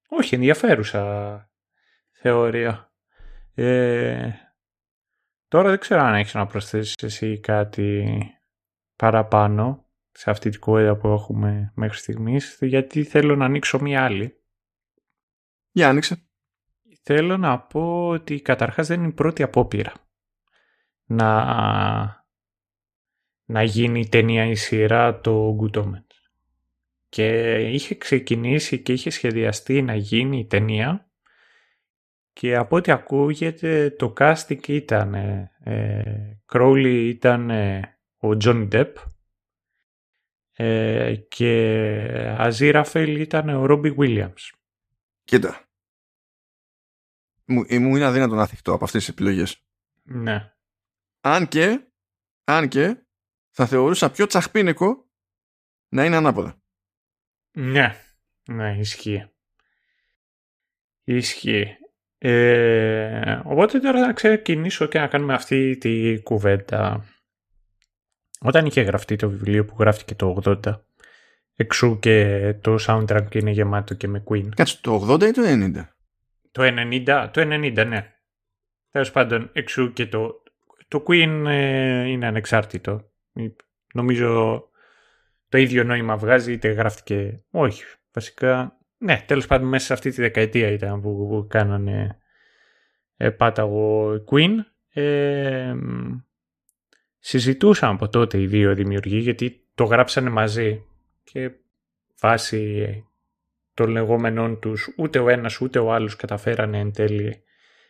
[0.08, 1.50] Όχι, ενδιαφέρουσα
[2.12, 2.92] θεωρία.
[3.54, 4.30] Ε,
[5.48, 8.20] τώρα δεν ξέρω αν έχεις να προσθέσεις εσύ κάτι
[8.96, 14.42] παραπάνω σε αυτή την κουβέντα που έχουμε μέχρι στιγμής, γιατί θέλω να ανοίξω μία άλλη.
[15.70, 16.22] Για άνοιξε.
[17.02, 19.92] Θέλω να πω ότι καταρχάς δεν είναι η πρώτη απόπειρα
[21.08, 22.26] να,
[23.44, 26.07] να γίνει η ταινία η σειρά το Good Omens.
[27.08, 31.10] Και είχε ξεκινήσει και είχε σχεδιαστεί να γίνει η ταινία
[32.32, 37.50] και από ό,τι ακούγεται το casting ήταν ε, Crowley ήταν
[38.16, 38.92] ο Johnny Depp
[40.52, 44.50] ε, και Αζίραφελ ήταν ο Robbie Williams.
[45.24, 45.68] Κοίτα,
[47.44, 49.62] μου, ε, μου είναι αδύνατο να θυχτώ από αυτές τις επιλογές.
[50.02, 50.52] Ναι.
[51.20, 51.90] Αν και,
[52.44, 53.06] αν και
[53.50, 55.10] θα θεωρούσα πιο τσαχπίνικο
[55.88, 56.62] να είναι ανάποδα.
[57.60, 57.94] Ναι,
[58.50, 59.24] ναι, ισχύει.
[61.04, 61.76] Ισχύει.
[62.18, 67.04] Ε, οπότε τώρα να ξεκινήσω και να κάνουμε αυτή τη κουβέντα.
[68.40, 70.80] Όταν είχε γραφτεί το βιβλίο που γράφτηκε το 80,
[71.54, 74.48] εξού και το soundtrack είναι γεμάτο και με Queen.
[74.54, 75.88] Κάτσε, το 80 ή το 90?
[76.50, 78.14] Το 90, το 90 ναι.
[78.90, 80.42] Τέλος πάντων, εξού και το,
[80.88, 83.10] το Queen ε, είναι ανεξάρτητο.
[83.94, 84.62] Νομίζω
[85.48, 87.42] το ίδιο νόημα βγάζει, είτε γράφτηκε.
[87.50, 88.78] Όχι, βασικά.
[88.98, 92.18] Ναι, τέλος πάντων μέσα σε αυτή τη δεκαετία ήταν που, που κάνανε
[93.16, 94.54] ε, πάταγο Queen.
[94.88, 95.74] Ε,
[97.18, 100.84] συζητούσαν από τότε οι δύο δημιουργοί γιατί το γράψανε μαζί
[101.24, 101.50] και
[102.20, 103.04] βάσει
[103.74, 107.42] των λεγόμενών τους ούτε ο ένας ούτε ο άλλος καταφέρανε εν τέλει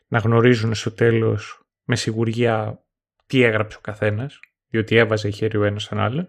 [0.09, 2.85] να γνωρίζουν στο τέλος με σιγουριά
[3.27, 6.29] τι έγραψε ο καθένας διότι έβαζε χέρι ο ένας στον άλλον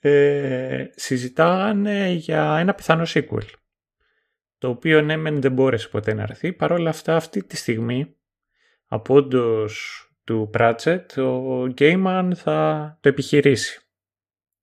[0.00, 3.46] ε, συζητάγανε για ένα πιθανό sequel
[4.58, 8.16] το οποίο ναι μεν δεν μπόρεσε ποτέ να έρθει παρόλα αυτά αυτή τη στιγμή
[8.86, 13.80] από όντως του Pratchett ο Gaiman θα το επιχειρήσει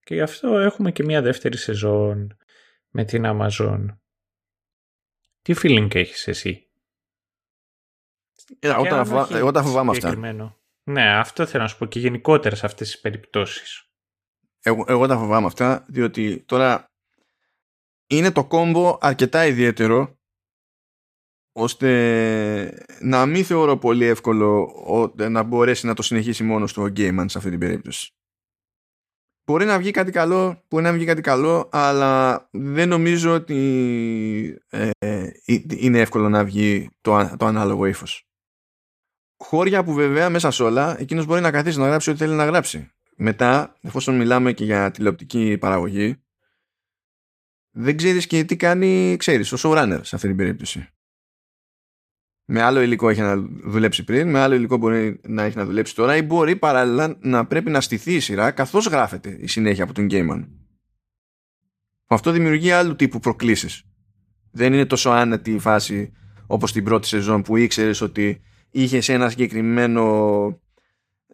[0.04, 2.38] και γι' αυτό έχουμε και μια δεύτερη σεζόν
[2.90, 3.86] με την Amazon
[5.42, 6.68] τι feeling έχεις εσύ;
[8.60, 10.16] Ε, όταν εγώ τα φοβάμαι αυτά.
[10.84, 13.87] Ναι, αυτό θέλω να σου πω και γενικότερα σε αυτές τις περιπτώσεις.
[14.62, 16.92] Εγώ, εγώ τα φοβάμαι αυτά, διότι τώρα
[18.08, 20.18] είναι το κόμπο αρκετά ιδιαίτερο
[21.52, 24.74] ώστε να μην θεωρώ πολύ εύκολο
[25.30, 28.12] να μπορέσει να το συνεχίσει μόνος του ο Γκέιμαν σε αυτή την περίπτωση.
[29.46, 34.90] μπορεί να βγει κάτι καλό, μπορεί να βγει κάτι καλό, αλλά δεν νομίζω ότι ε,
[34.98, 35.30] ε,
[35.78, 38.28] είναι εύκολο να βγει το, το ανάλογο ύφος.
[39.44, 42.46] Χώρια που βέβαια μέσα σε όλα εκείνος μπορεί να καθίσει να γράψει ό,τι θέλει να
[42.46, 42.92] γράψει.
[43.20, 46.22] Μετά, εφόσον μιλάμε και για τηλεοπτική παραγωγή,
[47.72, 50.88] δεν ξέρεις και τι κάνει, ξέρεις, ο showrunner σε αυτή την περίπτωση.
[52.46, 55.96] Με άλλο υλικό έχει να δουλέψει πριν, με άλλο υλικό μπορεί να έχει να δουλέψει
[55.96, 59.94] τώρα ή μπορεί παράλληλα να πρέπει να στηθεί η σειρά καθώς γράφεται η συνέχεια από
[59.94, 60.48] τον Gaiman.
[62.08, 63.84] Αυτό δημιουργεί άλλου τύπου προκλήσεις.
[64.52, 66.12] Δεν είναι τόσο άνετη η φάση
[66.48, 70.62] όπως την πρώτη σεζόν που ήξερες ότι είχες ένα συγκεκριμένο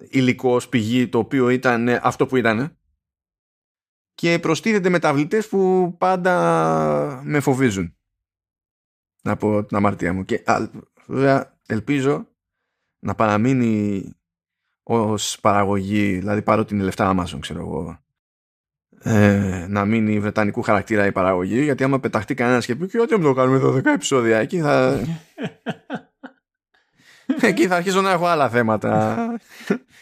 [0.09, 2.77] υλικό ως πηγή το οποίο ήταν αυτό που ήταν
[4.13, 7.95] και προστίθεται μεταβλητές που πάντα με φοβίζουν.
[9.23, 10.25] Από την αμαρτία μου.
[10.25, 10.43] Και
[11.05, 12.27] βέβαια ελπίζω
[12.99, 14.03] να παραμείνει
[14.83, 17.99] ως παραγωγή δηλαδή παρότι είναι λεφτά Amazon ξέρω εγώ
[18.99, 23.21] ε, να μείνει βρετανικού χαρακτήρα η παραγωγή γιατί άμα πεταχτεί κανένας και πει και ότι
[23.21, 25.03] το κάνουμε 12 επεισόδια εκεί θα
[27.41, 29.17] εκεί θα αρχίσω να έχω άλλα θέματα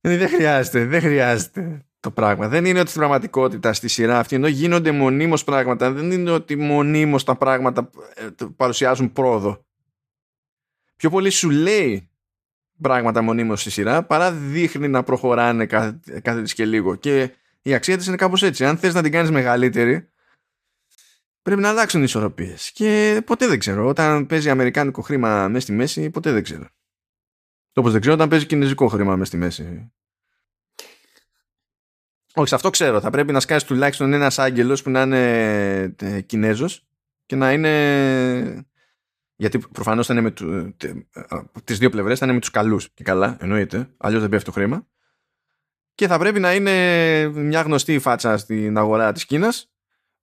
[0.00, 2.48] δεν χρειάζεται δεν χρειάζεται το πράγμα.
[2.48, 6.56] Δεν είναι ότι στην πραγματικότητα στη σειρά αυτή, ενώ γίνονται μονίμως πράγματα, δεν είναι ότι
[6.56, 9.64] μονίμως τα πράγματα ε, παρουσιάζουν πρόοδο.
[10.96, 12.10] Πιο πολύ σου λέει
[12.80, 16.94] πράγματα μονίμως στη σειρά, παρά δείχνει να προχωράνε κάθε, κάθε και λίγο.
[16.94, 18.64] Και η αξία της είναι κάπως έτσι.
[18.64, 20.08] Αν θες να την κάνεις μεγαλύτερη,
[21.42, 22.70] πρέπει να αλλάξουν οι ισορροπίες.
[22.72, 23.86] Και ποτέ δεν ξέρω.
[23.86, 26.68] Όταν παίζει αμερικάνικο χρήμα μέσα στη μέση, ποτέ δεν ξέρω.
[27.74, 29.92] Όπως δεν ξέρω όταν παίζει κινέζικο χρήμα μέσα στη μέση.
[32.34, 33.00] Όχι, σε αυτό ξέρω.
[33.00, 36.86] Θα πρέπει να σκάσει τουλάχιστον ένας άγγελος που να είναι ε, Κινέζος
[37.26, 38.64] και να είναι.
[39.36, 40.76] Γιατί προφανώς θα είναι με του...
[41.64, 43.94] τις δύο πλευρές, θα είναι με τους καλούς και καλά, εννοείται.
[43.96, 44.86] Αλλιώς δεν πέφτει το χρήμα.
[45.94, 49.72] Και θα πρέπει να είναι μια γνωστή φάτσα στην αγορά της Κίνας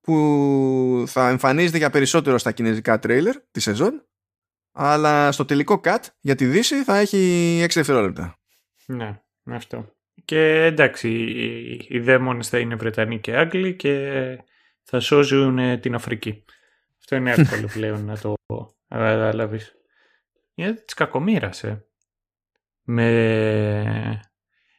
[0.02, 4.08] που θα εμφανίζεται για περισσότερο στα κινέζικα τρέιλερ τη σεζόν
[4.80, 8.40] αλλά στο τελικό cut για τη Δύση θα έχει 6 δευτερόλεπτα.
[8.86, 9.96] Ναι, αυτό.
[10.26, 11.10] Και εντάξει,
[11.90, 14.12] οι δαίμονες θα είναι Βρετανοί και Άγγλοι και
[14.84, 16.44] θα σώζουν την Αφρική.
[17.00, 18.34] Αυτό είναι εύκολο πλέον να το
[18.88, 19.60] καταλάβει.
[20.54, 21.86] Είναι της κακομοίρας, ε.
[22.84, 24.20] Με,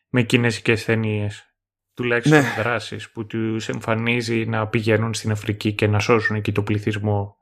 [0.08, 1.52] με κινέζικες ταινίες.
[1.94, 2.54] Τουλάχιστον ναι.
[2.58, 7.37] δράσεις που τους εμφανίζει να πηγαίνουν στην Αφρική και να σώσουν εκεί το πληθυσμό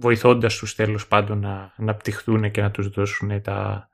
[0.00, 3.88] βοηθώντας τους τέλος πάντων να αναπτυχθούν και να τους δώσουν τα,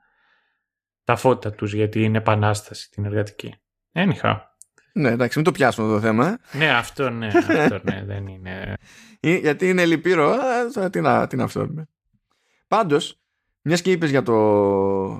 [1.03, 3.55] τα φώτα τους γιατί είναι επανάσταση την εργατική.
[3.91, 4.57] Ένιχα.
[4.93, 6.37] Ναι, εντάξει, μην το πιάσουμε το θέμα.
[6.51, 8.73] Ναι, αυτό ναι, αυτό ναι, δεν είναι.
[9.19, 10.37] γιατί είναι λυπηρό,
[10.91, 11.69] τι να, τι να αυτό.
[12.67, 13.21] Πάντως,
[13.61, 14.33] μιας και είπες για το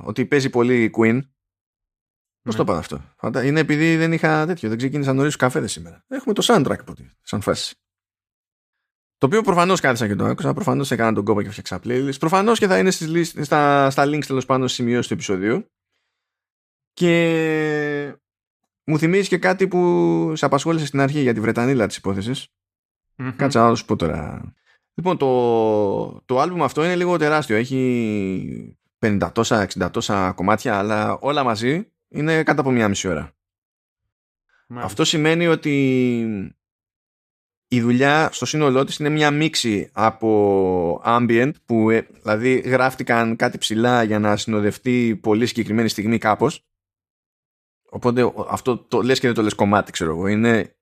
[0.04, 1.20] ότι παίζει πολύ Queen,
[2.42, 2.64] Πώς ναι.
[2.64, 3.02] το είπα αυτό;
[3.44, 6.04] Είναι επειδή δεν είχα τέτοιο, δεν ξεκίνησα νωρίς του καφέδες σήμερα.
[6.08, 7.76] Έχουμε το soundtrack από σαν φάση.
[9.18, 12.20] Το οποίο προφανώς κάθισα και το άκουσα, προφανώς έκανα τον κόπο και φτιάξα playlist.
[12.20, 15.70] Προφανώς και θα είναι στις στα, στα links τέλος πάντων στις σημειώσεις του επεισοδίου.
[16.94, 18.18] Και
[18.84, 22.48] μου θυμίζει και κάτι που σε απασχόλησε στην αρχή για τη Βρετανίλα της υπόθεσης.
[23.18, 23.34] Mm-hmm.
[23.36, 24.54] Κάτσα να σου πω τώρα.
[24.94, 27.56] Λοιπόν, το, το άλμπουμ αυτό είναι λίγο τεράστιο.
[27.56, 33.34] Έχει 50 τόσα, 60 τόσα κομμάτια, αλλά όλα μαζί είναι κάτω από μία μισή ώρα.
[34.74, 36.56] Αυτό σημαίνει ότι
[37.76, 43.58] η δουλειά στο σύνολό της είναι μια μίξη από ambient που ε, δηλαδή γράφτηκαν κάτι
[43.58, 46.66] ψηλά για να συνοδευτεί πολύ συγκεκριμένη στιγμή κάπως.
[47.90, 50.28] Οπότε αυτό το λες και δεν το λες κομμάτι ξέρω εγώ.
[50.28, 50.76] Είναι,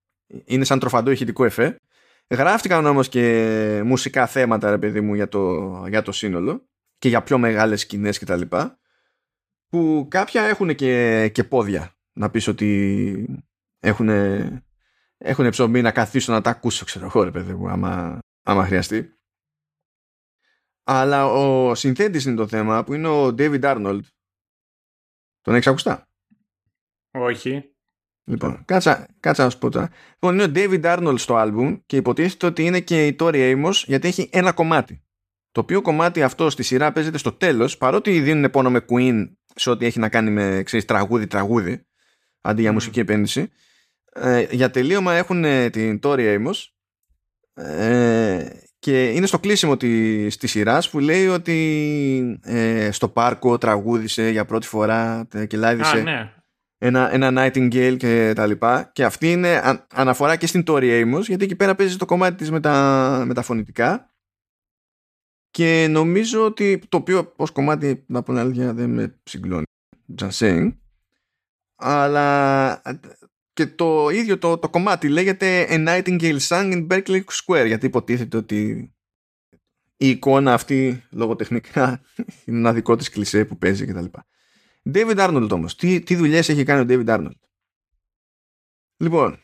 [0.46, 1.80] είναι σαν τροφαντό ηχητικό εφέ.
[2.30, 6.68] Γράφτηκαν όμως και μουσικά θέματα ρε παιδί μου για το, για το σύνολο
[6.98, 8.80] και για πιο μεγάλες σκηνές και τα λοιπά
[9.68, 11.96] που κάποια έχουν και, και πόδια.
[12.14, 13.44] Να πεις ότι
[13.80, 14.10] έχουν
[15.24, 19.14] έχουν ψωμί να καθίσω να τα ακούσω, ξέρω εγώ, ρε παιδί μου, άμα, άμα χρειαστεί.
[20.84, 24.02] Αλλά ο συνθέτης είναι το θέμα, που είναι ο David Arnold.
[25.42, 26.08] Τον έχεις ακουστά;
[27.12, 27.68] Όχι.
[28.26, 29.90] Λοιπόν, κάτσα, κάτσα να σου πω τώρα.
[30.14, 33.74] Λοιπόν, είναι ο David Arnold στο άλμπουμ και υποτίθεται ότι είναι και η Tori Amos
[33.86, 35.04] γιατί έχει ένα κομμάτι.
[35.52, 39.70] Το οποίο κομμάτι αυτό στη σειρά παίζεται στο τέλος, παρότι δίνουν πόνο με Queen σε
[39.70, 41.88] ό,τι έχει να κάνει με τραγούδι-τραγούδι,
[42.42, 43.52] αντί για μουσική επένδυση,
[44.14, 46.68] ε, για τελείωμα έχουν την Tori Amos
[47.54, 48.50] ε,
[48.80, 54.46] και είναι στο κλείσιμο της, της σειράς που λέει ότι ε, στο πάρκο τραγούδισε για
[54.46, 56.34] πρώτη φορά και λάδισε ναι.
[56.78, 58.92] ένα, ένα Nightingale και τα λοιπά.
[58.94, 59.62] Και αυτή είναι
[59.94, 63.34] αναφορά και στην Tori Amos γιατί εκεί πέρα παίζει το κομμάτι της με τα, με
[63.34, 64.14] τα φωνητικά
[65.54, 69.64] και νομίζω ότι το οποίο ως κομμάτι να πω αλήθεια δεν με συγκλώνει
[70.22, 70.78] just saying.
[71.76, 72.82] Αλλά
[73.54, 78.38] και το ίδιο το, το κομμάτι λέγεται A Nightingale Song in Berkeley Square γιατί υποτίθεται
[78.38, 78.92] ότι
[79.98, 82.02] η εικόνα αυτή λογοτεχνικά
[82.46, 84.06] είναι ένα δικό της κλισέ που παίζει κτλ.
[84.94, 85.76] David Arnold όμως.
[85.76, 87.40] Τι, τι δουλειές έχει κάνει ο David Arnold;
[88.98, 89.40] Λοιπόν,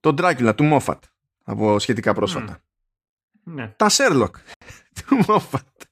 [0.00, 0.98] το Dracula του Moffat
[1.44, 2.62] από σχετικά πρόσφατα.
[3.44, 3.68] Ναι.
[3.68, 4.30] Τα Sherlock
[5.06, 5.86] του Moffat.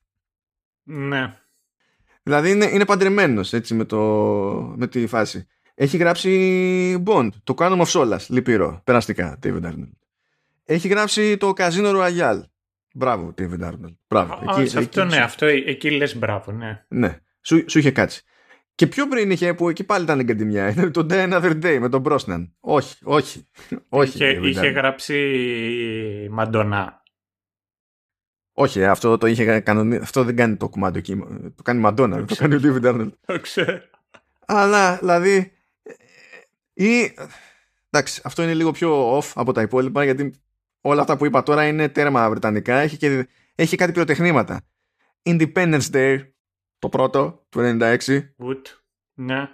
[0.82, 1.36] Ναι.
[2.23, 3.98] Δηλαδή είναι, είναι παντρεμένος έτσι με, το,
[4.77, 5.47] με τη φάση.
[5.74, 9.93] Έχει γράψει Bond, το Quantum of Solace, λυπηρό, περαστικά, David Arnold.
[10.65, 12.43] Έχει γράψει το Casino Royale.
[12.94, 13.94] Μπράβο, David Arnold.
[14.09, 14.32] Μπράβο.
[14.32, 16.85] Α, εκεί, σε αυτό εκεί, ναι, αυτό εκεί λες μπράβο, ναι.
[16.89, 18.23] Ναι, σου, σου είχε κάτσει.
[18.74, 20.70] Και πιο πριν είχε που εκεί πάλι ήταν εγκαντιμιά.
[20.70, 22.49] Είναι το Day Another Day με τον Brosnan.
[22.61, 23.47] Όχι, όχι.
[23.89, 27.03] όχι είχε, είχε γράψει Μαντονά.
[28.53, 29.97] Όχι, αυτό το είχε κανονι...
[29.97, 31.16] Αυτό δεν κάνει το κουμάντο εκεί.
[31.57, 32.24] Το κάνει Μαντόνα.
[32.24, 33.11] Το κάνει ο David Arnold.
[33.27, 33.81] Το ξέρω.
[34.47, 35.53] Αλλά δηλαδή.
[36.73, 37.15] Ή.
[37.90, 40.43] Εντάξει, αυτό είναι λίγο πιο off από τα υπόλοιπα γιατί
[40.81, 42.78] όλα αυτά που είπα τώρα είναι τέρμα βρετανικά.
[42.78, 43.28] Έχει, και...
[43.55, 44.61] έχει κάτι πυροτεχνήματα.
[45.23, 46.19] Independence Day,
[46.78, 47.99] το πρώτο, του 96.
[48.39, 48.62] Good.
[49.15, 49.49] Ναι.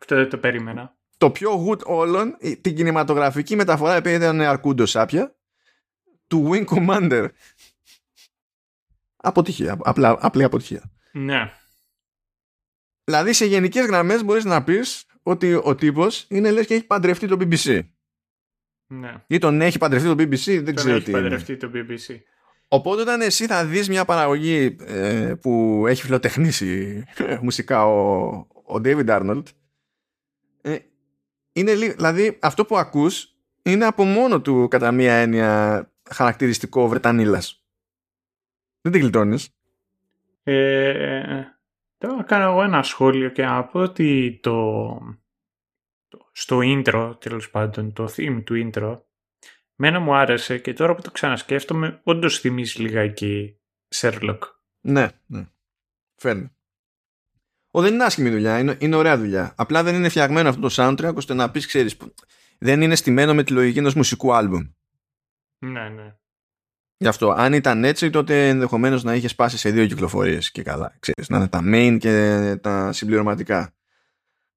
[0.00, 0.96] Αυτό δεν το περίμενα.
[1.18, 5.36] Το πιο good όλων, την κινηματογραφική μεταφορά επειδή ήταν Αρκούντο Σάπια,
[6.26, 7.28] του Wing Commander.
[9.16, 9.78] Αποτυχία.
[9.82, 10.90] Απλά, απλή αποτυχία.
[11.12, 11.52] Ναι.
[13.04, 17.26] Δηλαδή σε γενικές γραμμές μπορείς να πεις ότι ο τύπος είναι λες και έχει παντρευτεί
[17.26, 17.80] το BBC.
[18.86, 19.14] Ναι.
[19.26, 21.60] Ή τον έχει παντρευτεί το BBC, δεν τον ξέρω έχει τι παντρευτεί είναι.
[21.60, 22.16] το BBC.
[22.68, 27.02] Οπότε όταν εσύ θα δεις μια παραγωγή ε, που έχει φιλοτεχνήσει
[27.40, 29.42] μουσικά ο, ο David Arnold
[30.60, 30.76] ε,
[31.52, 37.64] είναι λίγο, δηλαδή αυτό που ακούς είναι από μόνο του κατά μία έννοια χαρακτηριστικό Βρετανίλας.
[38.80, 39.48] Δεν την γλιτώνεις.
[40.42, 41.55] Ε,
[41.98, 44.88] τώρα κάνω εγώ ένα σχόλιο και να πω ότι το,
[46.08, 49.00] το στο intro τέλος πάντων, το theme του intro
[49.78, 53.60] Μένα μου άρεσε και τώρα που το ξανασκέφτομαι, όντως θυμίζει λιγάκι
[53.94, 54.38] Sherlock.
[54.80, 55.48] Ναι, ναι.
[56.14, 56.50] Φέρνει.
[57.70, 59.54] Ο, δεν είναι άσχημη δουλειά, είναι, είναι ωραία δουλειά.
[59.56, 61.96] Απλά δεν είναι φτιαγμένο αυτό το soundtrack ώστε να πεις, ξέρεις,
[62.58, 64.70] δεν είναι στημένο με τη λογική ενός μουσικού άλμπουμ.
[65.58, 66.16] Ναι, ναι.
[66.98, 70.96] Γι' αυτό, αν ήταν έτσι, τότε ενδεχομένως να είχε σπάσει σε δύο κυκλοφορίες και καλά.
[70.98, 73.74] Ξέρεις, να είναι τα main και τα συμπληρωματικά.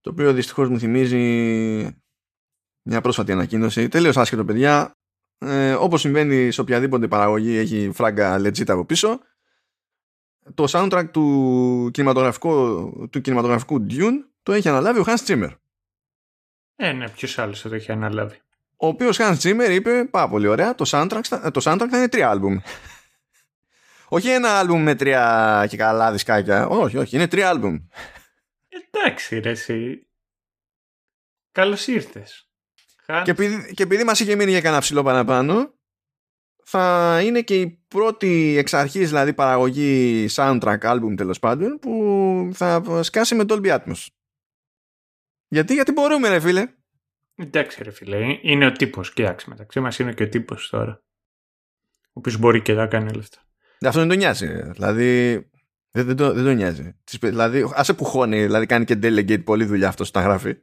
[0.02, 1.18] Το οποίο δυστυχώς μου θυμίζει
[2.82, 3.88] μια πρόσφατη ανακοίνωση.
[3.88, 5.00] Τελείως άσχετο, παιδιά
[5.42, 9.20] ε, όπως συμβαίνει σε οποιαδήποτε παραγωγή έχει φράγκα legit από πίσω
[10.54, 12.52] το soundtrack του κινηματογραφικού,
[13.12, 15.50] του κινηματογραφικού Dune το έχει αναλάβει ο Hans Zimmer
[16.76, 18.40] ε, ναι, ποιος άλλος θα το έχει αναλάβει
[18.82, 21.22] ο οποίος Hans Zimmer είπε πάρα πολύ ωραία το soundtrack,
[21.54, 22.58] το soundtrack θα είναι τρία άλμπουμ
[24.10, 26.68] όχι ένα άλμπουμ με τρία και καλά δισκάκια.
[26.68, 27.78] Όχι, όχι, είναι τρία άλμπουμ.
[28.92, 30.08] Εντάξει ρε εσύ.
[31.52, 32.50] Καλώς ήρθες.
[33.24, 35.74] Και επειδή, και επειδή μας είχε μείνει για κανένα ψηλό παραπάνω,
[36.64, 42.84] θα είναι και η πρώτη εξ αρχής δηλαδή παραγωγή soundtrack album τέλος πάντων που θα
[43.04, 44.06] σκάσει με Dolby Atmos.
[45.48, 46.74] Γιατί, γιατί μπορούμε ρε φίλε.
[47.42, 51.04] Εντάξει ρε φίλε, είναι ο τύπος, κοίταξε μεταξύ μας είναι και ο τύπος τώρα.
[52.02, 53.38] Ο οποίος μπορεί και να κάνει λεφτά.
[53.86, 54.72] Αυτό δεν τον νοιάζει.
[54.72, 55.34] Δηλαδή
[55.92, 56.96] δεν, δεν, το, δεν τον νοιάζει.
[57.20, 60.56] Δηλαδή, άσε που χώνει, δηλαδή κάνει και delegate πολλή δουλειά αυτός στα γράφει.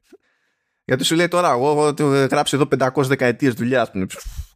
[0.85, 1.95] Γιατί σου λέει τώρα, εγώ έχω
[2.31, 3.93] γράψει εδώ 500 δεκαετίες δουλειά.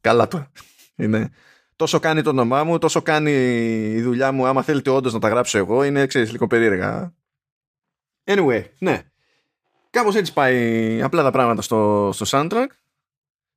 [0.01, 0.52] Καλά τώρα.
[0.97, 1.30] Είναι.
[1.76, 3.32] Τόσο κάνει το όνομά μου, τόσο κάνει
[3.94, 4.47] η δουλειά μου.
[4.47, 7.14] Άμα θέλετε όντως να τα γράψω εγώ, είναι ξέρεις λίγο περίεργα.
[8.24, 9.09] Anyway, ναι.
[9.90, 12.66] Κάπως έτσι πάει απλά τα πράγματα στο, στο soundtrack.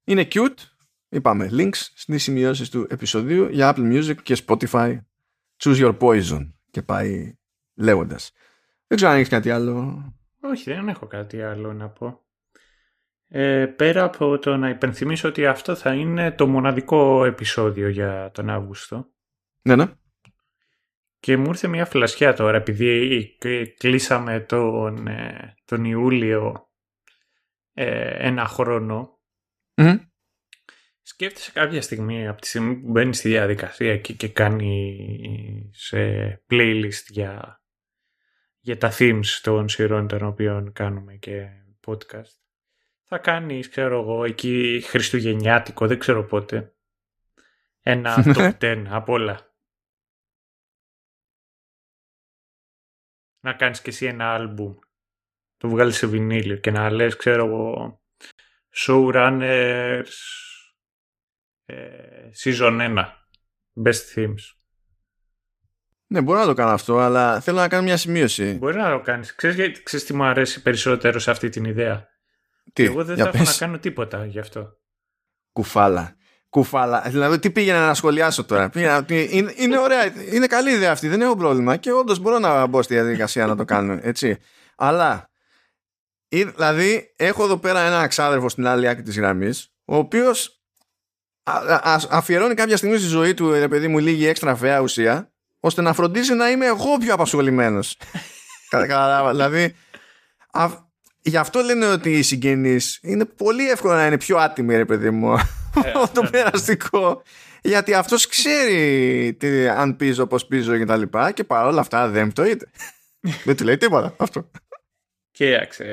[0.04, 0.58] Είναι cute.
[1.10, 4.98] Είπαμε links στις σημειώσεις του επεισοδίου για Apple Music και Spotify.
[5.64, 6.52] Choose your poison.
[6.72, 7.38] Και πάει
[7.76, 8.32] λέγοντας.
[8.88, 10.04] Δεν ξέρω αν έχεις κάτι άλλο.
[10.42, 12.26] Όχι, δεν έχω κάτι άλλο να πω.
[13.28, 18.50] Ε, πέρα από το να υπενθυμίσω ότι αυτό θα είναι το μοναδικό επεισόδιο για τον
[18.50, 19.08] Αύγουστο.
[19.62, 19.86] Ναι, ναι.
[21.24, 23.38] Και μου ήρθε μια φλασιά τώρα, επειδή
[23.78, 26.70] κλείσαμε τον, ε, τον Ιούλιο
[27.74, 29.20] ε, ένα χρόνο.
[29.76, 30.00] Mm-hmm.
[31.02, 35.98] Σκέφτεσαι κάποια στιγμή, από τη στιγμή που μπαίνει στη διαδικασία εκεί και κάνει σε
[36.50, 37.62] playlist για,
[38.60, 41.48] για τα themes των σειρών των οποίων κάνουμε και
[41.88, 42.34] podcast
[43.04, 46.74] θα κάνεις, ξέρω εγώ, εκεί χριστουγεννιάτικο, δεν ξέρω πότε.
[47.82, 49.53] Ένα top 10 από όλα.
[53.44, 54.74] Να κάνεις και εσύ ένα άλμπουμ.
[55.58, 58.02] Το βγάλεις σε βινίλιο και να λες, ξέρω εγώ,
[58.76, 60.04] showrunners
[61.66, 63.06] ε, season 1.
[63.86, 64.56] Best themes.
[66.08, 68.54] Ναι, μπορώ να το κάνω αυτό, αλλά θέλω να κάνω μια σημείωση.
[68.54, 69.36] Μπορείς να το κάνεις.
[69.36, 72.08] Ξέρεις, ξέρεις τι μου αρέσει περισσότερο σε αυτή την ιδέα;
[72.74, 73.60] Τι, Εγώ δεν για θα έχω πες.
[73.60, 74.78] να κάνω τίποτα γι' αυτό.
[75.52, 76.16] Κουφάλα.
[76.54, 77.04] Κουφάλα.
[77.08, 80.14] Δηλαδή, τι πήγαινα να σχολιάσω τώρα; Πήγαινα, ότι είναι, είναι ωραία.
[80.32, 81.08] Είναι καλή ιδέα αυτή.
[81.08, 81.76] Δεν έχω πρόβλημα.
[81.76, 84.00] Και όντως μπορώ να μπω στη διαδικασία να το κάνω.
[84.02, 84.38] Έτσι.
[84.76, 85.30] Αλλά.
[86.30, 90.62] ε, Δηλαδή, έχω εδώ πέρα ένα ξάδερφο στην άλλη άκρη της γραμμής, ο οποίος
[92.10, 95.94] αφιερώνει κάποια στιγμή στη ζωή του, ρε παιδί μου, λίγη έξτρα φαία ουσία, ώστε να
[95.94, 97.98] φροντίζει να είμαι εγώ πιο απασχολημένος.
[98.70, 99.32] Κατάλαβα.
[99.32, 99.76] δηλαδή,
[100.52, 100.68] α,
[101.22, 105.10] γι' αυτό λένε ότι οι συγγενείς είναι πολύ εύκολο να είναι πιο άτιμοι, ρε παιδί
[105.10, 105.42] μου, από
[106.14, 106.30] το ναι.
[106.30, 107.22] περαστικό.
[107.62, 112.28] Γιατί αυτός ξέρει τι, αν πίζω, πώς πίζω και τα λοιπά και παρόλα αυτά δεν
[112.28, 112.70] πτωείται.
[113.46, 114.50] δεν του λέει τίποτα αυτό.
[115.32, 115.84] Κοίταξε.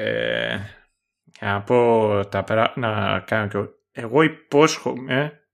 [1.40, 2.72] ε, Να πω τα περα...
[2.76, 3.74] να κάνω και εγώ.
[3.92, 5.44] Εγώ υπόσχομαι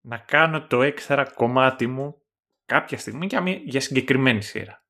[0.00, 2.22] να κάνω το έξτρα κομμάτι μου
[2.66, 4.84] κάποια στιγμή για, μια- για συγκεκριμένη σειρά.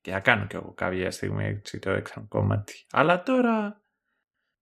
[0.00, 2.86] Και να κάνω κι εγώ κάποια στιγμή έτσι το έξτρα κομμάτι.
[2.90, 3.82] Αλλά τώρα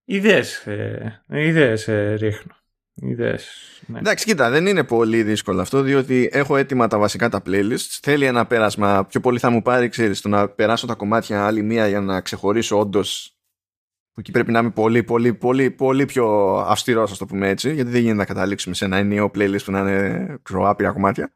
[0.04, 2.56] ιδέες, ε, ιδέες ε, ρίχνω.
[2.94, 3.46] Ιδέες,
[3.86, 3.98] ναι.
[3.98, 7.98] Εντάξει, κοίτα, δεν είναι πολύ δύσκολο αυτό, διότι έχω έτοιμα τα βασικά τα playlists.
[8.02, 9.06] Θέλει ένα πέρασμα.
[9.06, 12.20] Πιο πολύ θα μου πάρει, ξέρεις, το να περάσω τα κομμάτια άλλη μία για να
[12.20, 13.36] ξεχωρίσω όντως.
[14.16, 17.90] Εκεί πρέπει να είμαι πολύ, πολύ, πολύ, πολύ πιο αυστηρός, ας το πούμε έτσι, γιατί
[17.90, 21.34] δεν γίνεται να καταλήξουμε σε ένα ενιαίο playlist που να είναι ξέρω, άπειρα κομμάτια.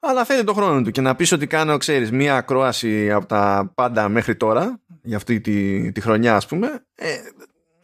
[0.00, 3.72] Αλλά θέλει το χρόνο του και να πεις ότι κάνω, ξέρεις, μία ακρόαση από τα
[3.74, 7.14] πάντα μέχρι τώρα, για αυτή τη, τη χρονιά ας πούμε, ε,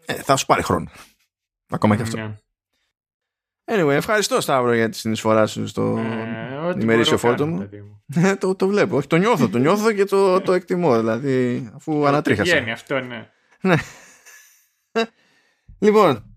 [0.06, 0.90] ε, θα σου πάρει χρόνο.
[1.68, 2.16] Ακόμα και αυτό.
[2.16, 2.36] Ναι.
[3.64, 7.58] Anyway, ευχαριστώ Σταύρο για τη συνεισφορά σου στο Ε, ό,τι ημερήσιο μπορώ φόρτο κάνω, μου.
[7.58, 8.02] παιδί μου.
[8.14, 12.06] Ε, το, το βλέπω, όχι, το νιώθω, το νιώθω και το, το εκτιμώ, δηλαδή, αφού
[12.06, 12.52] ανατρίχασα.
[12.52, 13.76] Βγαίνει αυτό, ναι.
[15.78, 16.36] Λοιπόν,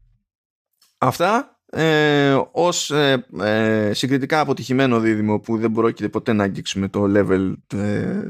[0.98, 7.04] αυτά ε, ως ε, ε, συγκριτικά αποτυχημένο δίδυμο που δεν πρόκειται ποτέ να αγγίξουμε το
[7.08, 8.30] level ε,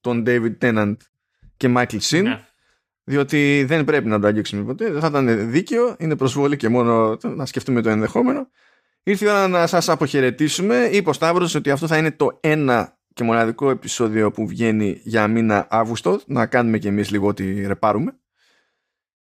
[0.00, 0.96] των David Tennant
[1.56, 2.46] και Michael Sin Ναι.
[3.04, 7.18] Διότι δεν πρέπει να το αγγίξουμε ποτέ δεν θα ήταν δίκαιο, είναι προσβολή και μόνο
[7.22, 8.48] να σκεφτούμε το ενδεχόμενο.
[9.02, 10.88] Ήρθε η ώρα να σας αποχαιρετήσουμε.
[10.92, 15.28] Είπε ο Σταύρος ότι αυτό θα είναι το ένα και μοναδικό επεισόδιο που βγαίνει για
[15.28, 16.20] μήνα Αύγουστο.
[16.26, 18.16] Να κάνουμε και εμείς λίγο ότι ρεπάρουμε.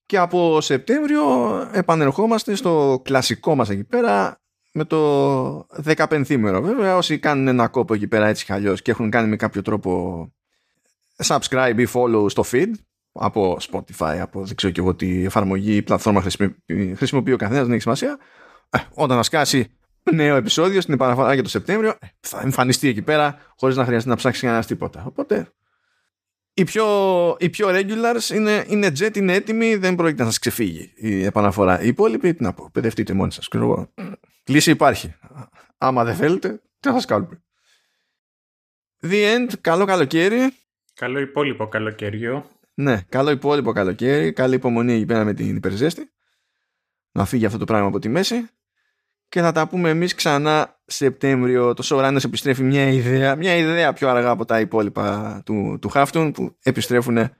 [0.05, 1.23] Και από Σεπτέμβριο
[1.71, 4.41] επανερχόμαστε στο κλασικό μας εκεί πέρα
[4.71, 8.91] με το 15 μέρο βέβαια όσοι κάνουν ένα κόπο εκεί πέρα έτσι κι αλλιώς και
[8.91, 10.31] έχουν κάνει με κάποιο τρόπο
[11.25, 12.71] subscribe ή follow στο feed
[13.11, 17.63] από Spotify, από δεν ξέρω και εγώ τι εφαρμογή ή πλατφόρμα χρησιμοποιεί, χρησιμοποιεί ο καθένας,
[17.63, 18.19] δεν έχει σημασία
[18.69, 19.77] ε, όταν να σκάσει
[20.11, 24.09] νέο επεισόδιο στην επαναφορά για το Σεπτέμβριο ε, θα εμφανιστεί εκεί πέρα χωρίς να χρειαστεί
[24.09, 25.51] να ψάξει κανένας τίποτα οπότε
[26.53, 26.85] οι πιο,
[27.39, 31.81] οι πιο regulars είναι, είναι jet, είναι έτοιμοι, δεν πρόκειται να σας ξεφύγει η επαναφορά.
[31.81, 33.47] Οι υπόλοιποι, τι να πω, παιδευτείτε μόνοι σας.
[33.47, 33.93] ξέρω εγώ.
[34.47, 35.15] Λύση υπάρχει.
[35.77, 37.43] Άμα δεν θέλετε, τι να σας κάνουμε.
[39.01, 40.53] The end, καλό καλοκαίρι.
[40.93, 42.45] Καλό υπόλοιπο καλοκαιριό.
[42.73, 44.33] Ναι, καλό υπόλοιπο καλοκαίρι.
[44.33, 46.11] Καλή υπομονή εκεί πέρα με την υπερζέστη.
[47.11, 48.49] Να φύγει αυτό το πράγμα από τη μέση.
[49.29, 51.73] Και θα τα πούμε εμείς ξανά Σεπτέμβριο.
[51.73, 56.31] Το Showrunners επιστρέφει μια ιδέα, μια ιδέα πιο αργά από τα υπόλοιπα του, του Χάφτουν
[56.31, 57.35] που επιστρέφουν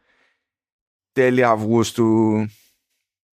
[1.12, 2.46] τέλη Αυγούστου.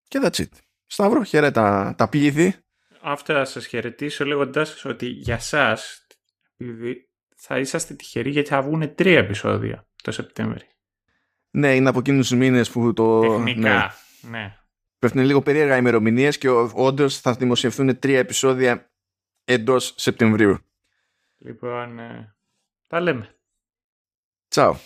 [0.08, 0.50] Και that's it.
[0.86, 2.56] Σταύρο, χαιρέτα τα πλήθη.
[3.02, 6.08] Αυτό θα σας χαιρετήσω λέγοντάς σας ότι για σας
[6.58, 10.77] επειδή θα είσαστε τυχεροί γιατί θα βγουν τρία επεισόδια το Σεπτέμβρη.
[11.52, 13.20] Ναι, είναι από εκείνους τους μήνες που το...
[13.22, 13.94] Ναι, Τεχνικά.
[14.22, 14.58] Ναι.
[15.00, 18.92] πέφτουν λίγο περίεργα ημερομηνίες και όντως θα δημοσιευθούν τρία επεισόδια
[19.44, 20.58] εντός Σεπτεμβρίου.
[21.38, 22.36] Λοιπόν, ε,
[22.88, 23.36] τα λέμε.
[24.48, 24.78] Τσάου.